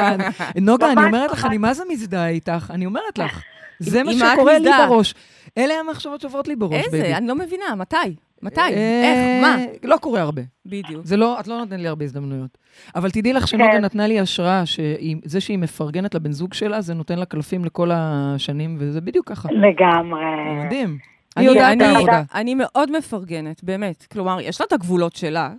נוגה, 0.66 0.92
אני 0.92 1.04
אומרת 1.06 1.32
לך. 1.32 1.44
אני 1.44 1.58
מה 1.58 1.74
זה 1.74 1.84
מזדהה 1.88 2.28
איתך? 2.28 2.70
אני 2.74 2.86
אומרת 2.86 3.18
לך. 3.18 3.42
זה 3.78 4.02
מה 4.02 4.12
שקורה 4.12 4.58
לי? 4.58 4.70
בראש. 4.88 5.14
אלה 5.58 5.74
המחשבות 5.74 6.20
שעוברות 6.20 6.48
לי 6.48 6.56
בראש, 6.56 6.72
בייבי. 6.72 6.96
איזה? 6.96 7.16
אני 7.16 7.26
לא 7.26 7.34
מבינה, 7.34 7.74
מתי? 7.76 7.96
מתי? 8.42 8.60
אה, 8.60 8.66
איך? 9.04 9.42
מה? 9.42 9.56
לא 9.88 9.96
קורה 9.96 10.20
הרבה. 10.20 10.42
בדיוק. 10.66 11.06
זה 11.06 11.16
לא, 11.16 11.40
את 11.40 11.46
לא 11.46 11.58
נותנת 11.58 11.80
לי 11.80 11.88
הרבה 11.88 12.04
הזדמנויות. 12.04 12.58
אבל 12.96 13.10
תדעי 13.10 13.32
לך 13.32 13.48
שנוגה 13.48 13.72
כן. 13.72 13.84
נתנה 13.84 14.06
לי 14.06 14.20
השראה, 14.20 14.62
שזה 14.66 15.40
שהיא 15.40 15.58
מפרגנת 15.58 16.14
לבן 16.14 16.32
זוג 16.32 16.54
שלה, 16.54 16.80
זה 16.80 16.94
נותן 16.94 17.18
לה 17.18 17.24
קלפים 17.24 17.64
לכל 17.64 17.90
השנים, 17.94 18.76
וזה 18.78 19.00
בדיוק 19.00 19.28
ככה. 19.28 19.48
לגמרי. 19.52 20.20
מדהים. 20.66 20.98
אני- 21.36 21.46
היא 21.46 21.54
יודעת 21.54 21.76
את 21.76 21.82
אני- 21.82 21.94
העבודה. 21.94 22.22
אני 22.34 22.54
מאוד 22.54 22.96
מפרגנת, 22.98 23.64
באמת. 23.64 24.06
כלומר, 24.12 24.40
יש 24.40 24.60
לה 24.60 24.66
את 24.66 24.72
הגבולות 24.72 25.16
שלה. 25.16 25.50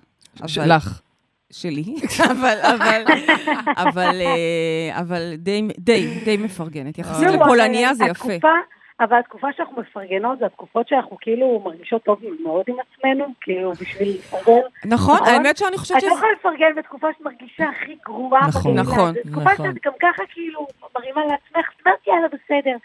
שלך. 0.48 1.02
שלי, 1.52 1.84
אבל, 2.32 2.58
אבל, 2.62 3.02
אבל, 3.78 4.22
אה, 4.22 5.00
אבל 5.00 5.34
די, 5.38 5.68
די, 5.80 6.20
די 6.26 6.38
מפרגנת. 6.38 6.98
יחסית 7.00 7.28
לפולניה 7.28 7.94
זה 7.94 8.04
יפה. 8.04 8.12
התקופה, 8.12 8.48
אבל 9.00 9.18
התקופה 9.18 9.48
שאנחנו 9.58 9.82
מפרגנות 9.82 10.40
זה 10.40 10.46
התקופות 10.46 10.88
שאנחנו 10.88 11.18
כאילו 11.22 11.62
מרגישות 11.66 12.04
טוב 12.04 12.20
מאוד 12.44 12.64
עם 12.68 12.76
עצמנו, 12.80 13.26
כאילו 13.42 13.72
בשביל 13.74 14.10
לפרגן. 14.10 14.44
נכון, 14.86 15.16
נכון? 15.16 15.28
האמת 15.28 15.58
שאני 15.58 15.78
חושבת 15.78 15.98
את 15.98 16.04
לא 16.04 16.10
שזה... 16.10 16.18
יכולה 16.18 16.32
לפרגן 16.40 16.76
בתקופה 16.78 17.08
שאת 17.14 17.22
מרגישה 17.22 17.70
הכי 17.70 17.96
גרועה 18.06 18.48
נכון. 18.48 18.74
נכון, 18.74 19.14
תקופה 19.14 19.54
נכון. 19.54 19.66
שאת 19.66 19.86
גם 19.86 19.94
ככה 20.00 20.24
כאילו 20.34 20.68
מרימה 20.96 21.22
לעצמך, 21.22 21.70
את 21.76 21.86
אומרת 21.86 22.08
יאללה 22.08 22.28
בסדר. 22.28 22.78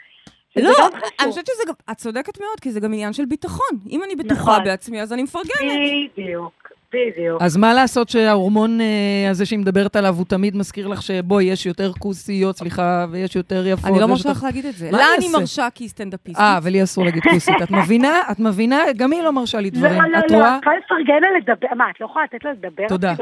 לא. 0.57 0.89
אני 1.21 1.31
חושבת 1.31 1.47
שזה 1.47 1.63
גם... 1.69 1.75
את 1.91 1.97
צודקת 1.97 2.41
מאוד, 2.41 2.61
כי 2.61 2.71
זה 2.71 2.81
גם 2.81 2.93
עניין 2.93 3.13
של 3.13 3.25
ביטחון. 3.25 3.79
אם 3.91 4.03
אני 4.03 4.17
בטוחה 4.17 4.43
נכון. 4.43 4.65
בעצמי, 4.65 5.03
אז 5.03 5.13
אני 5.13 5.23
מפרגנת. 5.23 6.13
בדיוק, 6.19 6.64
בדיוק. 6.95 7.43
אז 7.43 7.57
מה 7.57 7.75
לעשות 7.75 8.09
שההורמון 8.09 8.81
אה, 8.81 8.87
הזה 9.31 9.47
שהיא 9.47 9.59
מדברת 9.59 9.97
עליו, 9.97 10.15
הוא 10.19 10.25
תמיד 10.29 10.57
מזכיר 10.57 10.87
לך 10.89 11.03
שבואי, 11.03 11.45
יש 11.45 11.67
יותר 11.67 11.93
כוסיות, 11.99 12.57
סליחה, 12.57 13.07
ויש 13.11 13.37
יותר 13.37 13.67
יפות. 13.67 13.91
אני 13.91 14.01
לא 14.01 14.09
מרשה 14.09 14.31
לך 14.31 14.43
להגיד 14.45 14.67
את 14.67 14.75
זה. 14.77 14.91
לה 14.91 15.05
אני? 15.19 15.27
מרשה 15.33 15.69
כי 15.75 15.85
היא 15.85 15.89
סטנדאפיסטית. 15.89 16.41
אה, 16.45 16.59
ולי 16.63 16.83
אסור 16.83 17.05
להגיד 17.05 17.23
כוסית. 17.31 17.55
את 17.63 17.71
מבינה? 17.71 18.21
את 18.31 18.41
מבינה? 18.41 18.81
גם 18.97 19.13
היא 19.13 19.23
לא 19.23 19.33
מרשה 19.33 19.61
לי 19.61 19.71
דברים. 19.71 19.93
לא, 20.03 20.09
לא, 20.09 20.13
לא? 20.13 20.19
את 20.19 20.25
יכולה 20.31 20.77
לפרגן 20.85 21.21
לה 21.21 21.29
לדבר, 21.39 21.67
מה, 21.77 21.85
את 21.95 22.01
לא 22.01 22.07
יכולה 22.07 22.25
לתת 22.25 22.45
לה 22.45 22.51
לדבר? 22.53 22.89
תודה. 22.89 23.15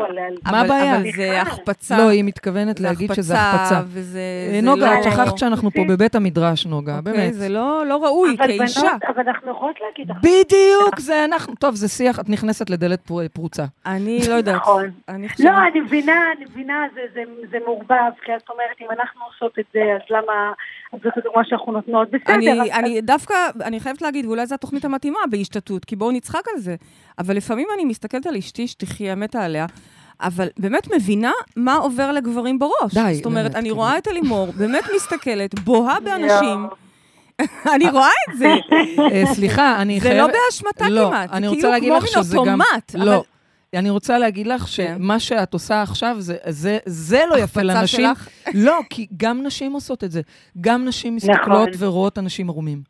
מה 0.51 0.61
הבעיה? 0.61 0.97
אבל 0.97 1.05
זה 1.17 1.41
החפצה. 1.43 1.99
לא, 1.99 2.09
היא 2.09 2.25
מתכוונת 2.25 2.81
להגיד 2.81 3.15
שזה 3.15 3.35
החפצה. 3.39 3.81
וזה... 3.87 4.21
אה, 4.55 4.61
נוגה, 4.61 4.95
לא- 4.95 4.99
את 4.99 5.05
שכחת 5.05 5.39
שאנחנו 5.39 5.71
פה 5.71 5.81
אוקיי. 5.81 5.97
בבית 5.97 6.15
המדרש, 6.15 6.67
נוגה, 6.67 6.99
אוקיי, 6.99 7.13
באמת. 7.13 7.35
זה 7.35 7.49
לא 7.49 7.85
לא 7.89 8.05
ראוי 8.05 8.37
כאישה. 8.39 8.81
אבל 9.09 9.23
אנחנו 9.29 9.51
יכולות 9.51 9.77
להגיד. 9.87 10.15
בדיוק, 10.23 10.99
זה 11.01 11.25
אנחנו. 11.25 11.55
טוב, 11.55 11.75
זה 11.75 11.89
שיח, 11.89 12.21
את 12.21 12.29
נכנסת 12.29 12.71
לדלת 12.71 13.01
פר- 13.07 13.29
פרוצה. 13.67 13.95
אני 13.97 14.21
לא 14.29 14.35
יודעת. 14.35 14.55
נכון. 14.57 14.85
אני 15.09 15.29
חושבת... 15.29 15.47
לא, 15.47 15.53
אני 15.73 15.81
מבינה, 15.81 16.13
אני 16.37 16.45
מבינה, 16.45 16.75
זה, 16.95 17.01
זה, 17.15 17.21
זה 17.51 17.59
מעורבב, 17.65 17.95
כי 18.25 18.33
את 18.37 18.51
אומרת, 18.51 18.77
אם 18.81 18.87
אנחנו 19.01 19.21
עושות 19.25 19.59
את 19.59 19.65
זה, 19.75 19.81
אז 19.95 20.01
למה, 20.11 20.53
אז 20.93 20.99
זאת 21.05 21.13
הדוגמה 21.17 21.43
שאנחנו 21.45 21.73
נותנות, 21.73 22.09
בסדר. 22.11 22.35
אני, 22.35 22.63
אז- 22.63 22.69
אני 22.79 23.01
דווקא, 23.01 23.35
אני 23.65 23.81
חייבת 23.81 24.03
להגיד, 24.03 24.27
ואולי 24.27 24.47
זו 24.47 24.55
התוכנית 24.55 24.85
המתאימה 24.85 25.19
בהשתתות, 25.31 25.85
כי 25.85 25.97
בואו 25.97 26.11
נצחק 26.11 26.49
על 26.55 26.61
זה. 26.61 26.77
אבל 27.19 27.37
לפעמים 27.37 27.67
אני 27.75 27.85
מסתכלת 27.85 28.27
על 28.27 28.37
אשתי, 28.37 28.67
שתחיה, 28.69 29.15
מתה 29.15 29.45
עליה, 29.45 29.67
אבל 30.21 30.49
באמת 30.59 30.89
מבינה 30.97 31.33
מה 31.57 31.75
עובר 31.75 32.13
לגברים 32.13 32.59
בראש. 32.59 32.95
די, 32.95 33.15
זאת 33.15 33.27
אומרת, 33.27 33.43
באמת, 33.43 33.55
אני 33.55 33.63
כאילו. 33.63 33.77
רואה 33.77 33.99
את 33.99 34.09
אלימור, 34.09 34.53
באמת 34.59 34.85
מסתכלת, 34.97 35.59
בוהה 35.59 36.01
באנשים. 36.01 36.67
אני 37.75 37.91
רואה 37.91 38.09
את 38.31 38.39
זה. 38.39 38.55
אה, 39.13 39.23
סליחה, 39.35 39.83
אני 39.83 40.01
זה 40.01 40.09
חייבת... 40.09 40.21
לא 40.35 40.41
באשמתה 40.47 40.89
לא, 40.89 41.07
כמעט. 41.09 41.31
אני 41.33 41.49
זה 41.49 41.55
רוצה 41.55 41.69
להגיד 41.69 41.83
כאילו 41.93 41.97
לך 42.05 42.13
כמו 42.15 42.23
שזה 42.23 42.37
גם... 42.37 42.41
אוטומט. 42.61 42.95
לא. 42.95 43.03
אבל- 43.17 43.23
אני 43.79 43.91
רוצה 43.91 44.19
להגיד 44.19 44.47
לך 44.47 44.61
כן. 44.63 44.67
שמה 44.99 45.21
שאת 45.21 45.53
עושה 45.55 45.83
עכשיו, 45.83 46.17
זה, 46.19 46.37
זה, 46.49 46.79
זה 46.87 47.23
לא 47.31 47.39
יפה 47.39 47.63
לנשים. 47.63 48.01
שלך? 48.07 48.29
לא, 48.55 48.81
כי 48.91 49.07
גם 49.17 49.43
נשים 49.43 49.73
עושות 49.73 50.05
את 50.05 50.11
זה. 50.13 50.21
גם 50.61 50.85
נשים 50.85 51.17
מסתכלות 51.17 51.69
נכון. 51.69 51.89
ורואות 51.89 52.19
אנשים 52.19 52.49
ערומים. 52.49 52.83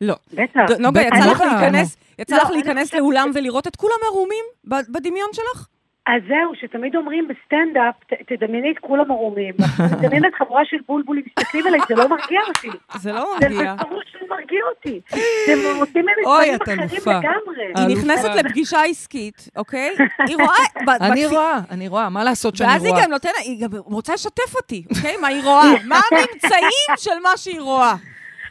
לא. 0.00 0.14
בטח. 0.32 0.60
ד- 0.68 0.80
נוגה, 0.80 1.00
בטח, 1.06 1.16
יצא 1.16 1.30
לך. 1.30 1.40
להיכנס, 1.40 1.96
יצא 2.18 2.36
לא, 2.36 2.42
לך 2.42 2.48
אני 2.50 2.56
להיכנס 2.56 2.86
חושבת 2.86 3.00
לאולם 3.00 3.30
ולראות 3.34 3.66
את 3.66 3.76
כולם 3.76 3.96
ערומים 4.06 4.44
בדמיון 4.64 5.28
שלך? 5.32 5.66
אז 6.06 6.22
זהו, 6.28 6.52
שתמיד 6.60 6.96
אומרים 6.96 7.28
בסטנדאפ, 7.28 7.94
תדמייני 8.26 8.70
את 8.70 8.78
כולם 8.80 9.10
ערומים. 9.10 9.54
תדמייני 10.00 10.28
את 10.28 10.34
חבורה 10.34 10.64
של 10.64 10.76
בולבולים 10.88 11.24
מסתכלים 11.26 11.66
עליי, 11.66 11.80
זה 11.88 11.94
לא 11.94 12.08
מרגיע 12.08 12.40
אותי. 12.48 12.68
זה 12.98 13.12
לא 13.12 13.34
זה 13.40 13.48
מרגיע. 13.48 13.74
בפירוש 13.74 14.04
לא 14.20 14.36
מרגיע 14.36 14.60
אותי. 14.76 15.00
זה 15.46 15.52
עושים 15.80 16.02
ממני 16.02 16.22
אוי, 16.26 16.34
דברים 16.38 16.54
את 16.54 16.62
אחרים. 16.62 17.18
לגמרי. 17.18 17.72
היא. 17.76 17.96
נכנסת 17.96 18.28
לפגישה 18.44 18.82
עסקית, 18.82 19.48
אוקיי? 19.56 19.94
היא 20.28 20.36
רואה... 20.36 20.86
ב- 20.86 21.02
אני 21.02 21.26
רואה, 21.26 21.60
אני 21.70 21.88
רואה, 21.88 22.08
מה 22.08 22.24
לעשות 22.24 22.56
שאני 22.56 22.70
ואז 22.70 22.84
היא 22.84 22.92
רואה? 22.92 23.04
גם 23.04 23.10
נותנת, 23.10 23.32
היא 23.44 23.62
גם 23.62 23.70
רוצה 23.84 24.14
לשתף 24.14 24.56
אותי, 24.56 24.84
אוקיי? 24.96 25.16
מה 25.16 25.28
היא 25.28 25.42
רואה? 25.44 25.64
מה 25.88 26.00
הממצאים 26.10 26.68
של 26.96 27.18
מה 27.22 27.36
שהיא 27.36 27.60
רואה? 27.60 27.94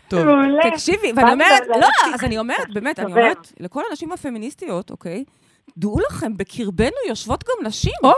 טוב. 0.08 0.28
תקשיבי, 0.72 1.12
ואני 1.16 1.32
אומרת. 1.34 1.68
לא, 1.68 1.88
אז 2.14 2.24
אני 2.24 2.38
אומרת, 2.38 2.74
באמת, 2.74 2.99
אני. 2.99 3.12
אומרת, 3.12 3.47
לכל 3.60 3.82
הנשים 3.89 4.12
הפמיניסטיות, 4.12 4.91
אוקיי? 4.91 5.24
דעו 5.78 5.99
לכם, 6.09 6.38
בקרבנו 6.38 6.97
יושבות 7.07 7.43
גם 7.43 7.67
נשים 7.67 7.93
או. 8.03 8.13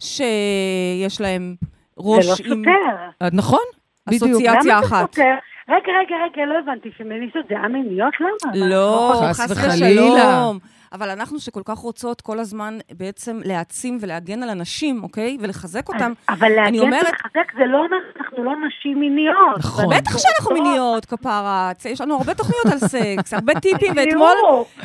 שיש 0.00 1.20
להן 1.20 1.56
זה 1.60 1.66
ראש 1.98 2.26
לא 2.26 2.54
עם 2.54 2.62
סותר. 2.64 3.26
נכון? 3.32 3.64
בדיוק. 4.06 4.22
אסוציאציה 4.22 4.72
למה 4.74 4.82
זה 4.82 4.86
אחת. 4.86 5.14
סותר? 5.14 5.34
רגע, 5.68 5.92
רגע, 6.00 6.16
רגע, 6.24 6.46
לא 6.46 6.58
הבנתי, 6.58 6.90
פמיניסטיות 6.90 7.46
זה 7.48 7.54
א-מיניות? 7.58 8.14
למה? 8.20 8.68
לא, 8.68 9.12
חס 9.30 9.40
חס 9.40 9.50
וחלילה. 9.50 10.50
אבל 10.96 11.10
אנחנו 11.10 11.40
שכל 11.40 11.62
כך 11.64 11.78
רוצות 11.78 12.20
כל 12.20 12.38
הזמן 12.38 12.78
בעצם 12.90 13.40
להעצים 13.44 13.98
ולהגן 14.00 14.42
על 14.42 14.48
הנשים, 14.50 15.02
אוקיי? 15.02 15.36
ולחזק 15.40 15.88
אותם. 15.88 16.12
אבל 16.28 16.44
אני 16.44 16.56
להגן 16.78 16.78
אומרת- 16.78 17.06
ולחזק 17.06 17.52
זה 17.58 17.64
לא 17.66 17.76
אומר 17.78 17.96
שאנחנו 18.14 18.44
לא 18.44 18.52
נשים 18.66 19.00
מיניות. 19.00 19.58
נכון. 19.58 19.96
בטח 19.96 20.18
שאנחנו 20.18 20.54
מיניות, 20.54 21.04
כפרה. 21.04 21.72
יש 21.84 22.00
לנו 22.00 22.14
הרבה 22.16 22.34
תוכניות 22.34 22.66
על 22.66 22.78
סקס, 22.78 23.34
הרבה 23.34 23.60
טיפים, 23.60 23.92
ואתמול. 23.96 24.36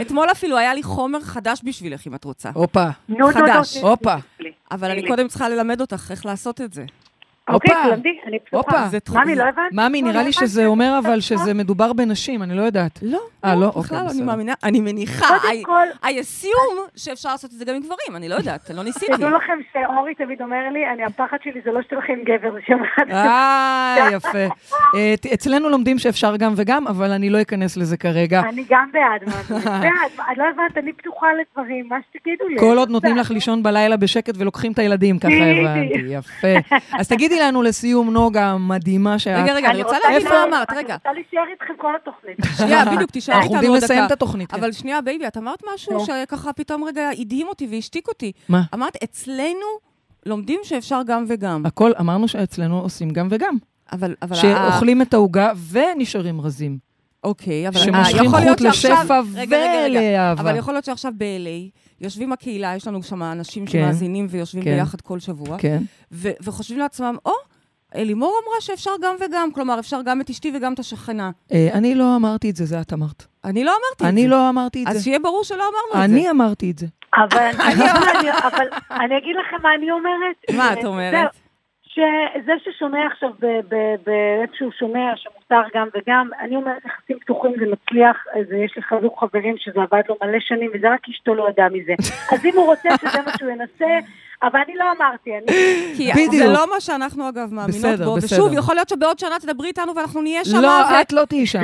אתמול 0.02 0.28
אפילו 0.32 0.58
היה 0.58 0.74
לי 0.74 0.84
חומר 0.84 1.20
חדש 1.22 1.62
בשבילך, 1.64 2.08
אם 2.08 2.16
את 2.16 2.24
רוצה. 2.24 2.50
הופה. 2.54 2.86
חדש. 3.34 3.78
הופה. 3.78 4.16
אבל 4.72 4.92
אני. 4.92 5.08
קודם 5.08 5.28
צריכה 5.28 5.50
ללמד 5.50 5.82
אותך 5.82 6.08
איך 6.12 6.26
לעשות 6.26 6.62
את 6.62 6.74
זה. 6.74 6.84
אוקיי. 7.54 7.76
תלמדי, 7.84 8.18
אני. 8.28 8.40
פתוחה. 8.40 8.88
זה 8.92 9.00
תחום- 9.00 9.22
ממי, 9.24 9.36
לא 9.36 9.44
הבנת? 9.44 9.72
ממי, 9.72 10.02
לא, 10.02 10.08
נראה 10.08 10.22
לא 10.22 10.28
לי 10.28 10.30
הבנתי. 10.30 10.48
שזה 10.48 10.66
אומר 10.66 11.00
אבל 11.04 11.20
שזה 11.20 11.54
מדובר 11.54 11.94
בנשים, 11.94 12.44
אני 12.44 12.56
לא 12.58 12.62
יודעת. 12.62 13.00
לא, 13.02 13.20
אה, 13.46 13.56
לא? 13.56 13.68
בכלל, 13.68 13.80
אוקיי, 14.00 14.12
אני. 14.18 14.22
מאמינה, 14.22 14.54
אני 14.64 14.80
מניחה, 14.80 15.26
קודם 15.28 15.54
I- 15.62 15.66
כל- 15.66 16.08
I 16.08 16.10
assume 16.10 16.90
שאפשר 16.96 17.30
לעשות 17.30 17.52
את 17.54 17.58
זה 17.58 17.66
גם 17.66 17.76
עם 17.76 17.82
גברים, 17.82 18.16
אני 18.16 18.30
לא 18.30 18.36
יודעת, 18.36 18.70
לא 18.70 18.84
ניסיתי. 18.84 19.12
תדעו 19.18 19.30
לכם 19.30 19.54
שאורי 19.74 20.16
תמיד 20.16 20.42
אומר 20.42 20.70
לי, 20.74 20.80
אני, 20.94 21.04
הפחד 21.04 21.38
שלי 21.44 21.62
זה 21.66 21.72
לא 21.72 21.82
שתלכי 21.82 22.12
עם 22.12 22.20
גבר, 22.24 22.52
זה 22.54 22.60
שמעת. 22.68 23.12
אה, 23.12 24.10
יפה. 24.14 24.38
אה, 24.96 25.14
אצלנו 25.34 25.70
לומדים 25.70 26.00
שאפשר 26.00 26.36
גם 26.36 26.54
וגם, 26.58 26.88
אבל 26.88 27.12
אני 27.12 27.30
לא 27.30 27.42
אכנס 27.42 27.78
לזה 27.78 27.98
כרגע. 27.98 28.42
אני 28.50 28.64
גם 28.70 28.90
בעד? 28.94 29.34
בעד, 29.60 30.38
לא 30.38 30.44
הבנת, 30.54 30.78
אני 30.78 30.94
פתוחה 30.94 31.28
לדברים, 31.42 31.86
מה 31.90 31.96
שתגידו 32.10 32.48
לי. 32.48 32.60
כל 32.60 32.78
עוד 32.78 32.90
נותנים 32.90 33.18
לך 33.18 33.32
לישון 33.32 33.64
בלילה 33.64 33.98
בשקט 33.98 34.34
ולוקחים 34.38 34.72
את 34.72 34.80
הילדים, 34.80 35.20
ככה. 35.20 35.32
הבנתי, 35.32 36.00
יפה. 36.10 36.76
אז 37.00 37.08
תגידי 37.08 37.40
לנו 37.42 37.62
לסיום, 37.62 38.10
נוגה 38.10 38.48
המדהימה 38.48 39.20
שאת... 39.20 39.44
רגע, 39.44 39.54
רגע, 39.54 39.70
אני 39.70 39.84
רוצה 39.84 39.98
להבין 40.04 40.18
איפה? 40.18 40.30
מה 40.30 40.44
אמרת, 40.44 40.70
אני 40.70 40.78
רגע. 40.78 40.94
רוצה 40.94 41.14
להישאר 41.14 41.44
איתכם 41.52 41.74
כל 41.78 41.96
התוכנית. 41.96 42.38
שנייה, 42.58 42.86
בדיוק, 42.96 43.12
תישאר 43.12 43.34
אנחנו 43.34 43.46
איתנו 43.46 43.58
עומדים 43.58 43.72
עוד 43.72 43.84
לסיים 43.84 44.00
דקה. 44.00 44.08
את 44.08 44.12
התוכנית. 44.12 44.52
כן. 44.52 44.58
אבל 44.60 44.72
שנייה, 44.72 45.02
בייבי, 45.02 45.28
את 45.28 45.38
אמרת 45.38 45.64
משהו. 45.74 46.06
שככה 46.06 46.54
פתאום 46.54 46.84
רגע 46.84 47.10
הדהים 47.20 47.48
אותי 47.48 47.68
והשתיק 47.72 48.08
אותי. 48.08 48.32
מה? 48.50 48.62
אמרת, 48.74 49.04
אצלנו 49.04 49.92
לומדים 50.26 50.60
שאפשר 50.64 51.02
גם 51.06 51.26
וגם. 51.28 51.66
הכל, 51.66 51.92
אמרנו 52.00 52.28
שאצלנו 52.28 52.80
עושים 52.80 53.10
גם 53.10 53.28
וגם. 53.32 53.58
אבל, 53.92 54.16
אבל... 54.22 54.36
שאוכלים 54.36 55.02
את 55.02 55.14
העוגה 55.14 55.52
ונשארים 55.72 56.42
רזים. 56.42 56.78
אוקיי, 57.24 57.68
אבל... 57.68 57.80
שמושכים 57.80 58.30
חוט 58.30 58.62
לשפע. 58.62 59.22
ולאהבה. 59.50 60.42
אבל 60.42 60.56
יכול 60.56 60.74
להיות 60.74 60.86
שעכשיו 60.86 61.12
ב-LA, 61.18 61.81
יושבים 62.02 62.32
הקהילה, 62.34 62.76
יש 62.76 62.88
לנו 62.88 63.04
שם 63.04 63.24
אנשים 63.24 63.66
כן. 63.66 63.72
שמאזינים 63.72 64.28
ויושבים 64.30 64.64
כן. 64.64 64.76
ביחד 64.76 65.02
כל 65.02 65.20
שבוע, 65.20 65.58
כן. 65.58 65.78
ו- 66.12 66.32
וחושבים 66.44 66.80
לעצמם, 66.80 67.16
או, 67.26 67.32
אלימור 67.96 68.34
אמרה 68.46 68.62
שאפשר 68.62 68.92
גם 69.02 69.16
וגם, 69.20 69.50
כלומר, 69.54 69.80
אפשר 69.80 70.00
גם 70.06 70.22
את 70.22 70.30
אשתי 70.30 70.52
וגם 70.56 70.74
את 70.74 70.80
השכנה. 70.80 71.32
אה, 71.52 71.68
אני 71.74 71.96
לא 71.96 72.16
אמרתי 72.16 72.50
את 72.50 72.56
זה, 72.56 72.66
זה 72.66 72.82
את 72.82 72.94
אמרת. 72.94 73.26
אני 73.46 73.64
לא 73.64 73.72
אמרתי 73.72 73.94
את 73.94 74.00
זה. 74.00 74.08
אני 74.10 74.28
לא 74.28 74.50
אמרתי 74.50 74.84
את 74.84 74.88
אז 74.88 74.98
זה. 74.98 75.04
שיהיה 75.04 75.20
ברור 75.20 75.44
שלא 75.44 75.64
אמרנו 75.64 76.04
את 76.06 76.10
זה. 76.10 76.16
אני 76.16 76.30
אמרתי 76.30 76.72
את 76.72 76.78
זה. 76.80 76.88
אבל 77.18 77.50
אני- 77.68 77.92
אני- 77.92 78.32
אבל 78.32 78.68
אני 78.92 79.18
אגיד 79.18 79.36
לכם 79.48 79.58
מה 79.64 79.70
אני 79.78 79.92
אומרת. 79.92 80.58
מה 80.58 80.74
את 80.74 80.86
אומרת? 80.86 81.30
שזה 81.84 82.52
ששומע 82.64 83.00
עכשיו 83.12 83.30
ב- 83.40 83.46
ב- 83.46 83.96
באיפשהו 84.06 84.70
שומע 84.80 85.12
שמותר 85.52 85.80
גם 85.80 85.88
וגם, 85.96 86.30
אני 86.40 86.56
אומרת 86.56 86.86
יחסים 86.86 87.20
פתוחים 87.20 87.52
זה 87.60 87.66
מצליח, 87.72 88.26
אז 88.34 88.52
יש 88.52 88.76
לי 88.76 88.82
חזוק 88.82 89.20
חברים 89.20 89.56
שזה 89.58 89.82
עבד 89.82 90.02
לו 90.10 90.18
מלא 90.24 90.40
שנים 90.40 90.72
וזה 90.74 90.94
רק 90.94 91.10
אשתו 91.10 91.36
לא 91.36 91.50
ידעה 91.50 91.70
מזה. 91.70 91.94
אז 92.32 92.46
אם 92.46 92.52
הוא 92.56 92.66
רוצה 92.66 92.90
שזה 93.02 93.22
מה 93.26 93.32
שהוא 93.38 93.50
ינסה, 93.50 94.08
אבל 94.44 94.60
אני 94.66 94.76
לא 94.76 94.86
אמרתי, 94.98 95.30
אני... 95.38 95.58
כי 95.98 96.12
בדיוק. 96.12 96.36
זה 96.36 96.48
לא 96.48 96.70
מה 96.74 96.80
שאנחנו, 96.82 97.30
אגב, 97.30 97.54
מאמינות 97.54 97.68
בסדר, 97.78 98.06
בו. 98.10 98.16
בסדר. 98.16 98.44
ושוב, 98.44 98.54
יכול 98.58 98.76
להיות 98.76 98.90
שבעוד 98.90 99.20
שנה 99.20 99.40
תדברי 99.40 99.68
איתנו 99.68 99.96
ואנחנו 99.96 100.22
נהיה 100.22 100.46
שם. 100.46 100.58
לא, 100.62 100.68
ו- 100.68 101.02
את 101.02 101.14
לא 101.14 101.26
תהיי 101.26 101.46
שם. 101.46 101.60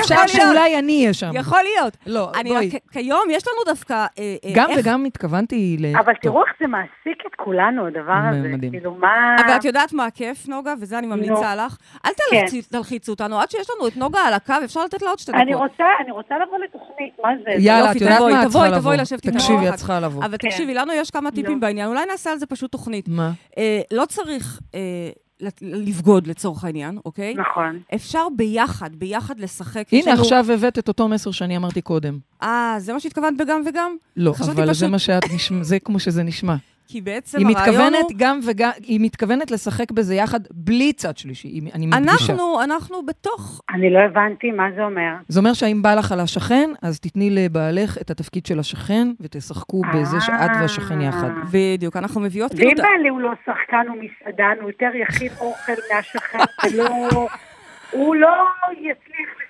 אפשר. 0.00 0.26
שאולי 0.26 0.78
אני 0.78 1.00
אהיה 1.00 1.12
שם. 1.14 1.30
יכול 1.34 1.58
להיות. 1.62 1.96
לא, 2.06 2.30
אני 2.40 2.50
בואי. 2.50 2.70
כיום 2.92 3.22
יש 3.30 3.42
לנו 3.48 3.74
דווקא... 3.74 3.94
אה, 3.94 4.06
אה, 4.44 4.50
גם 4.54 4.68
וגם 4.76 5.04
התכוונתי 5.04 5.76
ל... 5.80 5.96
אבל. 5.96 6.12
תראו 6.22 6.42
איך 6.46 6.52
זה 6.60 6.66
מעסיק 6.66 7.22
את 7.26 7.34
כולנו, 7.36 7.86
הדבר 7.86 8.20
הזה. 8.30 8.48
מדהים. 8.48 8.72
כאילו, 8.72 8.94
מה... 8.94 9.36
אבל 9.46 9.56
את 9.56 9.64
יודעת 9.64 9.92
מה 9.92 10.04
הכיף, 10.06 10.48
נוגה? 10.48 10.74
וזה 10.80 10.98
אני 10.98 11.06
ממליצה 11.06 11.54
לך. 11.56 11.76
אל 12.06 12.10
כן. 12.30 12.46
תלחיצו 12.70 13.12
אותנו, 13.12 13.40
עד 13.40 13.50
שיש 13.50 13.66
לנו 13.76 13.88
את 13.88 13.96
נוגה 13.96 14.20
על 14.20 14.34
הקו, 14.34 14.54
אפשר 14.64 14.84
לתת 14.84 15.02
לה 15.02 15.10
עוד 15.10 15.18
שתי 15.18 15.32
דקות. 15.32 15.42
אני 15.42 15.54
רוצה, 15.54 15.84
אני 16.04 16.10
רוצה 16.10 16.34
לבוא 16.38 16.58
לתוכנית, 16.58 17.12
מה 17.24 17.28
זה? 17.44 17.50
יאללה, 17.62 17.84
לא- 17.86 17.90
את 17.90 18.00
יודעת 18.00 18.16
תבואי, 18.16 18.32
מה? 18.32 18.42
את 18.42 18.48
תבואי, 18.48 18.62
צריכה 18.64 18.78
תבואי 18.80 18.94
לבוא. 18.96 19.02
לשבת 19.02 19.24
איתנו 19.26 19.38
תקשיבי. 19.40 19.68
את 19.68 19.74
צריכה 19.74 20.00
לבוא. 20.00 20.24
אבל 20.24 20.36
כן. 20.38 20.48
תקשיבי, 20.48 20.74
לנו 20.74 20.92
יש 20.92 21.10
כמה 21.10 21.30
טיפים. 21.30 21.60
בעניין, 21.60 21.88
אולי 21.88 22.06
נעשה 22.20 22.32
על 22.32 22.38
זה 22.38 22.46
פשוט 22.46 22.72
תוכנית. 22.72 23.08
מה? 23.08 23.32
אה, 23.58 23.80
לא 23.90 24.04
צריך 24.08 24.60
אה, 24.74 24.80
לבגוד 25.62 26.26
לצורך 26.26 26.64
העניין, 26.64 26.98
אוקיי? 27.04 27.34
נכון. 27.34 27.78
אפשר 27.94 28.26
ביחד, 28.36 28.90
ביחד 28.96 29.40
לשחק. 29.40 29.86
הנה, 29.92 30.12
לנו- 30.12 30.20
עכשיו 30.20 30.44
הבאת 30.52 30.78
את 30.78 30.88
אותו 30.88 31.08
מסר 31.08 31.30
שאני 31.30 31.56
אמרתי 31.56 31.80
קודם. 31.80 32.18
אה, 32.42 32.74
זה 32.78 32.92
מה 32.92 33.00
שהתכוונת 33.00 33.36
בגם 33.38 33.62
וגם? 33.66 33.96
לא, 34.16 34.30
אבל 34.40 34.66
זה 34.66 34.72
פשוט- 34.72 34.88
מה 34.90 34.98
שאת 34.98 35.22
נשמע, 35.34 35.62
זה 35.62 35.78
כמו 35.78 35.98
שזה 36.00 36.22
נשמע. 36.22 36.56
כי 36.92 37.00
בעצם 37.00 37.38
היא 37.38 37.46
הרעיון 37.46 37.72
מתכוונת 37.72 38.04
הוא... 38.10 38.12
גם 38.16 38.40
וגם, 38.46 38.70
היא 38.82 39.00
מתכוונת 39.02 39.50
לשחק 39.50 39.90
בזה 39.90 40.14
יחד 40.14 40.40
בלי 40.50 40.92
צד 40.92 41.16
שלישי, 41.16 41.48
היא- 41.48 41.62
אני 41.74 41.86
מדגישה. 41.86 42.32
אנחנו, 42.32 42.62
אנחנו 42.62 43.06
בתוך... 43.06 43.60
אני 43.74 43.90
לא 43.90 43.98
הבנתי 43.98 44.50
מה 44.50 44.64
זה 44.76 44.84
אומר. 44.84 45.12
זה 45.28 45.40
אומר 45.40 45.52
שאם 45.52 45.82
בא 45.82 45.94
לך 45.94 46.12
על 46.12 46.20
השכן, 46.20 46.70
אז 46.82 47.00
תתני 47.00 47.30
לבעלך 47.30 47.98
את 47.98 48.10
התפקיד 48.10 48.46
של 48.46 48.58
השכן, 48.58 49.08
ותשחקו 49.20 49.82
בזה 49.94 50.20
שאת 50.20 50.50
והשכן 50.60 51.00
יחד. 51.00 51.30
בדיוק, 51.52 51.96
אנחנו 51.96 52.20
מביאות 52.20 52.54
כאילו... 52.54 52.68
ואם 52.68 52.76
בעלי 52.76 53.08
הוא 53.08 53.20
לא 53.20 53.32
שחקן, 53.46 53.84
הוא 53.88 53.96
מסעדן, 53.96 54.54
הוא 54.60 54.70
יותר 54.70 54.90
יכין 55.02 55.28
אוכל 55.40 55.72
מהשכן, 55.94 56.38
ולא... 56.72 57.26
הוא 57.90 58.14
לא 58.16 58.28
יצליח 58.72 58.96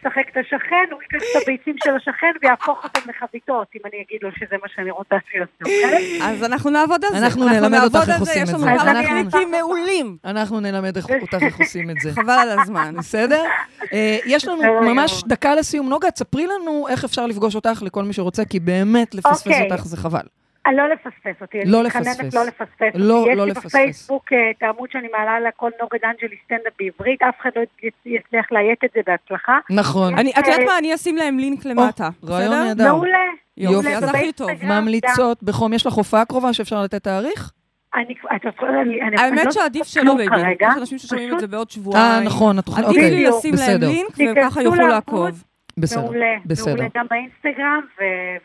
לשחק 0.00 0.22
את 0.32 0.36
השכן, 0.36 0.84
הוא 0.92 1.00
ייקח 1.02 1.16
את 1.16 1.42
הביצים 1.42 1.74
של 1.84 1.90
השכן 1.96 2.32
ויהפוך 2.42 2.84
אותם 2.84 3.00
לחביתות, 3.10 3.66
אם 3.76 3.80
אני 3.84 4.04
אגיד 4.08 4.18
לו 4.22 4.28
שזה 4.38 4.56
מה 4.62 4.68
שאני 4.74 4.90
רוצה 4.90 5.16
שיעשו, 5.30 5.50
אוקיי? 5.60 6.18
אז 6.22 6.44
אנחנו 6.44 6.70
נעבוד 6.70 7.04
על 7.04 7.10
זה. 7.18 7.18
אנחנו 7.26 7.48
נלמד 7.48 7.78
אותך 7.84 7.96
איך 7.96 8.08
על 8.08 8.14
זה, 8.14 8.20
עושים 8.20 8.42
יש 8.42 8.48
את 8.48 8.54
לנו 8.54 8.64
זה. 8.64 8.70
כמה 8.78 8.90
אנחנו- 8.90 9.30
טריקים 9.30 9.50
מעולים. 9.50 10.16
אנחנו 10.24 10.60
נלמד 10.60 10.96
אותך 11.22 11.42
איך 11.42 11.58
עושים 11.60 11.90
את 11.90 11.96
זה. 12.00 12.12
חבל 12.12 12.30
על 12.30 12.58
הזמן. 12.60 12.94
בסדר? 12.98 13.42
אה, 13.92 14.18
יש 14.26 14.48
לנו 14.48 14.80
ממש. 14.80 15.22
דקה 15.26 15.54
לסיום. 15.54 15.88
נוגה, 15.88 16.10
תספרי 16.10 16.46
לנו 16.46 16.86
איך 16.88 17.04
אפשר 17.04 17.26
לפגוש 17.26 17.54
אותך 17.54 17.82
לכל 17.82 18.04
מי 18.04 18.12
שרוצה, 18.12 18.44
כי 18.44 18.60
באמת 18.60 19.14
לפספס 19.14 19.46
אוקיי. 19.46 19.70
אותך 19.72 19.84
זה 19.84 19.96
חבל. 19.96 20.39
אה, 20.66 20.72
לא 20.72 20.88
לפספס 20.88 21.42
אותי, 21.42 21.60
אני 21.62 21.70
לא 21.70 21.82
מתחננת 21.84 22.06
לפספס. 22.06 22.34
לא 22.34 22.44
לפספס 22.44 22.62
אותי. 22.82 22.98
לא- 22.98 23.24
יש 23.30 23.36
לא 23.38 23.44
לי 23.44 23.50
לפספס. 23.50 23.66
בפייסבוק 23.66 24.32
אה, 24.32 24.38
את 24.50 24.62
העמוד 24.62 24.88
שאני 24.92 25.08
מעלה 25.18 25.40
הכל 25.48 25.70
נוגה 25.80 25.92
דה 25.92 25.98
אנג'לי 26.04 26.36
סטנדאפ 26.44 26.72
בעברית, 26.78 27.22
אף 27.22 27.34
אחד 27.42 27.50
לא 27.56 27.62
יצ- 27.82 27.92
יצליח 28.06 28.46
לאיית 28.52 28.84
את 28.84 28.90
זה 28.94 29.00
בהצלחה. 29.06 29.58
נכון. 29.70 30.18
אני- 30.18 30.30
את 30.38 30.46
יודעת 30.46 30.60
מה? 30.66 30.78
אני 30.78 30.94
אשים 30.94 31.16
להם 31.16 31.38
לינק 31.38 31.64
למטה. 31.64 32.08
רעיון 32.28 32.50
בסדר? 32.52 32.64
נהדר. 32.64 32.84
מעולה. 32.94 33.18
יופי. 33.56 33.96
אז 33.96 34.02
הכי 34.04 34.32
טוב. 34.32 34.50
ממליצות 34.64 35.42
בחום. 35.42 35.72
יש 35.72 35.86
לך 35.86 35.92
הופעה 35.92 36.24
קרובה 36.24 36.52
שאפשר 36.52 36.82
לתת 36.82 37.04
תאריך? 37.04 37.52
אני, 37.94 38.14
את 38.36 38.44
אני, 38.62 38.80
אני, 38.82 39.00
אני 39.02 39.16
האמת 39.20 39.44
לא 39.46 39.50
שעדיף 39.52 39.86
שלא, 39.86 40.14
בייבי. 40.14 40.36
כרגע. 40.36 40.68
יש 40.72 40.78
אנשים 40.78 40.98
ששומעים 40.98 41.34
את 41.34 41.40
זה 41.40 41.46
בעוד 41.46 41.70
שבועיים. 41.70 42.04
אה, 42.04 42.20
נכון, 42.24 42.58
התוכנית, 42.58 42.86
עדיף 42.86 42.96
לי 42.98 43.28
אוקיי, 43.28 43.38
לשים 43.38 43.54
להם. 43.58 43.80
לינק, 43.80 44.08
והם 44.18 44.34
תיכנסו 44.34 44.50
ככה 44.50 44.62
יוכלו. 44.62 44.86
לעקוב. 44.88 45.44
בסדר, 45.80 46.00
מעולה, 46.00 46.26
בסדר. 46.46 46.74
מעולה 46.74 46.88
גם 46.96 47.06
באינסטגרם. 47.10 47.80
ו... 47.98 48.02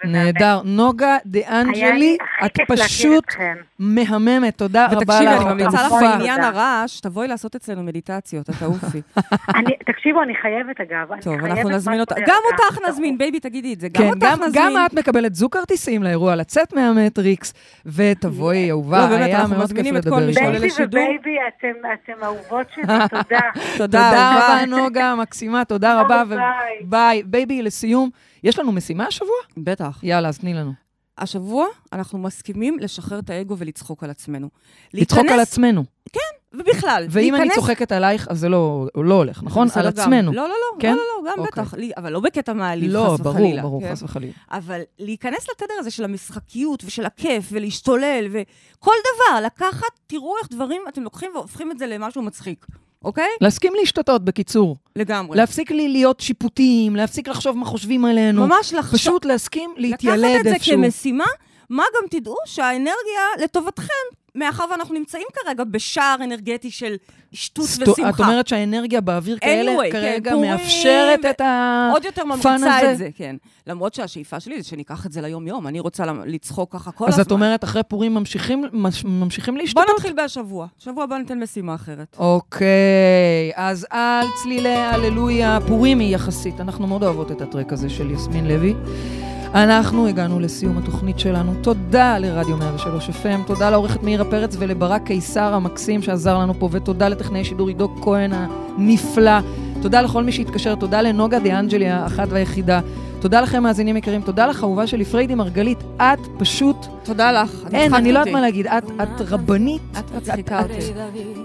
נהדר. 0.07 0.61
נוגה 0.65 1.17
דה 1.25 1.39
אנג'לי, 1.61 2.17
את 2.45 2.59
פשוט. 2.67 3.23
מהממת. 3.79 4.57
תודה 4.57 4.85
רבה 4.85 4.95
לך. 4.95 5.01
ותקשיבי, 5.01 5.27
אני 5.35 5.45
ממליצה 5.45 5.87
לך. 5.87 5.93
בעניין 6.01 6.41
הרעש, 6.43 6.99
תבואי 6.99 7.27
לעשות 7.27 7.55
אצלנו 7.55 7.83
מדיטציות, 7.83 8.49
את 8.49 8.55
תעופי. 8.59 9.01
אני, 9.57 9.71
תקשיבו, 9.85 10.21
אני 10.23 10.33
חייבת 10.41 10.81
אגב. 10.81 11.21
טוב, 11.21 11.45
אנחנו 11.45 11.69
נזמין 11.69 11.99
אותה. 11.99 12.15
גם. 12.27 12.35
אותך 12.51 12.79
נזמין, 12.89 13.17
בייבי, 13.17 13.39
תגידי 13.39 13.73
את 13.73 13.79
זה. 13.79 13.87
גם 13.87 14.03
כן, 14.03 14.09
אותך 14.09 14.19
גם, 14.21 14.43
נזמין. 14.43 14.63
גם 14.75 14.85
את 14.85 14.93
מקבלת 14.93 15.35
זוג 15.35 15.53
כרטיסים 15.53 16.03
לאירוע 16.03 16.35
לצאת 16.35 16.73
מהמטריקס, 16.73 17.53
ותבואי, 17.85 18.69
אהובה, 18.71 18.99
לא, 18.99 19.05
באמת, 19.07 19.25
היה 19.25 19.41
אנחנו 19.41 19.55
מאוד 19.55 19.63
מזמינים 19.63 19.95
כיף 19.95 20.03
את 20.07 20.09
כל 20.09 20.19
לדבר 20.19 20.63
איתך. 20.63 20.77
בייבי. 20.77 20.83
ובייבי, 20.83 21.35
אתם, 21.57 21.67
אתם 21.93 22.23
אהובות 22.23 22.67
שלי, 22.75 22.83
תודה. 23.09 23.39
תודה. 23.77 24.31
רבה, 24.35 24.65
נוגה, 24.67 25.15
מקסימה, 25.15 25.65
תודה 25.65 26.01
רבה. 26.01 26.23
ו- 26.29 26.35
ביי. 26.81 27.23
ביי. 27.25 27.45
בייבי, 27.45 27.61
לסיום, 27.63 28.09
יש 28.43 28.59
לנו 28.59 28.71
משימה 28.71 29.05
השבוע? 29.07 29.35
בטח. 29.57 29.99
יאללה, 30.03 30.27
אז 30.29 30.37
תני 30.37 30.53
לנו. 30.53 30.73
השבוע 31.17 31.65
אנחנו 31.93 32.19
מסכימים 32.19 32.79
לשחרר 32.79 33.19
את 33.19 33.29
האגו 33.29 33.57
ולצחוק 33.57 34.03
על 34.03 34.09
עצמנו. 34.09 34.49
לצחוק 34.93 35.19
על 35.19 35.25
להיכנס- 35.25 35.41
עצמנו. 35.51 35.83
ובכלל, 36.57 37.05
ואם 37.09 37.35
אני 37.35 37.41
להיכנס- 37.43 37.55
צוחקת 37.55 37.91
עלייך, 37.91 38.27
אז 38.27 38.39
זה 38.39 38.49
לא 38.49 38.87
לא 38.95 39.13
הולך, 39.15 39.43
נכון? 39.43 39.67
על 39.75 39.91
גם. 39.91 40.03
עצמנו. 40.03 40.33
לא, 40.33 40.41
לא, 40.41 40.47
לא, 40.49 40.79
כן? 40.79 40.91
לא, 40.91 40.97
לא, 40.97 41.23
לא, 41.25 41.31
גם 41.31 41.39
אוקיי. 41.39 41.63
בטח. 41.63 41.73
לי- 41.73 41.91
אבל 41.97 42.11
לא 42.13 42.19
בקטע 42.19 42.53
מעליב, 42.53 42.91
לא, 42.91 43.09
חס 43.13 43.19
ברור, 43.19 43.35
וחלילה. 43.35 43.61
ברור, 43.61 43.81
כן? 43.81 43.91
חס 43.91 44.03
וחלילה. 44.03 44.33
אבל 44.51 44.81
להיכנס 44.99 45.47
לתדר 45.51 45.73
הזה 45.79 45.91
של 45.91 46.03
המשחקיות 46.03 46.83
ושל 46.85 47.05
הכיף 47.05 47.45
ולהשתולל 47.51 48.27
וכל 48.31 48.91
דבר, 49.01 49.41
לקחת, 49.45 49.99
תראו 50.07 50.33
איך 50.41 50.47
דברים 50.51 50.81
אתם 50.89 51.03
לוקחים 51.03 51.31
והופכים 51.35 51.71
את 51.71 51.79
זה 51.79 51.87
למשהו 51.87 52.21
מצחיק, 52.21 52.65
אוקיי? 53.05 53.29
להסכים 53.41 53.73
להשתתות, 53.79 54.25
בקיצור. 54.25 54.75
לגמרי. 54.95 55.37
להפסיק 55.37 55.71
לי 55.71 55.89
להיות 55.89 56.19
שיפוטיים, 56.19 56.95
להפסיק 56.95 57.27
לחשוב 57.27 57.57
מה 57.57 57.65
חושבים 57.65 58.05
עלינו. 58.05 58.47
ממש 58.47 58.73
לחשוב, 58.73 58.99
פשוט 58.99 59.25
להסכים 59.25 59.69
לקחת 59.77 60.03
להתיילד 60.03 60.35
את 60.35 60.43
זה 60.43 60.53
איפשהו. 60.53 60.77
כמשימה, 60.77 61.25
מה 61.69 61.83
גם 61.95 62.07
תדעו 62.09 62.35
שהאנרגיה 62.45 63.43
לטובתכם, 63.43 64.05
מאחר 64.35 64.63
ואנחנו 64.71 64.93
נמצאים 64.95 65.23
כרגע 65.33 65.63
בשער 65.63 66.15
אנרגטי 66.23 66.71
של 66.71 66.95
שטות 67.31 67.65
סטו- 67.65 67.91
ושמחה. 67.91 68.09
את 68.09 68.19
אומרת 68.19 68.47
שהאנרגיה 68.47 69.01
באוויר 69.01 69.37
כאלה 69.37 69.71
Anyway, 69.71 69.83
כן, 69.83 69.91
כרגע 69.91 70.31
פורים, 70.31 70.51
מאפשרת 70.51 71.19
ו- 71.25 71.29
את 71.29 71.41
ה... 71.41 71.89
עוד 71.93 72.05
יותר 72.05 72.25
ממריצה 72.25 72.55
הזה? 72.55 72.91
את 72.91 72.97
זה, 72.97 73.09
כן. 73.15 73.35
למרות 73.67 73.93
שהשאיפה 73.93 74.39
שלי 74.39 74.61
זה 74.61 74.67
שניקח 74.69 75.05
את 75.05 75.11
זה 75.11 75.21
ליום-יום, 75.21 75.67
אני 75.67 75.79
רוצה 75.79 76.03
לצחוק 76.25 76.73
ככה 76.73 76.91
כל 76.91 77.05
אז 77.05 77.13
הזמן. 77.13 77.23
את 77.23 77.31
אומרת, 77.31 77.63
אחרי 77.63 77.83
פורים 77.83 78.13
ממשיכים 78.13 78.65
מש- 78.73 79.05
ממשיכים 79.05 79.53
בוא 79.53 79.61
להשתתות? 79.61 79.85
נתחיל 79.95 80.13
בהשבוע. 80.13 80.67
שבוע 80.79 81.03
הבא 81.03 81.17
ניתן 81.17 81.39
משימה 81.39 81.75
אחרת. 81.75 82.15
אוקיי, 82.19 82.67
אז 83.55 83.87
על 83.89 84.25
צלילי 84.43 84.75
הללויה 84.75 85.57
פורימי 85.67 86.13
יחסית. 86.13 86.59
אנחנו 86.61 86.87
מאוד 86.87 87.03
אוהבות 87.03 87.31
את 87.31 87.41
הטרק 87.41 87.73
הזה 87.73 87.89
של 87.89 88.11
יסמין 88.11 88.47
לוי. 88.47 88.73
אנחנו 89.55 90.07
הגענו 90.07 90.39
לסיום 90.39 90.77
התוכנית 90.77 91.19
שלנו. 91.19 91.53
תודה 91.61 92.17
לרדיו 92.19 92.57
103 92.57 93.09
FM, 93.09 93.47
תודה 93.47 93.69
לעורכת 93.69 94.03
מאירה 94.03 94.25
פרץ 94.25 94.55
ולברק 94.59 95.01
קיסר 95.05 95.53
המקסים 95.53 96.01
שעזר 96.01 96.37
לנו 96.37 96.53
פה, 96.59 96.69
ותודה 96.71 97.09
לטכנאי 97.09 97.43
שידור 97.43 97.67
עידו 97.67 97.95
כהן 98.01 98.31
הנפלא. 98.33 99.39
תודה 99.81 100.01
לכל 100.01 100.23
מי 100.23 100.31
שהתקשר, 100.31 100.75
תודה 100.75 101.01
לנוגה 101.01 101.39
דה 101.39 101.59
אנג'לי 101.59 101.89
האחת 101.89 102.27
והיחידה. 102.29 102.79
תודה 103.25 103.41
לכם, 103.41 103.63
מאזינים 103.63 103.97
יקרים. 103.97 104.21
תודה 104.21 104.47
לך, 104.47 104.63
אהובה 104.63 104.87
שלי, 104.87 105.05
פריידי 105.05 105.35
מרגלית. 105.35 105.83
את 105.97 106.19
פשוט... 106.37 106.75
תודה 107.03 107.31
לך. 107.31 107.49
את 107.67 107.73
אין, 107.73 107.93
אני 107.93 108.11
לא 108.11 108.19
יודעת. 108.19 108.33
מה 108.33 108.41
להגיד. 108.41 108.67
את, 108.67 108.83
את 109.03 109.21
רבנית. 109.29 109.81
את 109.99 110.15
מצחיקה 110.15 110.61
אותי. 110.61 110.73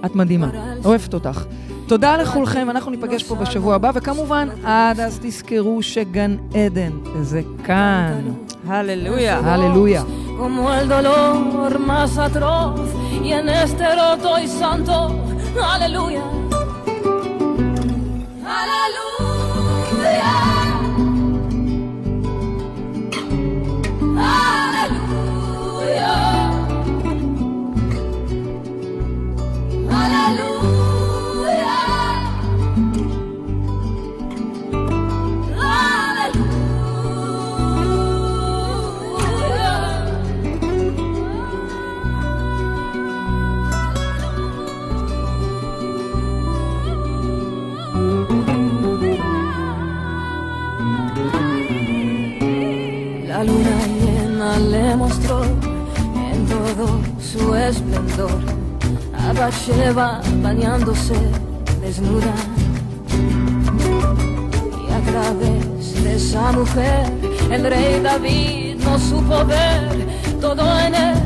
את 0.05 0.15
מדהימה, 0.15 0.51
אוהבת 0.85 1.15
אותך. 1.15 1.45
תודה 1.87 2.17
לכולכם, 2.17 2.71
אנחנו 2.71 2.91
ניפגש 2.91 3.23
פה 3.23 3.35
בשבוע 3.35 3.75
הבא, 3.75 3.91
וכמובן, 3.95 4.49
עד 4.65 5.01
אז 5.01 5.19
תזכרו 5.23 5.83
שגן 5.83 6.37
עדן 6.55 6.93
זה 7.23 7.43
כאן. 7.65 8.23
הללויה. 8.67 9.39
הללויה. 9.39 10.03
como 10.39 10.73
el 10.73 10.89
dolor 10.89 11.79
más 11.91 12.17
atroz 12.17 12.81
y 13.23 13.31
en 13.41 13.47
este 13.65 13.85
roto 13.95 14.39
y 14.39 14.47
santo 14.61 14.97
aleluya 15.75 16.23
aleluya 18.61 20.60
Hallelujah. 24.21 26.11
Hallelujah. 29.91 30.60
Bathsheba 59.41 60.21
bañándose 60.43 61.15
desnuda. 61.81 62.35
Y 64.87 64.93
a 64.93 65.01
través 65.11 66.05
de 66.05 66.17
esa 66.17 66.53
mujer 66.53 67.07
el 67.51 67.65
rey 67.65 68.01
David 68.03 68.77
no 68.85 68.99
supo 68.99 69.45
ver 69.47 69.89
todo 70.41 70.63
en 70.81 70.95
él 70.95 71.17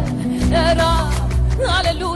era. 0.52 1.10
Aleluya. 1.78 2.13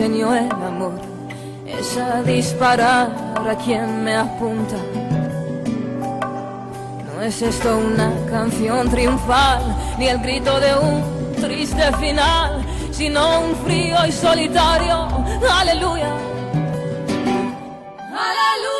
enseñó 0.00 0.34
el 0.34 0.50
amor 0.50 0.94
es 1.66 1.98
a 1.98 2.22
disparar 2.22 3.10
a 3.36 3.54
quien 3.62 4.02
me 4.02 4.16
apunta. 4.16 4.76
No 7.04 7.22
es 7.22 7.42
esto 7.42 7.76
una 7.76 8.10
canción 8.30 8.88
triunfal, 8.88 9.62
ni 9.98 10.08
el 10.08 10.18
grito 10.20 10.58
de 10.58 10.74
un 10.74 11.34
triste 11.34 11.92
final, 11.98 12.64
sino 12.90 13.40
un 13.40 13.54
frío 13.56 13.98
y 14.08 14.12
solitario. 14.12 15.06
Aleluya. 15.50 16.14
Aleluya. 18.08 18.79